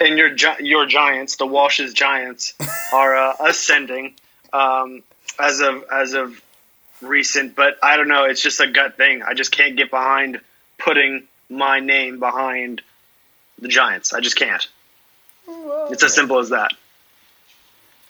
and 0.00 0.16
your 0.16 0.34
your 0.60 0.86
Giants, 0.86 1.36
the 1.36 1.46
Walsh's 1.46 1.92
Giants, 1.92 2.54
are 2.92 3.16
uh, 3.16 3.34
ascending 3.40 4.14
um, 4.52 5.02
as 5.38 5.60
of 5.60 5.84
as 5.92 6.14
of 6.14 6.40
recent. 7.00 7.56
But 7.56 7.78
I 7.82 7.96
don't 7.96 8.08
know. 8.08 8.24
It's 8.24 8.42
just 8.42 8.60
a 8.60 8.68
gut 8.68 8.96
thing. 8.96 9.22
I 9.22 9.34
just 9.34 9.50
can't 9.50 9.76
get 9.76 9.90
behind 9.90 10.40
putting 10.78 11.26
my 11.52 11.80
name 11.80 12.18
behind 12.18 12.82
the 13.58 13.68
Giants. 13.68 14.12
I 14.12 14.20
just 14.20 14.36
can't. 14.36 14.66
It's 15.48 16.02
as 16.02 16.14
simple 16.14 16.38
as 16.38 16.50
that. 16.50 16.72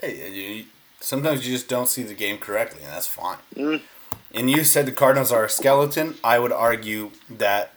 Hey, 0.00 0.30
you, 0.32 0.64
sometimes 1.00 1.46
you 1.46 1.52
just 1.52 1.68
don't 1.68 1.88
see 1.88 2.02
the 2.02 2.14
game 2.14 2.38
correctly, 2.38 2.82
and 2.82 2.92
that's 2.92 3.06
fine. 3.06 3.38
Mm. 3.54 3.82
And 4.34 4.50
you 4.50 4.64
said 4.64 4.86
the 4.86 4.92
Cardinals 4.92 5.32
are 5.32 5.44
a 5.44 5.48
skeleton. 5.48 6.16
I 6.24 6.38
would 6.38 6.52
argue 6.52 7.10
that 7.28 7.74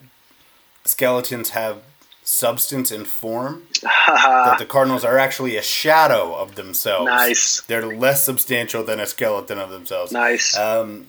skeletons 0.86 1.50
have 1.52 1.82
substance 2.24 2.92
and 2.92 3.08
form. 3.08 3.64
that 3.82 4.58
the 4.58 4.66
Cardinals 4.66 5.04
are 5.04 5.18
actually 5.18 5.58
a 5.58 5.62
shadow 5.62 6.36
of 6.36 6.56
themselves. 6.56 7.06
Nice. 7.06 7.62
They're 7.62 7.86
less 7.86 8.26
substantial 8.26 8.84
than 8.84 9.00
a 9.00 9.06
skeleton 9.06 9.60
of 9.60 9.70
themselves. 9.70 10.12
Nice. 10.12 10.58
Um, 10.58 11.08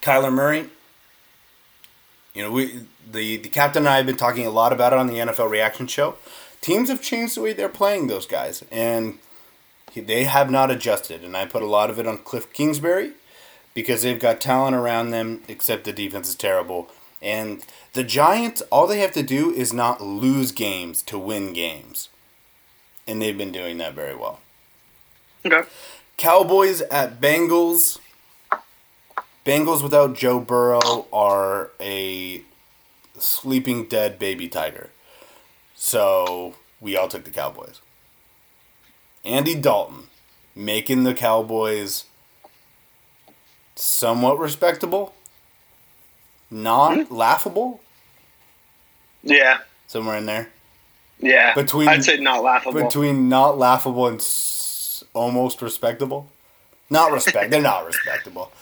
Kyler 0.00 0.32
Murray. 0.32 0.68
You 2.34 2.42
know, 2.42 2.50
we 2.50 2.86
the 3.10 3.36
the 3.36 3.48
captain 3.48 3.82
and 3.84 3.88
I 3.88 3.96
have 3.98 4.06
been 4.06 4.16
talking 4.16 4.46
a 4.46 4.50
lot 4.50 4.72
about 4.72 4.92
it 4.92 4.98
on 4.98 5.06
the 5.06 5.14
NFL 5.18 5.50
Reaction 5.50 5.86
Show. 5.86 6.16
Teams 6.60 6.88
have 6.88 7.02
changed 7.02 7.36
the 7.36 7.40
way 7.42 7.52
they're 7.52 7.68
playing 7.68 8.06
those 8.06 8.26
guys, 8.26 8.62
and 8.70 9.18
he- 9.90 10.00
they 10.00 10.24
have 10.24 10.50
not 10.50 10.70
adjusted. 10.70 11.22
And 11.24 11.36
I 11.36 11.44
put 11.44 11.62
a 11.62 11.66
lot 11.66 11.90
of 11.90 11.98
it 11.98 12.06
on 12.06 12.18
Cliff 12.18 12.52
Kingsbury 12.52 13.12
because 13.74 14.02
they've 14.02 14.18
got 14.20 14.40
talent 14.40 14.76
around 14.76 15.10
them, 15.10 15.42
except 15.48 15.84
the 15.84 15.92
defense 15.92 16.28
is 16.28 16.34
terrible. 16.34 16.88
And 17.20 17.64
the 17.92 18.04
Giants, 18.04 18.62
all 18.70 18.86
they 18.86 19.00
have 19.00 19.12
to 19.12 19.22
do 19.22 19.50
is 19.52 19.72
not 19.72 20.00
lose 20.00 20.52
games 20.52 21.02
to 21.02 21.18
win 21.18 21.52
games. 21.52 22.08
And 23.06 23.20
they've 23.20 23.36
been 23.36 23.52
doing 23.52 23.78
that 23.78 23.94
very 23.94 24.14
well. 24.14 24.40
Okay. 25.44 25.62
Cowboys 26.16 26.82
at 26.82 27.20
Bengals. 27.20 27.98
Bengals 29.44 29.82
without 29.82 30.14
Joe 30.14 30.38
Burrow 30.38 31.06
are 31.12 31.70
a 31.80 32.42
sleeping 33.22 33.84
dead 33.86 34.18
baby 34.18 34.48
tiger. 34.48 34.90
So 35.74 36.54
we 36.80 36.96
all 36.96 37.08
took 37.08 37.24
the 37.24 37.30
Cowboys. 37.30 37.80
Andy 39.24 39.54
Dalton 39.54 40.04
making 40.54 41.04
the 41.04 41.14
Cowboys 41.14 42.04
somewhat 43.76 44.38
respectable, 44.38 45.14
not 46.50 47.06
hmm? 47.06 47.14
laughable, 47.14 47.80
Yeah, 49.22 49.58
somewhere 49.86 50.18
in 50.18 50.26
there. 50.26 50.50
yeah. 51.18 51.54
Between- 51.54 51.88
I'd 51.88 52.04
say 52.04 52.18
not 52.18 52.42
laughable. 52.42 52.82
Between 52.82 53.28
not 53.28 53.56
laughable 53.58 54.06
and 54.08 54.20
s- 54.20 55.04
almost 55.14 55.62
respectable. 55.62 56.28
Not 56.90 57.12
respect. 57.12 57.50
They're 57.50 57.62
not 57.62 57.86
respectable. 57.92 58.52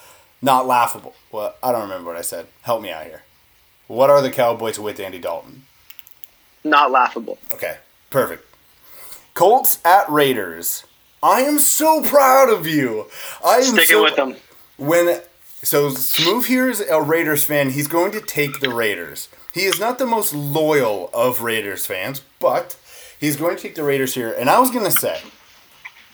Not 0.42 0.66
laughable. 0.66 1.14
Well, 1.32 1.54
I 1.62 1.72
don't 1.72 1.82
remember 1.82 2.08
what 2.10 2.16
I 2.18 2.22
said. 2.22 2.46
Help 2.62 2.82
me 2.82 2.92
out 2.92 3.04
here. 3.04 3.22
What 3.90 4.08
are 4.08 4.22
the 4.22 4.30
Cowboys 4.30 4.78
with 4.78 5.00
Andy 5.00 5.18
Dalton? 5.18 5.64
not 6.62 6.92
laughable. 6.92 7.38
Okay, 7.52 7.78
perfect. 8.08 8.46
Colts 9.34 9.80
at 9.84 10.08
Raiders. 10.08 10.84
I 11.20 11.40
am 11.40 11.58
so 11.58 12.00
proud 12.00 12.50
of 12.50 12.68
you. 12.68 13.06
I 13.44 13.56
am 13.56 13.64
Sticking 13.64 13.86
so, 13.86 14.04
with 14.04 14.14
them. 14.14 14.36
When 14.76 15.20
so 15.64 15.90
Smoove 15.90 16.46
here 16.46 16.70
is 16.70 16.80
a 16.80 17.02
Raiders 17.02 17.42
fan. 17.42 17.70
He's 17.70 17.88
going 17.88 18.12
to 18.12 18.20
take 18.20 18.60
the 18.60 18.72
Raiders. 18.72 19.28
He 19.52 19.62
is 19.62 19.80
not 19.80 19.98
the 19.98 20.06
most 20.06 20.32
loyal 20.32 21.10
of 21.12 21.40
Raiders 21.40 21.84
fans, 21.84 22.22
but 22.38 22.76
he's 23.18 23.34
going 23.34 23.56
to 23.56 23.62
take 23.62 23.74
the 23.74 23.82
Raiders 23.82 24.14
here. 24.14 24.32
And 24.32 24.48
I 24.48 24.60
was 24.60 24.70
going 24.70 24.84
to 24.84 24.92
say, 24.92 25.20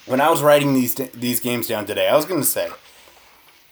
when 0.07 0.23
I 0.23 0.31
was 0.31 0.43
writing 0.43 0.73
these 0.73 0.95
these 0.95 1.41
games 1.41 1.69
down 1.69 1.85
today, 1.85 2.09
I 2.09 2.17
was 2.17 2.25
going 2.25 2.41
to 2.41 2.47
say 2.47 2.71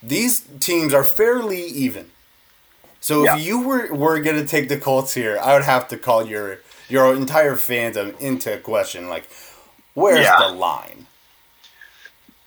these 0.03 0.41
teams 0.61 0.93
are 0.93 1.05
fairly 1.05 1.65
even. 1.65 2.11
So 3.05 3.25
Yeah. 3.25 3.37
if 3.37 3.43
you 3.45 3.61
were 3.61 3.93
were 3.93 4.19
going 4.19 4.37
to 4.37 4.47
take 4.47 4.71
the 4.71 4.79
Colts 4.79 5.13
here, 5.13 5.39
I 5.39 5.53
would 5.53 5.65
have 5.65 5.89
to 5.89 5.99
call 5.99 6.27
your 6.27 6.61
your 6.89 7.15
entire 7.15 7.55
fandom 7.55 8.19
into 8.19 8.57
question. 8.57 9.11
Like, 9.11 9.29
where's 9.93 10.21
Yeah. 10.25 10.39
the 10.39 10.49
line? 10.49 11.07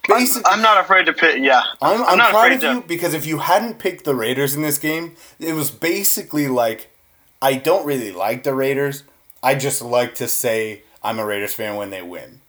I'm 0.10 0.62
not 0.64 0.80
afraid 0.84 1.05
to 1.05 1.14
pick. 1.14 1.43
Yeah, 1.43 1.62
I'm, 1.80 2.03
I'm, 2.03 2.18
not 2.18 2.32
proud 2.32 2.45
afraid 2.45 2.53
of 2.55 2.62
to. 2.62 2.74
you 2.74 2.82
because 2.88 3.14
if 3.14 3.28
you 3.28 3.38
hadn't 3.38 3.78
picked 3.78 4.03
the 4.03 4.16
Raiders 4.16 4.55
in 4.55 4.64
this 4.64 4.80
game, 4.80 5.16
it 5.39 5.53
was 5.53 5.70
basically 5.70 6.47
like 6.47 6.89
I 7.39 7.53
don't 7.53 7.86
really 7.86 8.12
like 8.12 8.41
the 8.41 8.55
Raiders. 8.55 9.03
I 9.43 9.53
just 9.53 9.84
like 9.84 10.16
to 10.16 10.28
say 10.28 10.82
I'm 11.03 11.20
a 11.20 11.26
Raiders 11.26 11.53
fan 11.53 11.76
when 11.76 11.91
they 11.91 12.01
win. 12.01 12.41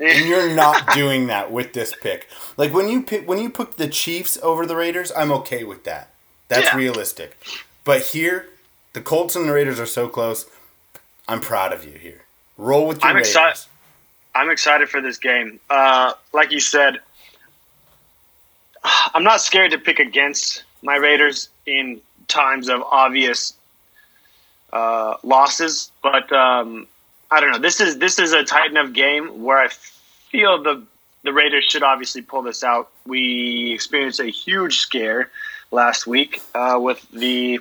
And 0.00 0.26
you're 0.26 0.52
not 0.56 0.92
doing 0.92 1.28
that 1.28 1.52
with 1.52 1.72
this 1.72 1.94
pick. 2.02 2.26
Like 2.56 2.72
when 2.72 2.88
you 2.88 3.02
pick 3.02 3.28
when 3.28 3.38
you 3.38 3.48
put 3.48 3.76
the 3.76 3.86
Chiefs 3.86 4.38
over 4.42 4.66
the 4.66 4.74
Raiders, 4.74 5.12
I'm 5.16 5.30
okay 5.30 5.62
with 5.62 5.84
that. 5.84 6.10
That's 6.48 6.66
Yeah. 6.66 6.76
realistic. 6.76 7.38
But 7.84 8.02
here, 8.06 8.48
the 8.92 9.00
Colts 9.00 9.36
and 9.36 9.48
the 9.48 9.52
Raiders 9.52 9.78
are 9.78 9.86
so 9.86 10.08
close. 10.08 10.46
I'm 11.26 11.40
proud 11.40 11.72
of 11.72 11.84
you 11.84 11.92
here. 11.98 12.24
Roll 12.56 12.86
with 12.86 13.00
your 13.02 13.10
I'm 13.10 13.16
Raiders. 13.16 13.30
excited. 13.30 13.60
I'm 14.34 14.50
excited 14.50 14.88
for 14.88 15.00
this 15.00 15.18
game. 15.18 15.60
Uh, 15.68 16.14
like 16.32 16.50
you 16.52 16.60
said, 16.60 17.00
I'm 19.14 19.24
not 19.24 19.40
scared 19.40 19.70
to 19.72 19.78
pick 19.78 19.98
against 19.98 20.64
my 20.82 20.96
Raiders 20.96 21.48
in 21.66 22.00
times 22.28 22.68
of 22.68 22.82
obvious 22.82 23.54
uh, 24.72 25.16
losses, 25.22 25.90
but 26.02 26.30
um, 26.32 26.86
I 27.30 27.40
don't 27.40 27.50
know. 27.52 27.58
This 27.58 27.80
is 27.80 27.98
this 27.98 28.18
is 28.18 28.32
a 28.32 28.44
tight 28.44 28.70
enough 28.70 28.92
game 28.92 29.42
where 29.42 29.58
I 29.58 29.68
feel 29.68 30.62
the 30.62 30.82
the 31.24 31.32
Raiders 31.32 31.64
should 31.64 31.82
obviously 31.82 32.22
pull 32.22 32.42
this 32.42 32.62
out. 32.62 32.90
We 33.06 33.72
experienced 33.72 34.20
a 34.20 34.26
huge 34.26 34.78
scare 34.78 35.30
last 35.70 36.06
week 36.06 36.40
uh, 36.54 36.78
with 36.80 37.04
the 37.10 37.60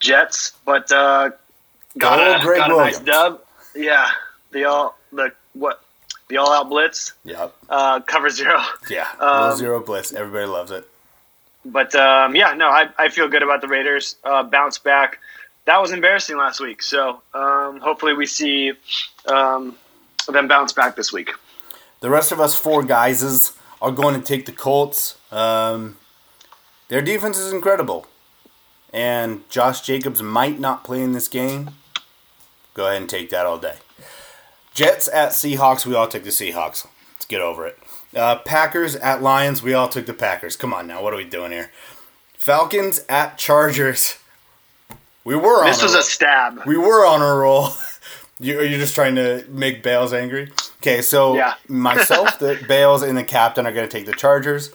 Jets, 0.00 0.52
but 0.64 0.90
uh, 0.92 1.30
got, 1.98 2.42
Go 2.42 2.52
a, 2.52 2.56
got 2.56 2.70
a 2.70 2.76
nice 2.76 2.98
dub. 3.00 3.40
Yeah, 3.74 4.08
the 4.52 4.64
all 4.64 4.96
the 5.12 5.32
what 5.54 5.82
the 6.28 6.38
all 6.38 6.52
out 6.52 6.68
blitz 6.68 7.12
Yep. 7.24 7.54
uh, 7.68 8.00
cover 8.00 8.30
zero. 8.30 8.60
Yeah. 8.90 9.06
Um, 9.20 9.56
zero 9.56 9.80
blitz. 9.80 10.12
Everybody 10.12 10.46
loves 10.46 10.70
it. 10.70 10.86
But 11.64 11.94
um, 11.94 12.36
yeah, 12.36 12.54
no, 12.54 12.68
I, 12.68 12.88
I 12.98 13.08
feel 13.08 13.28
good 13.28 13.42
about 13.42 13.60
the 13.60 13.68
Raiders 13.68 14.16
uh, 14.24 14.42
bounce 14.44 14.78
back. 14.78 15.18
That 15.64 15.80
was 15.80 15.90
embarrassing 15.90 16.36
last 16.36 16.60
week, 16.60 16.80
so 16.80 17.22
um, 17.34 17.80
hopefully 17.80 18.12
we 18.14 18.26
see 18.26 18.72
um, 19.26 19.74
them 20.28 20.46
bounce 20.46 20.72
back 20.72 20.94
this 20.94 21.12
week. 21.12 21.32
The 22.00 22.08
rest 22.10 22.30
of 22.30 22.40
us 22.40 22.54
four 22.54 22.84
guys 22.84 23.52
are 23.82 23.90
going 23.90 24.14
to 24.14 24.24
take 24.24 24.46
the 24.46 24.52
Colts. 24.52 25.18
Um, 25.32 25.96
their 26.88 27.02
defense 27.02 27.38
is 27.38 27.52
incredible. 27.52 28.06
And 28.92 29.48
Josh 29.50 29.80
Jacobs 29.82 30.22
might 30.22 30.58
not 30.60 30.84
play 30.84 31.02
in 31.02 31.12
this 31.12 31.28
game. 31.28 31.70
Go 32.74 32.86
ahead 32.86 33.00
and 33.02 33.10
take 33.10 33.30
that 33.30 33.46
all 33.46 33.58
day. 33.58 33.76
Jets 34.74 35.08
at 35.08 35.30
Seahawks. 35.30 35.84
We 35.86 35.94
all 35.94 36.08
took 36.08 36.22
the 36.24 36.30
Seahawks. 36.30 36.86
Let's 37.14 37.26
get 37.26 37.40
over 37.40 37.66
it. 37.66 37.78
Uh, 38.14 38.36
Packers 38.38 38.96
at 38.96 39.22
Lions. 39.22 39.62
We 39.62 39.74
all 39.74 39.88
took 39.88 40.06
the 40.06 40.14
Packers. 40.14 40.56
Come 40.56 40.72
on 40.72 40.86
now. 40.86 41.02
What 41.02 41.12
are 41.12 41.16
we 41.16 41.24
doing 41.24 41.52
here? 41.52 41.70
Falcons 42.34 43.04
at 43.08 43.36
Chargers. 43.38 44.18
We 45.24 45.34
were 45.34 45.60
on 45.60 45.66
This 45.66 45.82
was 45.82 45.92
roll. 45.92 46.00
a 46.00 46.04
stab. 46.04 46.60
We 46.66 46.76
were 46.76 47.04
on 47.06 47.22
a 47.22 47.34
roll. 47.34 47.70
You, 48.38 48.58
are 48.60 48.64
you 48.64 48.76
just 48.76 48.94
trying 48.94 49.14
to 49.14 49.46
make 49.48 49.82
Bales 49.82 50.12
angry? 50.12 50.52
Okay, 50.82 51.00
so 51.00 51.36
Yeah. 51.36 51.54
myself, 51.68 52.38
the 52.38 52.62
Bales, 52.68 53.00
and 53.02 53.16
the 53.16 53.24
captain 53.24 53.66
are 53.66 53.72
going 53.72 53.88
to 53.88 53.90
take 53.90 54.04
the 54.04 54.12
Chargers. 54.12 54.72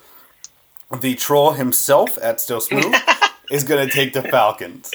The 1.00 1.16
troll 1.16 1.52
himself 1.52 2.18
at 2.22 2.42
Still 2.42 2.60
Smoove 2.60 2.94
is 3.52 3.64
going 3.64 3.88
to 3.88 3.94
take 3.94 4.14
the 4.14 4.22
Falcons. 4.24 4.92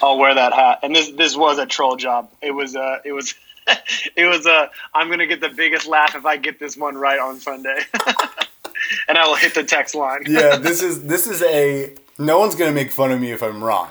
I'll 0.00 0.18
wear 0.18 0.34
that 0.34 0.52
hat. 0.52 0.80
And 0.82 0.94
this 0.94 1.10
this 1.10 1.36
was 1.36 1.58
a 1.58 1.66
troll 1.66 1.96
job. 1.96 2.30
It 2.42 2.50
was 2.52 2.74
uh 2.74 2.98
it 3.04 3.12
was 3.12 3.34
it 4.16 4.26
was 4.26 4.46
uh 4.46 4.66
I'm 4.94 5.08
gonna 5.10 5.26
get 5.28 5.40
the 5.40 5.48
biggest 5.48 5.86
laugh 5.86 6.14
if 6.16 6.26
I 6.26 6.36
get 6.36 6.58
this 6.58 6.76
one 6.76 6.96
right 6.96 7.20
on 7.20 7.38
Sunday. 7.38 7.78
and 9.08 9.16
I 9.18 9.26
will 9.26 9.36
hit 9.36 9.54
the 9.54 9.62
text 9.64 9.94
line. 9.94 10.22
Yeah, 10.26 10.56
this 10.56 10.82
is 10.82 11.04
this 11.04 11.26
is 11.26 11.42
a. 11.42 11.94
No 12.18 12.38
one's 12.38 12.54
going 12.54 12.70
to 12.70 12.74
make 12.74 12.92
fun 12.92 13.10
of 13.10 13.20
me 13.20 13.32
if 13.32 13.42
I'm 13.42 13.64
wrong. 13.64 13.88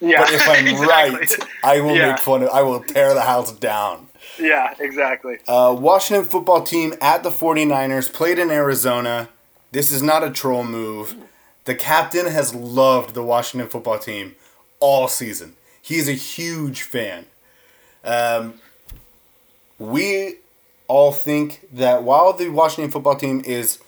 Yeah, 0.00 0.20
But 0.22 0.32
if 0.32 0.48
I'm 0.48 0.66
exactly. 0.66 0.86
right, 0.86 1.48
I 1.64 1.80
will 1.80 1.96
Yeah. 1.96 2.12
make 2.12 2.20
fun 2.20 2.42
of. 2.44 2.50
I 2.50 2.62
will 2.62 2.80
tear 2.82 3.14
the 3.14 3.22
house 3.22 3.52
down. 3.52 4.08
Yeah, 4.38 4.74
exactly. 4.78 5.38
Uh, 5.48 5.74
Washington 5.78 6.24
football 6.28 6.62
team 6.62 6.94
at 7.00 7.22
the 7.24 7.30
49ers 7.30 8.12
played 8.12 8.38
in 8.38 8.50
Arizona. 8.50 9.28
This 9.72 9.90
is 9.90 10.02
not 10.02 10.22
a 10.22 10.30
troll 10.30 10.64
move. 10.64 11.16
The 11.64 11.74
captain 11.74 12.26
has 12.26 12.54
loved 12.54 13.14
the 13.14 13.22
Washington 13.22 13.68
football 13.68 13.98
team 13.98 14.36
all 14.80 15.08
season. 15.08 15.56
He's 15.80 16.08
a 16.08 16.12
huge 16.12 16.82
fan. 16.82 17.24
Um, 18.04 18.60
we 19.78 20.36
all 20.88 21.10
think 21.10 21.66
that 21.72 22.02
while 22.02 22.34
the 22.34 22.50
Washington 22.50 22.90
football 22.90 23.16
team 23.16 23.42
is 23.46 23.78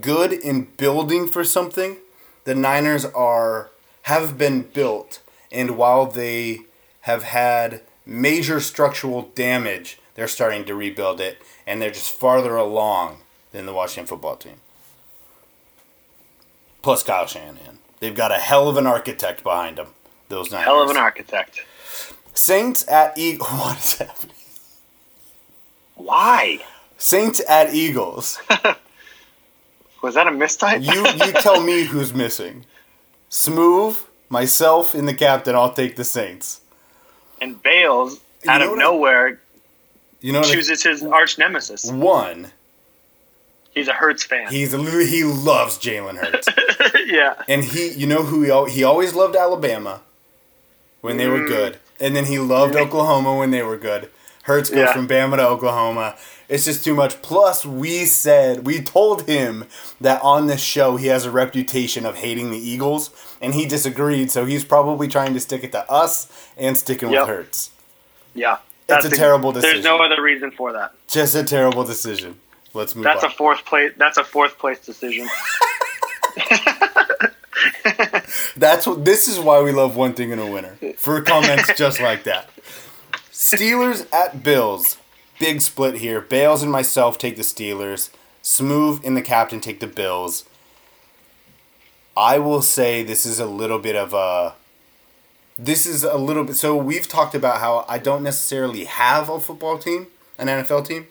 good 0.00 0.32
in 0.32 0.68
building 0.76 1.26
for 1.26 1.42
something, 1.42 1.96
the 2.44 2.54
Niners 2.54 3.04
are 3.04 3.70
have 4.02 4.38
been 4.38 4.62
built, 4.62 5.20
and 5.50 5.78
while 5.78 6.06
they 6.06 6.60
have 7.02 7.22
had 7.22 7.80
major 8.06 8.60
structural 8.60 9.22
damage, 9.34 9.98
they're 10.14 10.28
starting 10.28 10.64
to 10.66 10.74
rebuild 10.74 11.20
it, 11.20 11.38
and 11.66 11.80
they're 11.80 11.90
just 11.90 12.12
farther 12.12 12.54
along 12.54 13.16
than 13.50 13.64
the 13.66 13.72
Washington 13.72 14.06
football 14.06 14.36
team. 14.36 14.60
Plus 16.84 17.02
Kyle 17.02 17.26
Shanahan, 17.26 17.78
they've 18.00 18.14
got 18.14 18.30
a 18.30 18.34
hell 18.36 18.68
of 18.68 18.76
an 18.76 18.86
architect 18.86 19.42
behind 19.42 19.78
them. 19.78 19.86
Those 20.28 20.50
Niners. 20.52 20.66
Hell 20.66 20.82
of 20.82 20.90
an 20.90 20.98
architect. 20.98 21.60
Saints 22.34 22.86
at 22.88 23.16
Eagles. 23.16 23.48
What 23.58 23.78
is 23.78 23.94
happening? 23.94 24.36
Why? 25.94 26.58
Saints 26.98 27.40
at 27.48 27.72
Eagles. 27.74 28.38
Was 30.02 30.14
that 30.14 30.26
a 30.26 30.30
mistype? 30.30 30.82
You 30.84 31.06
you 31.26 31.32
tell 31.40 31.62
me 31.62 31.84
who's 31.92 32.12
missing. 32.12 32.66
Smoove, 33.30 34.04
myself, 34.28 34.94
and 34.94 35.08
the 35.08 35.14
captain. 35.14 35.54
I'll 35.54 35.72
take 35.72 35.96
the 35.96 36.04
Saints. 36.04 36.60
and 37.40 37.62
Bales 37.62 38.20
out 38.46 38.58
know 38.58 38.64
of 38.66 38.70
what 38.72 38.78
I- 38.78 38.82
nowhere 38.82 39.40
You 40.20 40.32
know 40.34 40.40
what 40.40 40.50
I- 40.50 40.54
chooses 40.54 40.82
his 40.82 41.02
arch 41.02 41.38
nemesis. 41.38 41.90
one. 41.90 42.52
He's 43.74 43.88
a 43.88 43.92
Hurts 43.92 44.22
fan. 44.24 44.48
He's 44.50 44.72
a, 44.72 44.78
he 44.78 45.24
loves 45.24 45.78
Jalen 45.78 46.16
Hurts, 46.18 46.48
yeah. 47.06 47.34
and 47.48 47.64
he 47.64 47.90
you 47.92 48.06
know 48.06 48.22
who 48.22 48.42
he 48.66 48.72
he 48.72 48.84
always 48.84 49.14
loved 49.14 49.34
Alabama 49.36 50.00
when 51.00 51.16
they 51.16 51.26
were 51.26 51.40
Mm. 51.40 51.48
good, 51.48 51.78
and 52.00 52.14
then 52.14 52.26
he 52.26 52.38
loved 52.38 52.76
Oklahoma 52.76 53.34
when 53.36 53.50
they 53.50 53.62
were 53.62 53.76
good. 53.76 54.10
Hurts 54.44 54.68
goes 54.70 54.78
Yeah. 54.80 54.92
from 54.92 55.08
Bama 55.08 55.36
to 55.36 55.46
Oklahoma. 55.48 56.16
It's 56.48 56.66
just 56.66 56.84
too 56.84 56.94
much. 56.94 57.20
Plus, 57.22 57.64
we 57.64 58.04
said 58.04 58.66
we 58.66 58.80
told 58.80 59.26
him 59.26 59.64
that 60.00 60.20
on 60.22 60.46
this 60.46 60.60
show 60.62 60.96
he 60.96 61.06
has 61.06 61.24
a 61.24 61.30
reputation 61.30 62.04
of 62.06 62.16
hating 62.16 62.50
the 62.50 62.58
Eagles, 62.58 63.10
and 63.40 63.54
he 63.54 63.64
disagreed. 63.66 64.30
So 64.30 64.44
he's 64.44 64.64
probably 64.64 65.08
trying 65.08 65.32
to 65.34 65.40
stick 65.40 65.64
it 65.64 65.72
to 65.72 65.90
us 65.90 66.30
and 66.56 66.76
sticking 66.76 67.10
Yep. 67.10 67.20
with 67.22 67.28
Hurts. 67.36 67.70
Yeah. 68.34 68.58
It's 68.86 69.06
a 69.06 69.10
terrible 69.10 69.50
decision. 69.52 69.76
There's 69.76 69.84
no 69.86 69.96
other 70.04 70.20
reason 70.22 70.50
for 70.50 70.70
that. 70.74 70.92
Just 71.08 71.34
a 71.34 71.42
terrible 71.42 71.84
decision. 71.84 72.38
Let's 72.74 72.94
move 72.96 73.04
That's 73.04 73.24
on. 73.24 73.30
a 73.30 73.34
fourth 73.34 73.64
place. 73.64 73.92
That's 73.96 74.18
a 74.18 74.24
fourth 74.24 74.58
place 74.58 74.80
decision. 74.80 75.28
That's 78.56 78.86
what. 78.86 79.04
This 79.04 79.28
is 79.28 79.38
why 79.38 79.62
we 79.62 79.70
love 79.70 79.96
one 79.96 80.14
thing 80.14 80.30
in 80.30 80.38
a 80.40 80.50
winner 80.50 80.76
for 80.96 81.20
comments 81.22 81.72
just 81.76 82.00
like 82.00 82.24
that. 82.24 82.50
Steelers 83.32 84.12
at 84.12 84.42
Bills. 84.42 84.98
Big 85.38 85.60
split 85.60 85.96
here. 85.96 86.20
Bales 86.20 86.62
and 86.62 86.70
myself 86.70 87.16
take 87.18 87.36
the 87.36 87.42
Steelers. 87.42 88.10
Smoove 88.42 89.04
and 89.04 89.16
the 89.16 89.22
captain 89.22 89.60
take 89.60 89.80
the 89.80 89.86
Bills. 89.86 90.44
I 92.16 92.38
will 92.38 92.62
say 92.62 93.02
this 93.02 93.24
is 93.24 93.40
a 93.40 93.46
little 93.46 93.78
bit 93.78 93.96
of 93.96 94.12
a. 94.14 94.54
This 95.56 95.86
is 95.86 96.02
a 96.02 96.16
little 96.16 96.44
bit. 96.44 96.56
So 96.56 96.76
we've 96.76 97.06
talked 97.06 97.34
about 97.34 97.60
how 97.60 97.84
I 97.88 97.98
don't 97.98 98.24
necessarily 98.24 98.84
have 98.84 99.28
a 99.28 99.38
football 99.38 99.78
team, 99.78 100.08
an 100.38 100.48
NFL 100.48 100.86
team, 100.86 101.06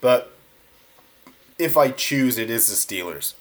but 0.00 0.31
if 1.62 1.76
I 1.76 1.90
choose, 1.90 2.38
it 2.38 2.50
is 2.50 2.68
the 2.68 2.74
Steelers. 2.74 3.34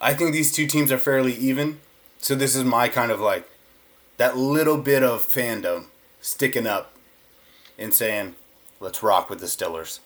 I 0.00 0.14
think 0.14 0.32
these 0.32 0.52
two 0.52 0.66
teams 0.66 0.92
are 0.92 0.98
fairly 0.98 1.32
even. 1.34 1.80
So 2.18 2.34
this 2.34 2.54
is 2.54 2.64
my 2.64 2.88
kind 2.88 3.10
of 3.10 3.20
like 3.20 3.48
that 4.16 4.36
little 4.36 4.78
bit 4.78 5.02
of 5.02 5.22
fandom 5.22 5.86
sticking 6.20 6.66
up 6.66 6.92
and 7.78 7.92
saying, 7.92 8.36
"Let's 8.80 9.02
rock 9.02 9.28
with 9.30 9.40
the 9.40 9.46
Steelers." 9.46 10.00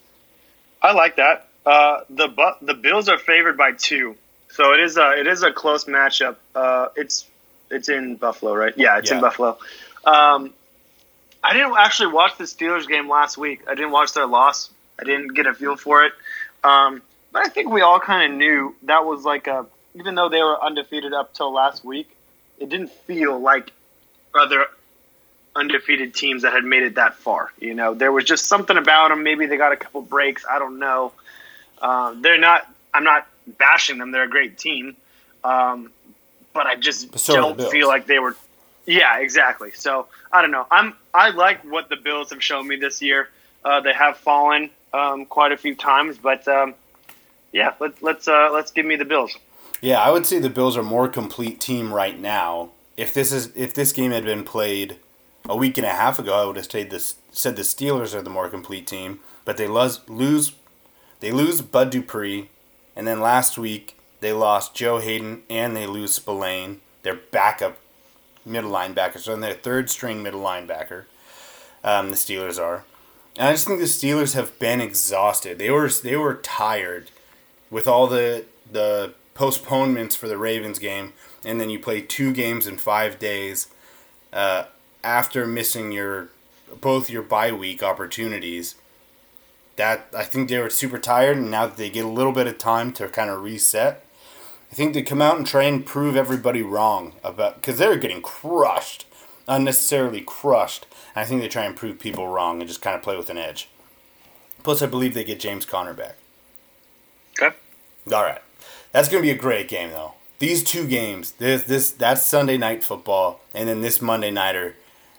I 0.80 0.93
like 0.93 1.16
that. 1.16 1.49
Uh, 1.66 2.01
the 2.09 2.28
Bu- 2.28 2.64
the 2.66 2.74
Bills 2.74 3.09
are 3.09 3.18
favored 3.18 3.57
by 3.57 3.72
two, 3.72 4.16
so 4.51 4.72
it 4.72 4.80
is 4.80 4.97
a 4.97 5.18
it 5.18 5.26
is 5.26 5.43
a 5.43 5.53
close 5.53 5.84
matchup. 5.84 6.36
Uh, 6.55 6.89
it's 6.97 7.26
it's 7.70 7.89
in 7.89 8.16
Buffalo, 8.16 8.55
right? 8.55 8.72
Yeah, 8.76 8.99
it's 8.99 9.11
in 9.11 9.20
Buffalo. 9.20 9.59
Um, 10.05 10.55
I 11.43 11.53
didn't 11.53 11.74
actually 11.78 12.12
watch 12.12 12.36
the 12.39 12.45
Steelers 12.45 12.89
game 12.89 13.09
last 13.09 13.39
week. 13.39 13.62
I 13.68 13.74
didn't 13.74 13.91
watch 13.91 14.12
their 14.12 14.26
loss. 14.26 14.70
I 14.99 15.05
didn't 15.05 15.34
get 15.34 15.47
a 15.47 15.55
feel 15.55 15.76
for 15.76 16.05
it. 16.05 16.12
Um, 16.65 17.03
but 17.33 17.47
I 17.47 17.49
think 17.49 17.71
we 17.71 17.83
all 17.83 18.01
kind 18.01 18.33
of 18.33 18.39
knew 18.39 18.75
that 18.85 19.05
was 19.05 19.25
like 19.25 19.47
a 19.47 19.67
even 19.95 20.15
though 20.15 20.29
they 20.29 20.41
were 20.41 20.63
undefeated 20.63 21.13
up 21.13 21.35
till 21.35 21.53
last 21.53 21.85
week, 21.85 22.09
it 22.59 22.69
didn't 22.69 22.91
feel 22.91 23.39
like 23.39 23.73
other 24.35 24.67
undefeated 25.57 26.15
teams 26.15 26.43
that 26.43 26.53
had 26.53 26.65
made 26.65 26.83
it 26.83 26.95
that 26.95 27.15
far. 27.17 27.53
You 27.59 27.75
know, 27.75 27.95
there 27.95 28.13
was 28.13 28.25
just 28.25 28.47
something 28.47 28.77
about 28.77 29.09
them. 29.09 29.23
Maybe 29.23 29.47
they 29.47 29.57
got 29.57 29.73
a 29.73 29.77
couple 29.77 30.03
breaks. 30.03 30.45
I 30.49 30.59
don't 30.59 30.79
know. 30.79 31.13
Um, 31.81 32.23
they're 32.23 32.39
not. 32.39 32.69
I'm 32.95 33.05
not 33.05 33.27
bashing 33.47 33.99
them. 33.99 34.11
They're 34.11 34.25
a 34.25 34.29
great 34.29 34.59
team, 34.59 34.97
um, 35.45 35.93
but 36.53 36.67
I 36.67 36.77
just 36.77 37.13
But 37.13 37.21
so 37.21 37.35
don't 37.35 37.71
feel 37.71 37.89
like 37.89 38.07
they 38.07 38.19
were. 38.19 38.37
Yeah, 38.87 39.19
exactly. 39.19 39.73
So 39.73 40.07
I 40.33 40.43
don't 40.43 40.51
know. 40.51 40.67
I'm. 40.71 40.95
I 41.13 41.31
like 41.31 41.65
what 41.65 41.89
the 41.89 41.97
Bills 41.97 42.31
have 42.31 42.43
shown 42.43 42.67
me 42.67 42.77
this 42.77 43.03
year. 43.03 43.29
Uh, 43.65 43.81
they 43.81 43.93
have 43.93 44.17
fallen 44.19 44.71
um, 44.93 45.26
quite 45.26 45.53
a 45.53 45.57
few 45.57 45.74
times, 45.74 46.18
but 46.18 46.47
um, 46.49 46.74
yeah, 47.53 47.74
let, 47.80 48.03
let's 48.03 48.28
uh, 48.28 48.51
let's 48.53 48.70
give 48.70 48.86
me 48.86 48.97
the 48.97 49.05
Bills. 49.05 49.36
Yeah, 49.80 50.01
I 50.01 50.11
would 50.11 50.26
say 50.26 50.39
the 50.39 50.51
Bills 50.51 50.76
are 50.76 50.82
more 50.82 51.09
complete 51.09 51.61
team 51.61 51.93
right 51.93 52.18
now. 52.18 52.70
If 52.97 53.14
this 53.14 53.32
is 53.32 53.53
if 53.55 53.74
this 53.74 53.93
game 53.93 54.11
had 54.11 54.24
been 54.24 54.45
played 54.45 54.97
a 55.49 55.57
week 55.57 55.78
and 55.78 55.86
a 55.86 55.91
half 55.91 56.18
ago, 56.18 56.43
I 56.43 56.45
would 56.45 56.57
have 56.57 56.64
stayed 56.64 56.91
this 56.91 57.16
said 57.30 57.57
the 57.57 57.62
Steelers 57.62 58.14
are 58.14 58.22
the 58.22 58.30
more 58.30 58.49
complete 58.49 58.86
team. 58.86 59.20
But 59.45 59.57
they 59.57 59.68
lose 59.68 60.01
lose 60.09 60.53
they 61.20 61.30
lose 61.30 61.62
Bud 61.62 61.91
Dupree, 61.91 62.51
and 62.97 63.07
then 63.07 63.20
last 63.20 63.57
week 63.57 63.97
they 64.20 64.32
lost 64.32 64.74
Joe 64.74 64.99
Haden 64.99 65.43
and 65.49 65.76
they 65.76 65.86
lose 65.86 66.14
Spillane, 66.14 66.80
their 67.03 67.14
backup 67.14 67.78
middle 68.45 68.70
linebacker. 68.70 69.18
So 69.18 69.36
their 69.36 69.55
third 69.55 69.91
string 69.91 70.22
middle 70.22 70.43
linebacker. 70.43 71.05
Um, 71.84 72.11
the 72.11 72.16
Steelers 72.16 72.61
are. 72.61 72.84
And 73.39 73.47
I 73.47 73.53
just 73.53 73.68
think 73.68 73.78
the 73.78 73.86
Steelers 73.86 74.34
have 74.34 74.59
been 74.59 74.80
exhausted. 74.80 75.59
They 75.59 75.70
were 75.70 75.89
they 75.89 76.16
were 76.16 76.34
tired 76.34 77.12
with 77.70 77.86
all 77.86 78.09
the 78.09 78.47
the 78.70 79.14
postponements 79.34 80.16
for 80.16 80.26
the 80.26 80.36
Ravens 80.36 80.80
game, 80.80 81.12
and 81.45 81.61
then 81.61 81.70
you 81.70 81.78
play 81.78 82.01
two 82.01 82.32
games 82.32 82.66
in 82.66 82.78
five 82.78 83.20
days 83.20 83.68
uh, 84.32 84.64
after 85.05 85.47
missing 85.47 85.93
your 85.93 86.30
both 86.80 87.09
your 87.09 87.22
bye 87.22 87.53
week 87.53 87.80
opportunities. 87.80 88.74
That 89.76 90.09
I 90.12 90.24
think 90.24 90.49
they 90.49 90.59
were 90.59 90.68
super 90.68 90.99
tired, 90.99 91.36
and 91.36 91.49
now 91.49 91.66
that 91.66 91.76
they 91.76 91.91
get 91.91 92.05
a 92.05 92.09
little 92.09 92.32
bit 92.32 92.49
of 92.49 92.59
time 92.59 92.93
to 92.95 93.07
kind 93.07 93.30
of 93.30 93.45
reset, 93.45 94.05
I 94.72 94.74
think 94.74 94.95
they 94.95 95.03
come 95.03 95.22
out 95.22 95.36
and 95.36 95.47
try 95.47 95.62
and 95.62 95.86
prove 95.86 96.16
everybody 96.16 96.62
wrong 96.62 97.12
about 97.22 97.55
because 97.55 97.78
they're 97.78 97.97
getting 97.99 98.20
crushed, 98.20 99.07
unnecessarily 99.47 100.22
crushed. 100.22 100.88
I 101.19 101.25
think 101.25 101.41
they 101.41 101.49
try 101.49 101.64
and 101.64 101.77
prove 101.77 101.99
people 101.99 102.29
wrong 102.29 102.61
and 102.61 102.69
just 102.69 102.83
kind 102.83 102.97
of 102.97 103.03
play 103.03 103.16
with 103.16 103.31
an 103.31 103.39
edge. 103.39 103.69
Plus, 104.62 104.83
I 104.83 104.87
believe 104.87 105.14
they 105.14 105.25
get 105.25 105.41
James 105.41 105.64
Conner 105.64 105.95
back. 105.95 106.16
Okay. 107.41 107.57
All 108.12 108.23
right. 108.25 108.43
That's 108.93 109.09
going 109.09 109.23
to 109.23 109.27
be 109.27 109.31
a 109.37 109.41
great 109.41 109.69
game, 109.69 109.91
though. 109.91 110.14
These 110.39 110.62
two 110.64 110.87
games, 110.87 111.33
this 111.33 111.64
this 111.64 111.91
that's 111.91 112.23
Sunday 112.23 112.57
night 112.59 112.85
football, 112.85 113.41
and 113.53 113.69
then 113.69 113.81
this 113.81 114.01
Monday 114.01 114.31
nighter, 114.31 114.77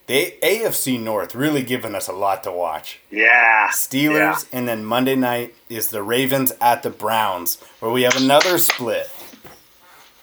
the 0.08 0.34
AFC 0.42 0.98
North 1.00 1.36
really 1.36 1.62
giving 1.62 1.94
us 1.94 2.08
a 2.08 2.14
lot 2.14 2.44
to 2.46 2.52
watch. 2.52 3.00
Yeah. 3.12 3.68
Steelers, 3.72 4.16
Yeah. 4.52 4.58
and 4.58 4.68
then 4.68 4.86
Monday 4.86 5.16
night 5.18 5.56
is 5.68 5.90
the 5.90 6.04
Ravens 6.04 6.54
at 6.62 6.84
the 6.84 6.90
Browns, 6.90 7.58
where 7.80 7.92
we 7.92 8.04
have 8.04 8.16
another 8.16 8.58
split. 8.58 9.10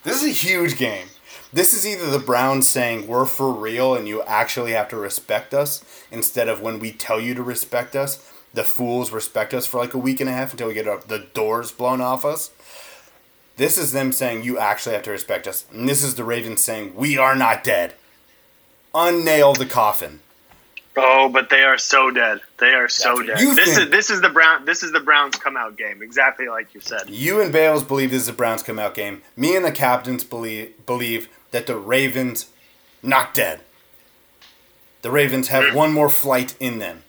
This 0.03 0.22
is 0.22 0.29
a 0.29 0.33
huge 0.33 0.79
game. 0.79 1.09
This 1.57 1.72
is 1.72 1.86
either 1.86 2.11
the 2.11 2.18
Browns 2.18 2.68
saying 2.68 3.07
we're 3.07 3.24
for 3.24 3.50
real 3.50 3.94
and 3.94 4.07
you 4.07 4.20
actually 4.24 4.72
have 4.72 4.90
to 4.90 4.96
respect 4.98 5.54
us, 5.54 5.82
instead 6.11 6.50
of 6.50 6.61
when 6.61 6.78
we 6.78 6.92
tell 6.92 7.18
you 7.18 7.32
to 7.32 7.42
respect 7.42 7.96
us, 7.96 8.30
the 8.52 8.62
fools 8.62 9.11
respect 9.11 9.54
us 9.54 9.66
for 9.66 9.78
like 9.78 9.94
a 9.94 9.98
week 9.98 10.20
and 10.20 10.28
a 10.28 10.34
half 10.34 10.50
until 10.52 10.68
we 10.68 10.74
get 10.74 10.86
our, 10.86 10.98
the 10.98 11.20
doors 11.32 11.72
blown 11.72 12.02
off 12.02 12.26
us. 12.26 12.50
This 13.57 13.78
is 13.78 13.92
them 13.92 14.12
saying 14.12 14.44
you 14.44 14.59
actually 14.59 14.96
have 14.96 15.04
to 15.04 15.11
respect 15.11 15.48
us, 15.48 15.64
and 15.72 15.88
this 15.88 16.02
is 16.02 16.16
the 16.16 16.24
Ravens 16.24 16.62
saying 16.62 16.94
we 16.94 17.16
are 17.16 17.34
not 17.34 17.64
dead. 17.64 17.94
Unnail 18.94 19.54
the 19.54 19.64
coffin. 19.64 20.20
Oh, 20.94 21.30
but 21.30 21.48
they 21.48 21.62
are 21.62 21.78
so 21.78 22.11
dead. 22.11 22.40
They 22.59 22.74
are 22.74 22.88
so 22.88 23.22
dead. 23.22 23.38
This 23.38 23.78
is 23.78 23.90
this 23.90 24.11
is 24.11 24.20
the 24.20 24.30
Brown. 24.30 24.66
This 24.66 24.82
is 24.82 24.92
the 24.92 25.00
Browns 25.00 25.36
come 25.36 25.57
out 25.57 25.78
game. 25.78 26.02
Exactly 26.02 26.48
like 26.48 26.74
you 26.74 26.80
said. 26.82 27.09
You 27.09 27.40
and 27.40 27.50
Bales 27.50 27.82
believe 27.82 28.11
this 28.11 28.22
is 28.22 28.28
a 28.28 28.34
Browns 28.34 28.62
come 28.62 28.78
out 28.78 28.94
game. 28.94 29.22
Me 29.36 29.57
and 29.57 29.64
the 29.64 29.72
captains 29.72 30.24
believe 30.24 30.86
believe 30.86 31.28
that 31.51 31.66
the 31.66 31.76
Ravens 31.76 32.51
not 33.03 33.34
dead. 33.34 33.61
The 35.03 35.11
Ravens 35.11 35.49
have 35.49 35.74
one 35.74 35.92
more 35.92 36.09
flight 36.09 36.57
in 36.59 36.78
them. 36.78 37.03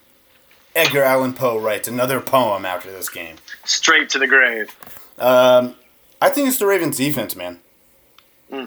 Edgar 0.74 1.02
Allan 1.02 1.32
Poe 1.32 1.58
writes 1.58 1.88
another 1.88 2.20
poem 2.20 2.64
after 2.64 2.90
this 2.90 3.08
game. 3.08 3.36
Straight 3.64 4.08
to 4.10 4.18
the 4.18 4.28
grave. 4.28 4.76
Um, 5.18 5.74
I 6.22 6.28
think 6.28 6.48
it's 6.48 6.58
the 6.58 6.66
Ravens 6.66 6.98
defense, 6.98 7.34
man. 7.34 7.58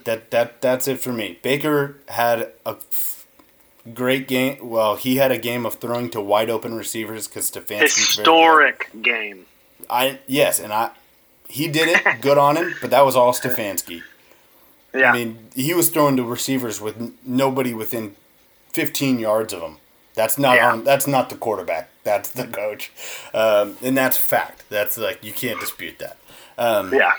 That 0.04 0.30
that 0.30 0.62
that's 0.62 0.88
it 0.88 1.00
for 1.00 1.12
me. 1.12 1.40
Baker 1.42 1.98
had 2.10 2.52
a 2.66 2.76
f- 2.78 3.26
great 3.94 4.28
game. 4.28 4.58
Well, 4.70 4.96
he 4.96 5.16
had 5.16 5.32
a 5.32 5.40
game 5.40 5.66
of 5.66 5.76
throwing 5.76 6.12
to 6.12 6.22
wide 6.22 6.52
open 6.52 6.76
receivers 6.76 7.28
because 7.28 7.50
good. 7.50 7.80
Historic 7.80 8.90
game. 9.02 9.46
I 9.90 10.20
yes, 10.28 10.60
and 10.60 10.72
I 10.72 10.92
he 11.48 11.68
did 11.68 11.88
it. 11.88 12.22
Good 12.22 12.38
on 12.38 12.58
him, 12.58 12.76
but 12.80 12.92
that 12.92 13.04
was 13.06 13.16
all 13.16 13.34
Stefanski. 13.34 14.04
Yeah. 14.94 15.12
I 15.12 15.14
mean, 15.14 15.50
he 15.56 15.74
was 15.74 15.90
throwing 15.90 16.18
to 16.18 16.24
receivers 16.24 16.82
with 16.82 16.98
n- 16.98 17.14
nobody 17.26 17.74
within 17.74 18.16
15 18.74 19.20
yards 19.20 19.54
of 19.54 19.62
him. 19.62 19.78
That's 20.16 20.38
not 20.38 20.56
Yeah. 20.58 20.72
on. 20.74 20.84
That's 20.84 21.08
not 21.08 21.30
the 21.30 21.36
quarterback. 21.36 21.90
That's 22.04 22.30
the 22.30 22.48
coach, 22.48 22.92
um, 23.34 23.78
and 23.82 23.96
that's 23.96 24.18
a 24.18 24.20
fact. 24.20 24.64
That's 24.70 24.98
like 24.98 25.24
you 25.24 25.32
can't 25.32 25.60
dispute 25.60 26.00
that. 26.00 26.18
Um, 26.58 26.94
yeah. 26.94 27.12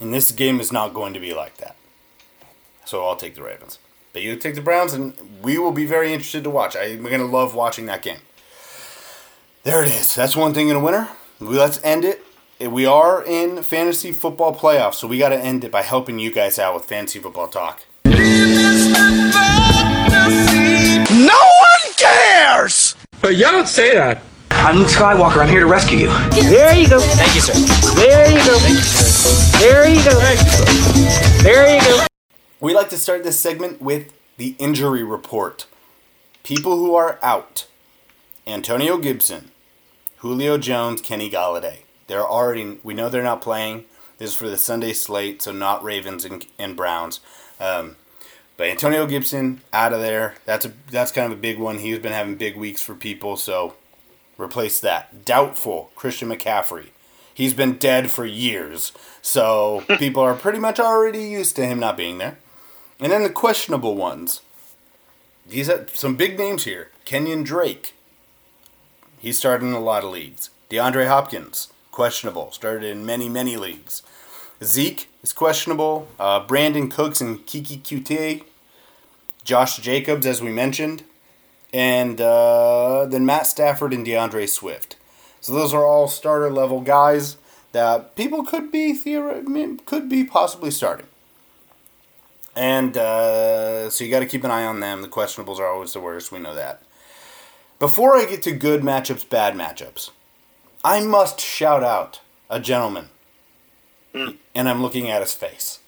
And 0.00 0.14
this 0.14 0.30
game 0.32 0.60
is 0.60 0.72
not 0.72 0.94
going 0.94 1.12
to 1.14 1.20
be 1.20 1.34
like 1.34 1.58
that. 1.58 1.76
So 2.84 3.06
I'll 3.06 3.16
take 3.16 3.34
the 3.34 3.42
Ravens. 3.42 3.78
But 4.14 4.22
you 4.22 4.34
take 4.36 4.54
the 4.54 4.62
Browns, 4.62 4.94
and 4.94 5.14
we 5.42 5.58
will 5.58 5.72
be 5.72 5.84
very 5.84 6.12
interested 6.12 6.42
to 6.44 6.50
watch. 6.50 6.74
I, 6.74 6.96
we're 6.96 7.10
going 7.10 7.18
to 7.20 7.26
love 7.26 7.54
watching 7.54 7.84
that 7.86 8.00
game. 8.02 8.20
There 9.64 9.82
it 9.82 9.88
is. 9.88 10.14
That's 10.14 10.34
one 10.36 10.54
thing 10.54 10.68
in 10.70 10.76
a 10.76 10.80
winner. 10.80 11.08
Let's 11.40 11.78
end 11.84 12.04
it. 12.04 12.24
We 12.60 12.86
are 12.86 13.22
in 13.22 13.62
fantasy 13.62 14.10
football 14.10 14.52
playoffs, 14.52 14.94
so 14.94 15.06
we 15.06 15.16
got 15.16 15.28
to 15.28 15.38
end 15.38 15.62
it 15.62 15.70
by 15.70 15.82
helping 15.82 16.18
you 16.18 16.32
guys 16.32 16.58
out 16.58 16.74
with 16.74 16.86
fantasy 16.86 17.20
football 17.20 17.46
talk. 17.46 17.84
No 18.04 18.14
one 21.38 21.92
cares! 21.96 22.96
But 23.20 23.36
y'all 23.36 23.52
don't 23.52 23.68
say 23.68 23.94
that. 23.94 24.22
I'm 24.50 24.78
Luke 24.78 24.88
Skywalker. 24.88 25.36
I'm 25.36 25.48
here 25.48 25.60
to 25.60 25.66
rescue 25.66 25.98
you. 25.98 26.08
There 26.30 26.74
you 26.74 26.88
go. 26.88 26.98
Thank 26.98 27.36
you, 27.36 27.40
sir. 27.40 27.52
There 27.94 28.28
you 28.28 28.44
go. 28.44 28.58
There 29.60 29.88
you 29.88 30.02
go. 30.02 30.18
There 31.44 31.76
you 31.76 31.80
go. 31.80 32.06
We 32.58 32.74
like 32.74 32.88
to 32.88 32.96
start 32.96 33.22
this 33.22 33.38
segment 33.38 33.80
with 33.80 34.12
the 34.36 34.56
injury 34.58 35.04
report. 35.04 35.66
People 36.42 36.76
who 36.76 36.96
are 36.96 37.20
out 37.22 37.68
Antonio 38.48 38.98
Gibson, 38.98 39.52
Julio 40.16 40.58
Jones, 40.58 41.00
Kenny 41.00 41.30
Golladay. 41.30 41.82
They're 42.08 42.26
already, 42.26 42.78
we 42.82 42.94
know 42.94 43.08
they're 43.08 43.22
not 43.22 43.40
playing. 43.40 43.84
This 44.18 44.30
is 44.30 44.36
for 44.36 44.48
the 44.48 44.58
Sunday 44.58 44.92
slate, 44.92 45.40
so 45.42 45.52
not 45.52 45.84
Ravens 45.84 46.24
and, 46.24 46.44
and 46.58 46.76
Browns. 46.76 47.20
Um, 47.60 47.96
but 48.58 48.66
Antonio 48.66 49.06
Gibson 49.06 49.60
out 49.72 49.92
of 49.92 50.00
there. 50.00 50.34
That's 50.44 50.66
a 50.66 50.72
that's 50.90 51.12
kind 51.12 51.32
of 51.32 51.38
a 51.38 51.40
big 51.40 51.58
one. 51.58 51.78
He's 51.78 52.00
been 52.00 52.12
having 52.12 52.34
big 52.34 52.56
weeks 52.56 52.82
for 52.82 52.94
people, 52.96 53.36
so 53.36 53.76
replace 54.36 54.80
that. 54.80 55.24
Doubtful 55.24 55.92
Christian 55.94 56.28
McCaffrey. 56.28 56.88
He's 57.32 57.54
been 57.54 57.78
dead 57.78 58.10
for 58.10 58.26
years, 58.26 58.92
so 59.22 59.84
people 59.98 60.24
are 60.24 60.34
pretty 60.34 60.58
much 60.58 60.80
already 60.80 61.22
used 61.22 61.54
to 61.56 61.66
him 61.66 61.78
not 61.78 61.96
being 61.96 62.18
there. 62.18 62.38
And 62.98 63.12
then 63.12 63.22
the 63.22 63.30
questionable 63.30 63.94
ones. 63.94 64.42
These 65.48 65.70
are 65.70 65.86
some 65.94 66.16
big 66.16 66.36
names 66.36 66.64
here. 66.64 66.90
Kenyon 67.04 67.44
Drake. 67.44 67.94
He's 69.20 69.38
started 69.38 69.66
in 69.66 69.72
a 69.72 69.80
lot 69.80 70.04
of 70.04 70.10
leagues. 70.10 70.50
DeAndre 70.68 71.06
Hopkins, 71.06 71.68
questionable. 71.98 72.52
Started 72.52 72.84
in 72.84 73.04
many, 73.04 73.28
many 73.28 73.56
leagues. 73.56 74.04
Zeke 74.62 75.08
is 75.24 75.32
questionable. 75.32 76.06
Uh, 76.20 76.46
Brandin 76.46 76.88
Cooks 76.88 77.20
and 77.20 77.44
Keke 77.44 77.82
Coutee. 77.82 78.44
Josh 79.42 79.78
Jacobs, 79.78 80.24
as 80.24 80.40
we 80.40 80.52
mentioned. 80.52 81.02
And 81.72 82.20
uh, 82.20 83.04
then 83.06 83.26
Matt 83.26 83.48
Stafford 83.48 83.92
and 83.92 84.06
D'Andre 84.06 84.46
Swift. 84.46 84.94
So 85.40 85.52
those 85.52 85.74
are 85.74 85.84
all 85.84 86.06
starter 86.06 86.52
level 86.52 86.82
guys 86.82 87.36
that 87.72 88.14
people 88.14 88.44
could 88.44 88.70
be 88.70 88.92
theoret- 88.92 89.84
could 89.84 90.08
be 90.08 90.22
possibly 90.22 90.70
starting. 90.70 91.08
And 92.54 92.96
uh, 92.96 93.90
so 93.90 94.04
you 94.04 94.10
got 94.12 94.20
to 94.20 94.26
keep 94.26 94.44
an 94.44 94.52
eye 94.52 94.64
on 94.64 94.78
them. 94.78 95.02
The 95.02 95.08
questionables 95.08 95.58
are 95.58 95.66
always 95.66 95.94
the 95.94 96.00
worst. 96.00 96.30
We 96.30 96.38
know 96.38 96.54
that. 96.54 96.80
Before 97.80 98.16
I 98.16 98.24
get 98.24 98.42
to 98.42 98.52
good 98.52 98.82
matchups, 98.82 99.28
bad 99.28 99.56
matchups, 99.56 100.10
I 100.88 101.04
must 101.04 101.38
shout 101.38 101.84
out 101.84 102.22
a 102.48 102.58
gentleman. 102.58 103.10
Mm. 104.14 104.36
And 104.54 104.68
I'm 104.70 104.80
looking 104.80 105.10
at 105.10 105.20
his 105.20 105.34
face. 105.34 105.80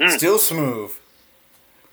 Mm. 0.00 0.16
Still 0.16 0.38
Smoove. 0.38 0.92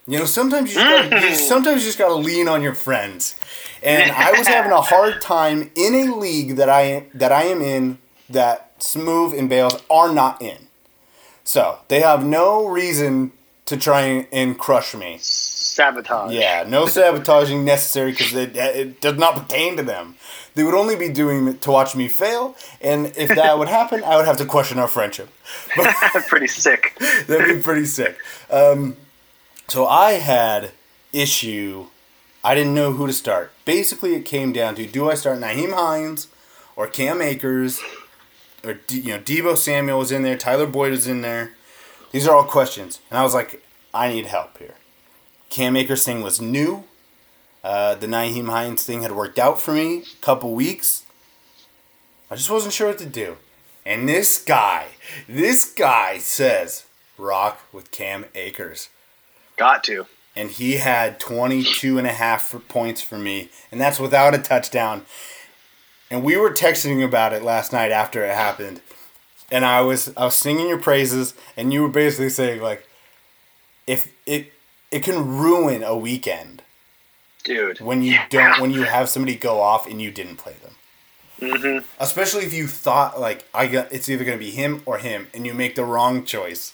You 0.08 0.20
know, 0.20 0.26
sometimes 0.26 0.74
you, 0.74 0.80
just 0.80 1.10
gotta, 1.10 1.28
you 1.28 1.34
mm. 1.34 1.36
sometimes 1.36 1.82
you 1.82 1.90
just 1.90 1.98
got 1.98 2.08
to 2.08 2.16
lean 2.16 2.48
on 2.48 2.62
your 2.62 2.74
friends. 2.74 3.36
And 3.84 4.12
I 4.12 4.32
was 4.32 4.48
having 4.48 4.72
a 4.72 4.80
hard 4.80 5.22
time 5.22 5.72
in 5.76 5.94
a 5.94 6.16
league 6.16 6.56
that 6.56 6.70
I 6.70 7.08
that 7.14 7.34
I 7.34 7.44
am 7.44 7.62
in 7.62 7.98
that 8.30 8.80
Smoove 8.80 9.38
and 9.38 9.50
Bales 9.50 9.82
are 9.90 10.14
not 10.14 10.42
in. 10.42 10.68
So 11.44 11.80
they 11.90 12.00
have 12.00 12.26
no 12.26 12.66
reason 12.66 13.34
to 13.66 13.76
try 13.76 14.28
and 14.32 14.58
crush 14.58 14.96
me. 14.96 15.18
Sabotage. 15.20 16.32
Yeah, 16.32 16.64
no 16.68 16.86
sabotaging 16.86 17.66
necessary 17.66 18.12
because 18.12 18.34
it, 18.34 18.56
it 18.56 19.02
does 19.02 19.18
not 19.18 19.36
pertain 19.36 19.76
to 19.78 19.84
them. 19.84 20.16
They 20.56 20.64
would 20.64 20.74
only 20.74 20.96
be 20.96 21.10
doing 21.10 21.48
it 21.48 21.62
to 21.62 21.72
watch 21.72 21.96
me 21.96 22.08
fail, 22.08 22.56
and 22.82 23.08
if 23.18 23.30
that 23.30 23.60
would 23.60 23.68
happen, 23.80 24.04
I 24.04 24.16
would 24.16 24.26
have 24.26 24.38
to 24.38 24.46
question 24.46 24.80
our 24.80 24.88
friendship. 24.88 25.30
pretty 26.28 26.48
sick. 26.48 26.98
That'd 27.28 27.58
be 27.58 27.62
pretty 27.62 27.86
sick. 27.86 28.18
Um, 28.50 28.96
so 29.68 29.86
I 29.86 30.14
had 30.14 30.72
issue. 31.12 31.88
I 32.44 32.56
didn't 32.56 32.74
know 32.74 32.94
who 32.94 33.06
to 33.06 33.14
start. 33.14 33.52
Basically, 33.66 34.16
it 34.16 34.24
came 34.24 34.54
down 34.54 34.76
to: 34.76 34.88
do 34.88 35.10
I 35.10 35.16
start 35.16 35.40
Nyheim 35.40 35.74
Hines 35.74 36.30
or 36.76 36.88
Cam 36.88 37.22
Akers, 37.22 37.82
or 38.64 38.80
you 38.90 39.10
know 39.10 39.20
Deebo 39.20 39.58
Samuel 39.58 40.00
was 40.00 40.12
in 40.12 40.24
there, 40.24 40.38
Tyler 40.38 40.68
Boyd 40.68 40.94
is 40.94 41.08
in 41.08 41.22
there. 41.22 41.52
These 42.12 42.28
are 42.28 42.36
all 42.36 42.46
questions, 42.46 43.02
and 43.10 43.20
I 43.20 43.24
was 43.24 43.34
like, 43.34 43.62
I 43.94 44.08
need 44.08 44.28
help 44.28 44.58
here. 44.58 44.76
Cam 45.50 45.76
Akers 45.76 46.06
thing 46.06 46.22
was 46.22 46.40
new. 46.40 46.86
Uh, 47.66 47.96
the 47.96 48.06
Nyheim 48.06 48.48
Hines 48.48 48.84
thing 48.84 49.02
had 49.02 49.14
worked 49.14 49.40
out 49.40 49.60
for 49.60 49.74
me 49.74 50.04
a 50.04 50.22
couple 50.22 50.54
weeks. 50.54 51.04
I 52.30 52.36
just 52.36 52.52
wasn't 52.52 52.76
sure 52.76 52.90
what 52.90 53.00
to 53.00 53.08
do. 53.08 53.38
And 53.84 54.08
this 54.08 54.38
guy, 54.38 54.90
this 55.28 55.74
guy 55.74 56.20
says, 56.20 56.86
rock 57.18 57.62
with 57.74 57.90
Cam 57.90 58.26
Akers. 58.36 58.90
Got 59.58 59.84
to. 59.86 60.06
And 60.36 60.52
he 60.52 60.74
had 60.74 61.20
22 61.20 61.98
and 61.98 62.06
a 62.06 62.12
half 62.12 62.44
for 62.44 62.60
points 62.60 63.02
for 63.02 63.18
me, 63.18 63.50
and 63.72 63.82
that's 63.82 64.00
without 64.00 64.36
a 64.36 64.40
touchdown. 64.40 65.04
And 66.12 66.24
we 66.24 66.38
were 66.38 66.52
texting 66.52 67.04
about 67.04 67.34
it 67.34 67.42
last 67.42 67.74
night 67.74 67.92
after 67.92 68.24
it 68.24 68.36
happened. 68.36 68.80
And 69.50 69.66
I 69.66 69.82
was 69.82 70.14
I 70.16 70.26
was 70.26 70.36
singing 70.36 70.70
your 70.70 70.80
praises 70.80 71.34
and 71.58 71.74
you 71.74 71.82
were 71.82 71.90
basically 71.90 72.30
saying 72.30 72.62
like 72.62 72.88
if 73.88 74.12
it 74.28 74.54
it 74.92 75.04
can 75.04 75.38
ruin 75.38 75.84
a 75.84 75.96
weekend 75.96 76.55
Dude. 77.46 77.80
when 77.80 78.02
you 78.02 78.18
don't 78.30 78.60
when 78.60 78.72
you 78.72 78.84
have 78.84 79.08
somebody 79.08 79.36
go 79.36 79.62
off 79.62 79.88
and 79.88 80.02
you 80.02 80.12
didn't 80.12 80.38
play 80.38 80.56
them. 80.62 80.76
Mm-hmm. 81.40 81.86
Especially 82.00 82.44
if 82.44 82.54
you 82.54 82.68
thought 82.68 83.20
like 83.20 83.48
I 83.54 83.68
got 83.68 83.92
it's 83.94 84.10
either 84.10 84.26
going 84.26 84.38
to 84.38 84.44
be 84.44 84.52
him 84.52 84.82
or 84.86 84.98
him 84.98 85.28
and 85.34 85.46
you 85.46 85.54
make 85.54 85.76
the 85.76 85.86
wrong 85.86 86.26
choice. 86.26 86.74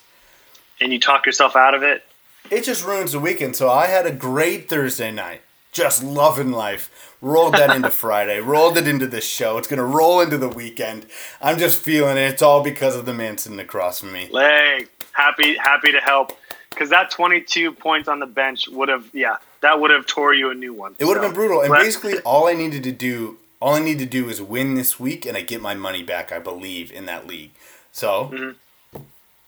And 0.79 0.91
you 0.91 0.99
talk 0.99 1.25
yourself 1.25 1.55
out 1.55 1.73
of 1.75 1.83
it. 1.83 2.03
It 2.49 2.63
just 2.63 2.85
ruins 2.85 3.11
the 3.11 3.19
weekend. 3.19 3.55
So 3.55 3.69
I 3.69 3.87
had 3.87 4.05
a 4.05 4.11
great 4.11 4.67
Thursday 4.69 5.11
night. 5.11 5.41
Just 5.71 6.03
loving 6.03 6.51
life. 6.51 7.15
Rolled 7.21 7.53
that 7.53 7.75
into 7.75 7.89
Friday. 8.03 8.39
Rolled 8.39 8.77
it 8.77 8.87
into 8.87 9.07
the 9.07 9.21
show. 9.21 9.57
It's 9.57 9.67
gonna 9.67 9.85
roll 9.85 10.21
into 10.21 10.37
the 10.37 10.49
weekend. 10.49 11.05
I'm 11.41 11.57
just 11.57 11.79
feeling 11.79 12.17
it. 12.17 12.31
It's 12.31 12.41
all 12.41 12.63
because 12.63 12.95
of 12.95 13.05
the 13.05 13.13
man 13.13 13.37
sitting 13.37 13.59
across 13.59 13.99
from 13.99 14.11
me. 14.11 14.29
Hey, 14.31 14.87
happy 15.13 15.55
happy 15.57 15.91
to 15.91 15.99
help. 15.99 16.37
Because 16.71 16.89
that 16.89 17.11
22 17.11 17.73
points 17.73 18.07
on 18.09 18.19
the 18.19 18.25
bench 18.25 18.67
would 18.69 18.89
have, 18.89 19.07
yeah, 19.13 19.35
that 19.61 19.79
would 19.79 19.91
have 19.91 20.07
tore 20.07 20.33
you 20.33 20.49
a 20.49 20.55
new 20.55 20.73
one. 20.73 20.95
It 20.97 21.05
would 21.05 21.15
have 21.17 21.23
So, 21.25 21.29
been 21.29 21.35
brutal. 21.35 21.61
And 21.61 21.71
basically, 21.73 22.17
all 22.19 22.47
I 22.47 22.53
needed 22.53 22.83
to 22.83 22.91
do, 22.91 23.37
all 23.59 23.75
I 23.75 23.79
need 23.79 23.99
to 23.99 24.05
do 24.05 24.27
is 24.29 24.41
win 24.41 24.73
this 24.75 24.99
week, 24.99 25.25
and 25.25 25.37
I 25.37 25.41
get 25.41 25.61
my 25.61 25.75
money 25.75 26.01
back. 26.01 26.31
I 26.31 26.39
believe 26.39 26.91
in 26.91 27.05
that 27.05 27.27
league. 27.27 27.51
So 27.91 28.31
Mm-hmm. 28.33 29.01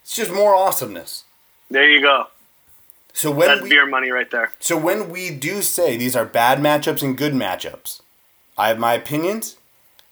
it's 0.04 0.16
just 0.16 0.32
more 0.32 0.54
awesomeness. 0.56 1.24
there 1.72 1.90
you 1.90 2.02
go. 2.02 2.28
So 3.14 3.32
when 3.32 3.48
That's 3.48 3.62
we, 3.62 3.70
beer 3.70 3.86
money 3.86 4.10
right 4.12 4.30
there. 4.30 4.52
so 4.60 4.76
when 4.78 5.10
we 5.10 5.30
do 5.30 5.62
say 5.62 5.98
these 5.98 6.16
are 6.16 6.26
bad 6.26 6.60
matchups 6.60 7.02
and 7.04 7.16
good 7.18 7.34
matchups, 7.34 8.02
I 8.58 8.68
have 8.70 8.80
my 8.80 8.94
opinions, 8.96 9.56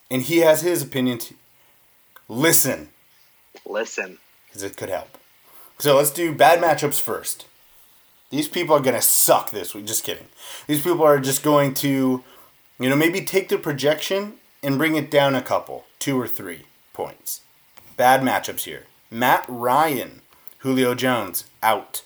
and 0.09 0.21
he 0.21 0.37
has 0.39 0.61
his 0.61 0.81
opinions. 0.83 1.33
Listen, 2.29 2.89
Listen. 3.65 4.17
because 4.47 4.63
it 4.63 4.77
could 4.77 4.89
help. 4.89 5.17
So 5.81 5.95
let's 5.95 6.11
do 6.11 6.31
bad 6.31 6.61
matchups 6.61 7.01
first. 7.01 7.47
These 8.29 8.47
people 8.47 8.75
are 8.75 8.81
gonna 8.81 9.01
suck 9.01 9.49
this 9.49 9.73
week. 9.73 9.87
Just 9.87 10.03
kidding. 10.03 10.27
These 10.67 10.83
people 10.83 11.01
are 11.01 11.19
just 11.19 11.41
going 11.41 11.73
to, 11.75 12.23
you 12.79 12.89
know, 12.89 12.95
maybe 12.95 13.21
take 13.21 13.49
the 13.49 13.57
projection 13.57 14.35
and 14.61 14.77
bring 14.77 14.95
it 14.95 15.09
down 15.09 15.33
a 15.33 15.41
couple, 15.41 15.85
two 15.97 16.21
or 16.21 16.27
three 16.27 16.65
points. 16.93 17.41
Bad 17.97 18.21
matchups 18.21 18.65
here. 18.65 18.85
Matt 19.09 19.43
Ryan, 19.47 20.21
Julio 20.59 20.93
Jones 20.93 21.45
out, 21.63 22.03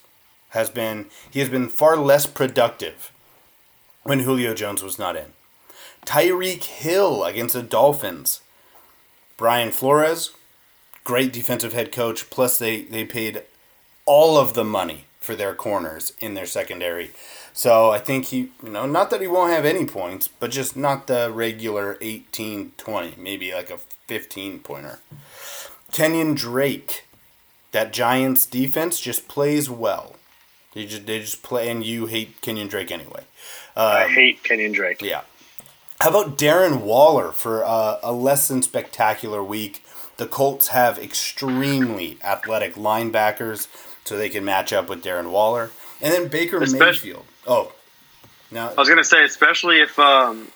has 0.50 0.70
been 0.70 1.10
he 1.30 1.40
has 1.40 1.50
been 1.50 1.68
far 1.68 1.98
less 1.98 2.24
productive 2.24 3.12
when 4.04 4.20
Julio 4.20 4.54
Jones 4.54 4.82
was 4.82 4.98
not 4.98 5.16
in. 5.16 5.34
Tyreek 6.06 6.64
Hill 6.64 7.24
against 7.24 7.52
the 7.52 7.62
Dolphins. 7.62 8.40
Brian 9.36 9.70
Flores, 9.70 10.30
great 11.04 11.30
defensive 11.30 11.74
head 11.74 11.92
coach. 11.92 12.30
Plus, 12.30 12.58
they, 12.58 12.84
they 12.84 13.04
paid 13.04 13.42
all 14.06 14.38
of 14.38 14.54
the 14.54 14.64
money 14.64 15.04
for 15.20 15.34
their 15.34 15.54
corners 15.54 16.12
in 16.20 16.34
their 16.34 16.46
secondary. 16.46 17.10
So 17.52 17.90
I 17.90 17.98
think 17.98 18.26
he, 18.26 18.50
you 18.62 18.70
know, 18.70 18.86
not 18.86 19.10
that 19.10 19.20
he 19.20 19.26
won't 19.26 19.52
have 19.52 19.64
any 19.64 19.86
points, 19.86 20.28
but 20.28 20.50
just 20.50 20.76
not 20.76 21.06
the 21.06 21.30
regular 21.32 21.98
18, 22.00 22.72
20, 22.76 23.14
maybe 23.20 23.52
like 23.52 23.70
a 23.70 23.78
15 24.06 24.60
pointer. 24.60 25.00
Kenyon 25.92 26.34
Drake, 26.34 27.04
that 27.72 27.92
Giants 27.92 28.46
defense 28.46 29.00
just 29.00 29.26
plays 29.28 29.68
well. 29.70 30.16
They 30.74 30.84
just, 30.86 31.06
they 31.06 31.20
just 31.20 31.42
play, 31.42 31.70
and 31.70 31.84
you 31.84 32.06
hate 32.06 32.40
Kenyon 32.42 32.68
Drake 32.68 32.90
anyway. 32.90 33.24
I 33.76 34.04
Um, 34.04 34.10
hate 34.10 34.42
Kenyon 34.42 34.72
Drake. 34.72 35.00
yeah. 35.02 35.22
How 36.00 36.10
about 36.10 36.36
Darren 36.36 36.82
Waller 36.82 37.32
for 37.32 37.64
uh, 37.64 37.98
a 38.02 38.12
less 38.12 38.48
than 38.48 38.60
spectacular 38.62 39.42
week? 39.42 39.82
The 40.18 40.26
Colts 40.26 40.68
have 40.68 40.98
extremely 40.98 42.18
athletic 42.22 42.74
linebackers, 42.74 43.68
so 44.06 44.16
they 44.16 44.28
can 44.28 44.44
match 44.44 44.72
up 44.72 44.88
with 44.88 45.02
Darren 45.04 45.30
Waller. 45.30 45.70
And 46.00 46.12
then 46.12 46.28
Baker 46.28 46.58
Especially- 46.62 47.10
Mayfield. 47.10 47.26
Oh, 47.46 47.72
now 48.50 48.70
I 48.70 48.74
was 48.74 48.88
gonna 48.88 49.04
say, 49.04 49.24
especially 49.24 49.80
if 49.80 49.98
um, 49.98 50.48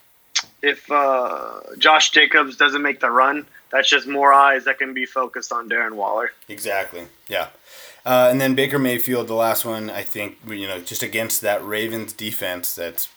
if 0.63 0.91
uh, 0.91 1.61
Josh 1.79 2.11
Jacobs 2.11 2.57
doesn't 2.57 2.83
make 2.83 3.01
the 3.01 3.11
run, 3.11 3.47
that's 3.71 3.89
just 3.89 4.07
more 4.07 4.33
eyes 4.33 4.65
that 4.65 4.79
can 4.79 4.95
be 4.95 5.07
focused 5.07 5.53
on 5.53 5.69
Darren 5.69 5.93
Waller. 5.95 6.31
Exactly. 6.49 7.05
Yeah. 7.29 7.49
Uh, 8.05 8.29
and 8.31 8.41
then 8.41 8.55
Baker 8.55 8.79
Mayfield, 8.79 9.29
the 9.29 9.35
last 9.35 9.65
one, 9.65 9.91
I 9.91 10.03
think, 10.03 10.39
you 10.49 10.67
know, 10.67 10.81
just 10.81 11.03
against 11.03 11.43
that 11.43 11.63
Ravens 11.65 12.13
defense 12.15 12.75
that's 12.75 13.09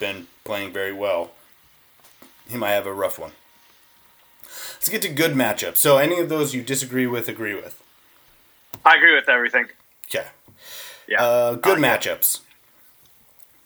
been 0.00 0.26
playing 0.44 0.72
very 0.72 0.92
well. 0.92 1.30
He 2.48 2.56
might 2.56 2.72
have 2.72 2.86
a 2.86 2.92
rough 2.92 3.18
one. 3.18 3.32
Let's 4.74 4.88
get 4.88 5.02
to 5.02 5.08
good 5.08 5.32
matchups. 5.34 5.76
So, 5.76 5.98
any 5.98 6.18
of 6.18 6.28
those 6.28 6.54
you 6.54 6.62
disagree 6.62 7.06
with, 7.06 7.28
agree 7.28 7.54
with? 7.54 7.82
I 8.88 8.96
agree 8.96 9.14
with 9.14 9.28
everything. 9.28 9.66
Okay. 10.06 10.26
Yeah. 11.06 11.22
Uh, 11.22 11.54
good 11.56 11.78
matchups. 11.78 12.40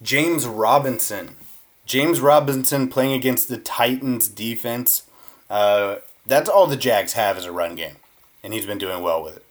James 0.03 0.47
Robinson. 0.47 1.37
James 1.87 2.21
Robinson 2.21 2.89
playing 2.89 3.13
against 3.13 3.49
the 3.49 3.57
Titans 3.57 4.27
defense. 4.27 5.05
Uh, 5.49 5.97
that's 6.27 6.49
all 6.51 6.67
the 6.67 6.77
Jags 6.77 7.13
have 7.13 7.39
is 7.39 7.45
a 7.45 7.53
run 7.53 7.77
game, 7.77 7.97
and 8.43 8.53
he's 8.53 8.67
been 8.67 8.79
doing 8.79 9.01
well 9.01 9.23
with 9.23 9.37
it. 9.37 9.45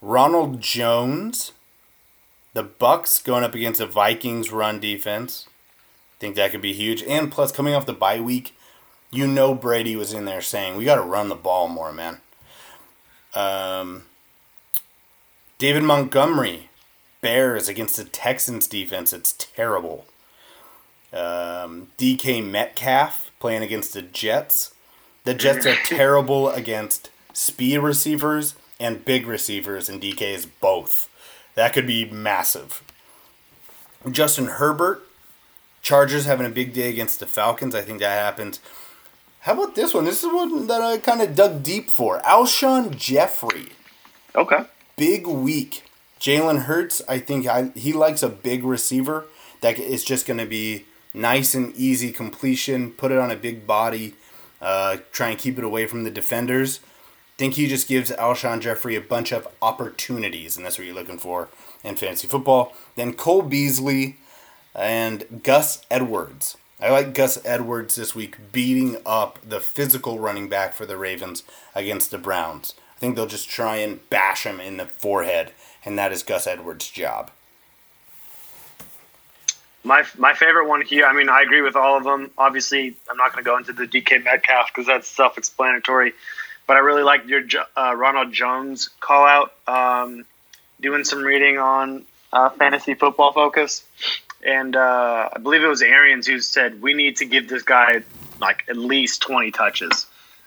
Ronald 0.00 0.60
Jones. 0.60 1.52
The 2.52 2.64
Bucs 2.64 3.22
going 3.22 3.44
up 3.44 3.54
against 3.54 3.78
the 3.78 3.86
Vikings 3.86 4.50
run 4.50 4.80
defense. 4.80 5.46
I 5.48 6.18
think 6.18 6.34
that 6.36 6.50
could 6.50 6.62
be 6.62 6.72
huge. 6.72 7.02
And 7.02 7.30
plus, 7.30 7.52
coming 7.52 7.74
off 7.74 7.86
the 7.86 7.92
bye 7.92 8.20
week, 8.20 8.56
you 9.10 9.26
know 9.26 9.54
Brady 9.54 9.96
was 9.96 10.12
in 10.12 10.24
there 10.24 10.40
saying, 10.40 10.76
"We 10.76 10.84
got 10.86 10.96
to 10.96 11.02
run 11.02 11.28
the 11.28 11.36
ball 11.36 11.68
more, 11.68 11.92
man." 11.92 12.22
Um, 13.34 14.06
David 15.60 15.82
Montgomery, 15.82 16.70
Bears 17.20 17.68
against 17.68 17.98
the 17.98 18.04
Texans 18.04 18.66
defense. 18.66 19.12
It's 19.12 19.34
terrible. 19.34 20.06
Um, 21.12 21.88
DK 21.98 22.42
Metcalf 22.42 23.30
playing 23.38 23.62
against 23.62 23.92
the 23.92 24.00
Jets. 24.00 24.72
The 25.24 25.34
Jets 25.34 25.66
are 25.66 25.74
terrible 25.84 26.48
against 26.48 27.10
speed 27.34 27.76
receivers 27.76 28.54
and 28.80 29.04
big 29.04 29.26
receivers, 29.26 29.90
and 29.90 30.00
DK 30.00 30.22
is 30.22 30.46
both. 30.46 31.10
That 31.56 31.74
could 31.74 31.86
be 31.86 32.06
massive. 32.06 32.82
Justin 34.10 34.46
Herbert, 34.46 35.02
Chargers 35.82 36.24
having 36.24 36.46
a 36.46 36.50
big 36.50 36.72
day 36.72 36.88
against 36.88 37.20
the 37.20 37.26
Falcons. 37.26 37.74
I 37.74 37.82
think 37.82 37.98
that 37.98 38.18
happens. 38.18 38.60
How 39.40 39.52
about 39.52 39.74
this 39.74 39.92
one? 39.92 40.06
This 40.06 40.24
is 40.24 40.32
one 40.32 40.68
that 40.68 40.80
I 40.80 40.96
kind 40.96 41.20
of 41.20 41.36
dug 41.36 41.62
deep 41.62 41.90
for. 41.90 42.18
Alshon 42.20 42.96
Jeffery. 42.96 43.68
Okay. 44.34 44.64
Big 45.00 45.26
week. 45.26 45.84
Jalen 46.20 46.64
Hurts, 46.64 47.00
I 47.08 47.20
think 47.20 47.46
I, 47.46 47.72
he 47.74 47.94
likes 47.94 48.22
a 48.22 48.28
big 48.28 48.64
receiver 48.64 49.24
that 49.62 49.78
is 49.78 50.04
just 50.04 50.26
going 50.26 50.36
to 50.36 50.44
be 50.44 50.84
nice 51.14 51.54
and 51.54 51.74
easy 51.74 52.12
completion. 52.12 52.90
Put 52.90 53.10
it 53.10 53.16
on 53.16 53.30
a 53.30 53.36
big 53.36 53.66
body. 53.66 54.12
Uh, 54.60 54.98
try 55.10 55.30
and 55.30 55.38
keep 55.38 55.56
it 55.56 55.64
away 55.64 55.86
from 55.86 56.04
the 56.04 56.10
defenders. 56.10 56.80
think 57.38 57.54
he 57.54 57.66
just 57.66 57.88
gives 57.88 58.10
Alshon 58.10 58.60
Jeffery 58.60 58.94
a 58.94 59.00
bunch 59.00 59.32
of 59.32 59.48
opportunities, 59.62 60.58
and 60.58 60.66
that's 60.66 60.76
what 60.76 60.86
you're 60.86 60.94
looking 60.94 61.16
for 61.16 61.48
in 61.82 61.96
fantasy 61.96 62.28
football. 62.28 62.74
Then 62.94 63.14
Cole 63.14 63.40
Beasley 63.40 64.18
and 64.74 65.40
Gus 65.42 65.82
Edwards. 65.90 66.58
I 66.78 66.90
like 66.90 67.14
Gus 67.14 67.42
Edwards 67.46 67.94
this 67.94 68.14
week 68.14 68.52
beating 68.52 68.98
up 69.06 69.38
the 69.40 69.60
physical 69.60 70.18
running 70.18 70.50
back 70.50 70.74
for 70.74 70.84
the 70.84 70.98
Ravens 70.98 71.42
against 71.74 72.10
the 72.10 72.18
Browns. 72.18 72.74
I 73.00 73.02
think 73.02 73.16
they'll 73.16 73.26
just 73.26 73.48
try 73.48 73.76
and 73.76 74.06
bash 74.10 74.44
him 74.44 74.60
in 74.60 74.76
the 74.76 74.84
forehead, 74.84 75.52
and 75.86 75.98
that 75.98 76.12
is 76.12 76.22
Gus 76.22 76.46
Edwards' 76.46 76.90
job. 76.90 77.30
My 79.82 80.04
my 80.18 80.34
favorite 80.34 80.68
one 80.68 80.82
here. 80.82 81.06
I 81.06 81.14
mean, 81.14 81.30
I 81.30 81.40
agree 81.40 81.62
with 81.62 81.76
all 81.76 81.96
of 81.96 82.04
them. 82.04 82.30
Obviously, 82.36 82.94
I'm 83.08 83.16
not 83.16 83.32
going 83.32 83.42
to 83.42 83.48
go 83.48 83.56
into 83.56 83.72
the 83.72 83.86
DK 83.86 84.22
Metcalf 84.22 84.66
because 84.68 84.86
that's 84.86 85.08
self-explanatory. 85.08 86.12
But 86.66 86.76
I 86.76 86.80
really 86.80 87.02
liked 87.02 87.26
your 87.26 87.40
uh, 87.74 87.94
Ronald 87.96 88.34
Jones 88.34 88.90
call 89.00 89.24
out. 89.24 89.54
Um, 89.66 90.26
doing 90.78 91.04
some 91.04 91.22
reading 91.22 91.56
on 91.56 92.04
uh, 92.34 92.50
fantasy 92.50 92.92
football 92.92 93.32
focus, 93.32 93.82
and 94.44 94.76
uh, 94.76 95.30
I 95.32 95.38
believe 95.38 95.64
it 95.64 95.68
was 95.68 95.80
Arians 95.80 96.26
who 96.26 96.38
said 96.38 96.82
we 96.82 96.92
need 96.92 97.16
to 97.16 97.24
give 97.24 97.48
this 97.48 97.62
guy 97.62 98.02
like 98.42 98.64
at 98.68 98.76
least 98.76 99.22
20 99.22 99.52
touches. 99.52 100.04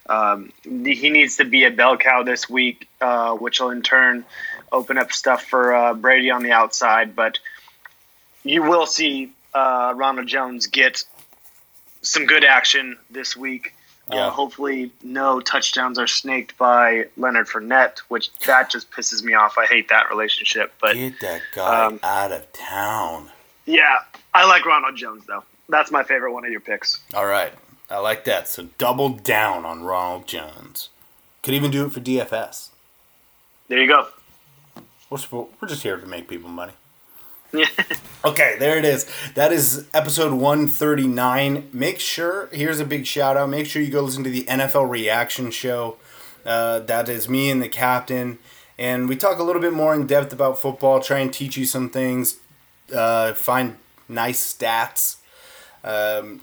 Um, 0.08 0.52
he 0.64 1.10
needs 1.10 1.38
to 1.38 1.46
be 1.46 1.64
a 1.64 1.72
bell 1.72 1.98
cow 1.98 2.24
this 2.24 2.50
week, 2.50 2.88
uh, 3.00 3.36
which 3.36 3.60
will 3.60 3.70
in 3.70 3.82
turn 3.82 4.26
open 4.72 4.98
up 4.98 5.12
stuff 5.12 5.44
for 5.44 5.74
uh, 5.74 5.94
Brady 5.94 6.30
on 6.32 6.44
the 6.44 6.52
outside. 6.52 7.16
But 7.16 7.40
you 8.44 8.64
will 8.64 8.86
see 8.86 9.32
uh, 9.54 9.94
Ronald 9.96 10.28
Jones 10.28 10.68
get 10.68 11.04
some 12.02 12.26
good 12.26 12.44
action 12.44 12.98
this 13.10 13.38
week. 13.38 13.74
Yeah. 14.12 14.28
Uh, 14.28 14.30
hopefully, 14.32 14.92
no 15.02 15.40
touchdowns 15.40 15.98
are 15.98 16.08
snaked 16.08 16.58
by 16.58 17.06
Leonard 17.16 17.48
Fournette, 17.48 18.00
which 18.10 18.38
that 18.40 18.70
just 18.70 18.92
pisses 18.92 19.24
me 19.24 19.34
off. 19.34 19.58
I 19.58 19.66
hate 19.66 19.88
that 19.90 20.10
relationship. 20.10 20.74
But 20.82 20.96
Get 20.96 21.22
that 21.22 21.42
guy 21.54 21.86
um, 21.86 22.02
out 22.04 22.34
of 22.34 22.52
town. 22.52 23.30
yeah, 23.66 24.00
I 24.34 24.46
like 24.46 24.66
Ronald 24.66 24.98
Jones 24.98 25.24
though. 25.26 25.46
That's 25.70 25.90
my 25.90 26.04
favorite 26.04 26.34
one 26.34 26.44
of 26.44 26.52
your 26.52 26.60
picks. 26.60 27.00
All 27.14 27.26
right. 27.26 27.54
I 27.94 27.99
like 27.99 28.24
that. 28.24 28.48
So 28.48 28.70
double 28.80 29.10
down 29.10 29.65
on 29.65 29.84
Ronald 29.84 30.28
Jones. 30.28 30.90
Could 31.44 31.53
even 31.53 31.70
do 31.70 31.86
it 31.86 31.91
for 31.91 31.99
DFS. 31.99 32.70
There 33.68 33.80
you 33.80 33.88
go. 33.88 34.07
We're, 35.11 35.20
we're 35.32 35.68
just 35.68 35.84
here 35.84 35.98
to 35.98 36.07
make 36.07 36.28
people 36.28 36.49
money. 36.49 36.74
Yeah. 37.56 37.68
Okay, 38.26 38.56
there 38.57 38.80
it 38.80 38.84
is. 38.84 39.07
That 39.36 39.53
is 39.53 39.86
episode 39.94 40.34
139. 40.34 41.70
Make 41.72 41.99
sure, 41.99 42.49
here's 42.52 42.80
a 42.80 42.86
big 42.86 43.06
shout 43.06 43.38
out. 43.38 43.48
Make 43.48 43.68
sure 43.68 43.80
you 43.80 43.91
go 43.91 44.02
listen 44.02 44.24
to 44.24 44.32
the 44.32 44.45
NFL 44.45 44.90
reaction 44.90 45.52
show. 45.52 45.98
Uh, 46.44 46.80
that 46.80 47.07
is 47.10 47.30
me 47.30 47.52
and 47.52 47.61
the 47.61 47.70
captain. 47.70 48.40
And 48.80 49.07
we 49.07 49.15
talk 49.15 49.38
a 49.38 49.44
little 49.44 49.61
bit 49.61 49.72
more 49.72 49.94
in 49.94 50.07
depth 50.07 50.34
about 50.34 50.60
football, 50.60 50.99
try 50.99 51.20
and 51.20 51.32
teach 51.32 51.56
you 51.56 51.65
some 51.65 51.91
things, 51.91 52.40
uh, 52.91 53.34
find 53.34 53.78
nice 54.10 54.52
stats, 54.52 55.18
um, 55.84 56.41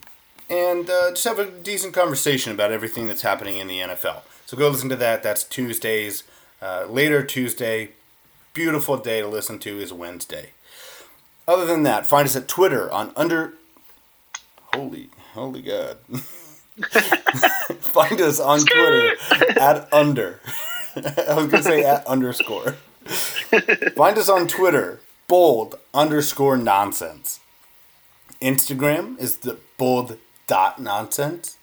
and 0.51 0.91
uh, 0.91 1.11
just 1.11 1.25
have 1.25 1.39
a 1.39 1.49
decent 1.49 1.95
conversation 1.95 2.53
about 2.53 2.73
everything 2.73 3.07
that's 3.07 3.23
happening 3.23 3.57
in 3.57 3.69
the 3.69 3.79
NFL. 3.79 4.23
So 4.47 4.57
go 4.57 4.69
listen 4.69 4.89
to 4.89 4.97
that. 4.97 5.23
That's 5.23 5.45
Tuesdays. 5.45 6.25
Uh, 6.61 6.87
later 6.89 7.25
Tuesday. 7.25 7.91
Beautiful 8.53 8.97
day 8.97 9.21
to 9.21 9.29
listen 9.29 9.61
to 9.61 9.79
is 9.79 9.93
Wednesday. 9.93 10.51
Other 11.47 11.65
than 11.65 11.85
that, 11.85 12.05
find 12.05 12.27
us 12.27 12.35
at 12.35 12.49
Twitter 12.49 12.91
on 12.91 13.13
under. 13.15 13.55
Holy, 14.75 15.09
holy 15.35 15.63
God. 15.63 15.99
find 17.81 18.21
us 18.21 18.41
on 18.41 18.61
Twitter 18.61 19.17
at 19.59 19.93
under. 19.93 20.41
I 20.97 21.35
was 21.35 21.47
gonna 21.47 21.63
say 21.63 21.85
at 21.85 22.05
underscore. 22.07 22.73
find 23.97 24.19
us 24.19 24.29
on 24.29 24.49
Twitter, 24.49 25.01
bold 25.29 25.77
underscore 25.95 26.57
nonsense. 26.57 27.39
Instagram 28.43 29.19
is 29.21 29.39
the 29.39 29.59
bold 29.79 30.19
dot 30.51 30.81
nonsense. 30.81 31.57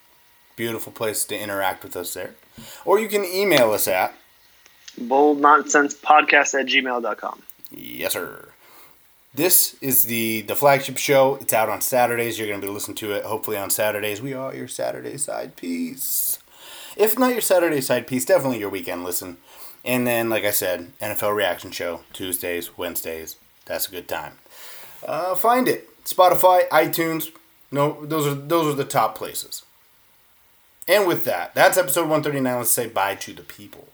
Beautiful 0.56 0.92
place 0.92 1.26
to 1.26 1.38
interact 1.38 1.84
with 1.84 1.94
us 1.94 2.14
there. 2.14 2.34
Or 2.86 2.98
you 2.98 3.06
can 3.06 3.22
email 3.22 3.70
us 3.72 3.86
at 3.86 4.14
Bold 4.96 5.40
nonsense 5.40 5.94
podcast 5.94 6.58
at 6.58 6.66
gmail.com. 6.66 7.42
Yes, 7.70 8.14
sir. 8.14 8.48
This 9.34 9.76
is 9.82 10.04
the 10.04 10.40
the 10.40 10.56
flagship 10.56 10.96
show. 10.96 11.36
It's 11.36 11.52
out 11.52 11.68
on 11.68 11.82
Saturdays. 11.82 12.38
You're 12.38 12.48
going 12.48 12.62
to 12.62 12.66
be 12.66 12.72
listening 12.72 12.96
to 12.96 13.12
it 13.12 13.24
hopefully 13.24 13.58
on 13.58 13.68
Saturdays. 13.68 14.22
We 14.22 14.32
are 14.32 14.54
your 14.54 14.68
Saturday 14.68 15.18
side 15.18 15.54
piece. 15.54 16.38
If 16.96 17.18
not 17.18 17.32
your 17.32 17.42
Saturday 17.42 17.82
side 17.82 18.06
piece, 18.06 18.24
definitely 18.24 18.58
your 18.58 18.70
weekend 18.70 19.04
listen. 19.04 19.36
And 19.84 20.06
then, 20.06 20.30
like 20.30 20.44
I 20.44 20.50
said, 20.50 20.92
NFL 20.98 21.36
reaction 21.36 21.70
show 21.72 22.00
Tuesdays, 22.14 22.76
Wednesdays. 22.78 23.36
That's 23.66 23.86
a 23.86 23.90
good 23.90 24.08
time. 24.08 24.38
Uh, 25.06 25.34
find 25.34 25.68
it 25.68 25.88
Spotify, 26.04 26.66
iTunes. 26.70 27.30
No, 27.70 28.04
those 28.04 28.26
are 28.26 28.34
those 28.34 28.72
are 28.72 28.76
the 28.76 28.84
top 28.84 29.16
places. 29.16 29.62
And 30.86 31.06
with 31.06 31.24
that, 31.24 31.54
that's 31.54 31.76
episode 31.76 32.02
139. 32.02 32.56
Let's 32.56 32.70
say 32.70 32.88
bye 32.88 33.14
to 33.16 33.34
the 33.34 33.42
people. 33.42 33.88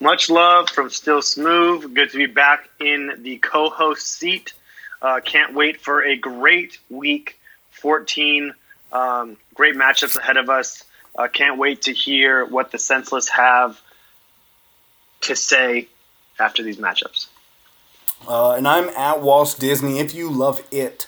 Much 0.00 0.28
love 0.28 0.68
from 0.68 0.90
Still 0.90 1.20
Smoove. 1.20 1.94
Good 1.94 2.10
to 2.10 2.16
be 2.16 2.26
back 2.26 2.68
in 2.80 3.20
the 3.22 3.36
co 3.38 3.70
host 3.70 4.06
seat. 4.06 4.52
Uh, 5.00 5.20
can't 5.24 5.54
wait 5.54 5.80
for 5.80 6.02
a 6.02 6.16
great 6.16 6.78
week 6.88 7.38
14. 7.70 8.52
Um, 8.92 9.36
great 9.54 9.76
matchups 9.76 10.16
ahead 10.16 10.36
of 10.36 10.50
us. 10.50 10.84
Uh, 11.16 11.28
can't 11.28 11.58
wait 11.58 11.82
to 11.82 11.92
hear 11.92 12.44
what 12.44 12.72
the 12.72 12.78
senseless 12.78 13.28
have 13.28 13.80
to 15.22 15.36
say 15.36 15.88
after 16.38 16.62
these 16.62 16.78
matchups. 16.78 17.26
Uh, 18.26 18.52
and 18.52 18.66
I'm 18.66 18.88
at 18.90 19.20
Walt 19.20 19.56
Disney. 19.58 19.98
If 19.98 20.14
you 20.14 20.30
love 20.30 20.62
it, 20.70 21.06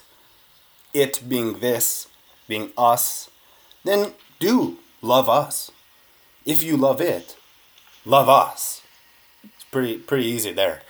it 0.92 1.22
being 1.28 1.60
this, 1.60 2.08
being 2.48 2.72
us, 2.76 3.30
then 3.84 4.12
do 4.38 4.78
love 5.00 5.28
us. 5.28 5.70
If 6.44 6.62
you 6.62 6.76
love 6.76 7.00
it, 7.00 7.36
love 8.04 8.28
us. 8.28 8.82
It's 9.44 9.64
pretty 9.64 9.98
pretty 9.98 10.26
easy 10.26 10.52
there. 10.52 10.82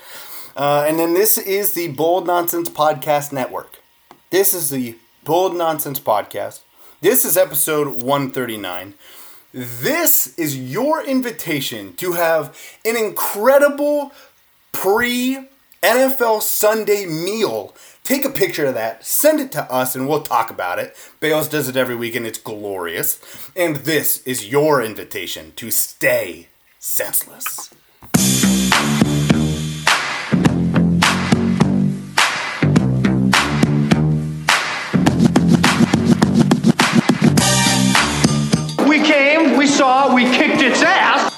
Uh, 0.56 0.84
and 0.86 0.98
then 0.98 1.14
this 1.14 1.38
is 1.38 1.72
the 1.72 1.88
Bold 1.88 2.26
Nonsense 2.26 2.68
Podcast 2.68 3.32
Network. 3.32 3.78
This 4.30 4.52
is 4.52 4.70
the 4.70 4.96
Bold 5.24 5.56
Nonsense 5.56 6.00
Podcast. 6.00 6.60
This 7.00 7.24
is 7.24 7.36
episode 7.36 8.02
139. 8.02 8.94
This 9.52 10.34
is 10.38 10.58
your 10.58 11.04
invitation 11.04 11.94
to 11.96 12.12
have 12.12 12.56
an 12.84 12.96
incredible 12.96 14.12
pre 14.72 15.48
NFL 15.82 16.42
Sunday 16.42 17.06
meal. 17.06 17.74
Take 18.04 18.24
a 18.24 18.30
picture 18.30 18.66
of 18.66 18.74
that, 18.74 19.06
send 19.06 19.38
it 19.38 19.52
to 19.52 19.62
us, 19.70 19.94
and 19.94 20.08
we'll 20.08 20.22
talk 20.22 20.50
about 20.50 20.80
it. 20.80 20.96
Bales 21.20 21.48
does 21.48 21.68
it 21.68 21.76
every 21.76 21.94
week, 21.94 22.16
and 22.16 22.26
it's 22.26 22.38
glorious. 22.38 23.20
And 23.54 23.76
this 23.76 24.22
is 24.24 24.48
your 24.48 24.82
invitation 24.82 25.52
to 25.54 25.70
stay 25.70 26.48
senseless. 26.80 27.70
We 38.88 39.00
came, 39.00 39.56
we 39.56 39.68
saw, 39.68 40.12
we 40.12 40.24
kicked 40.24 40.60
its 40.60 40.82
ass. 40.82 41.32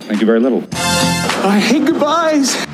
Thank 0.00 0.20
you 0.20 0.26
very 0.26 0.40
little. 0.40 0.68
I 0.70 1.58
hate 1.58 1.86
goodbyes. 1.86 2.73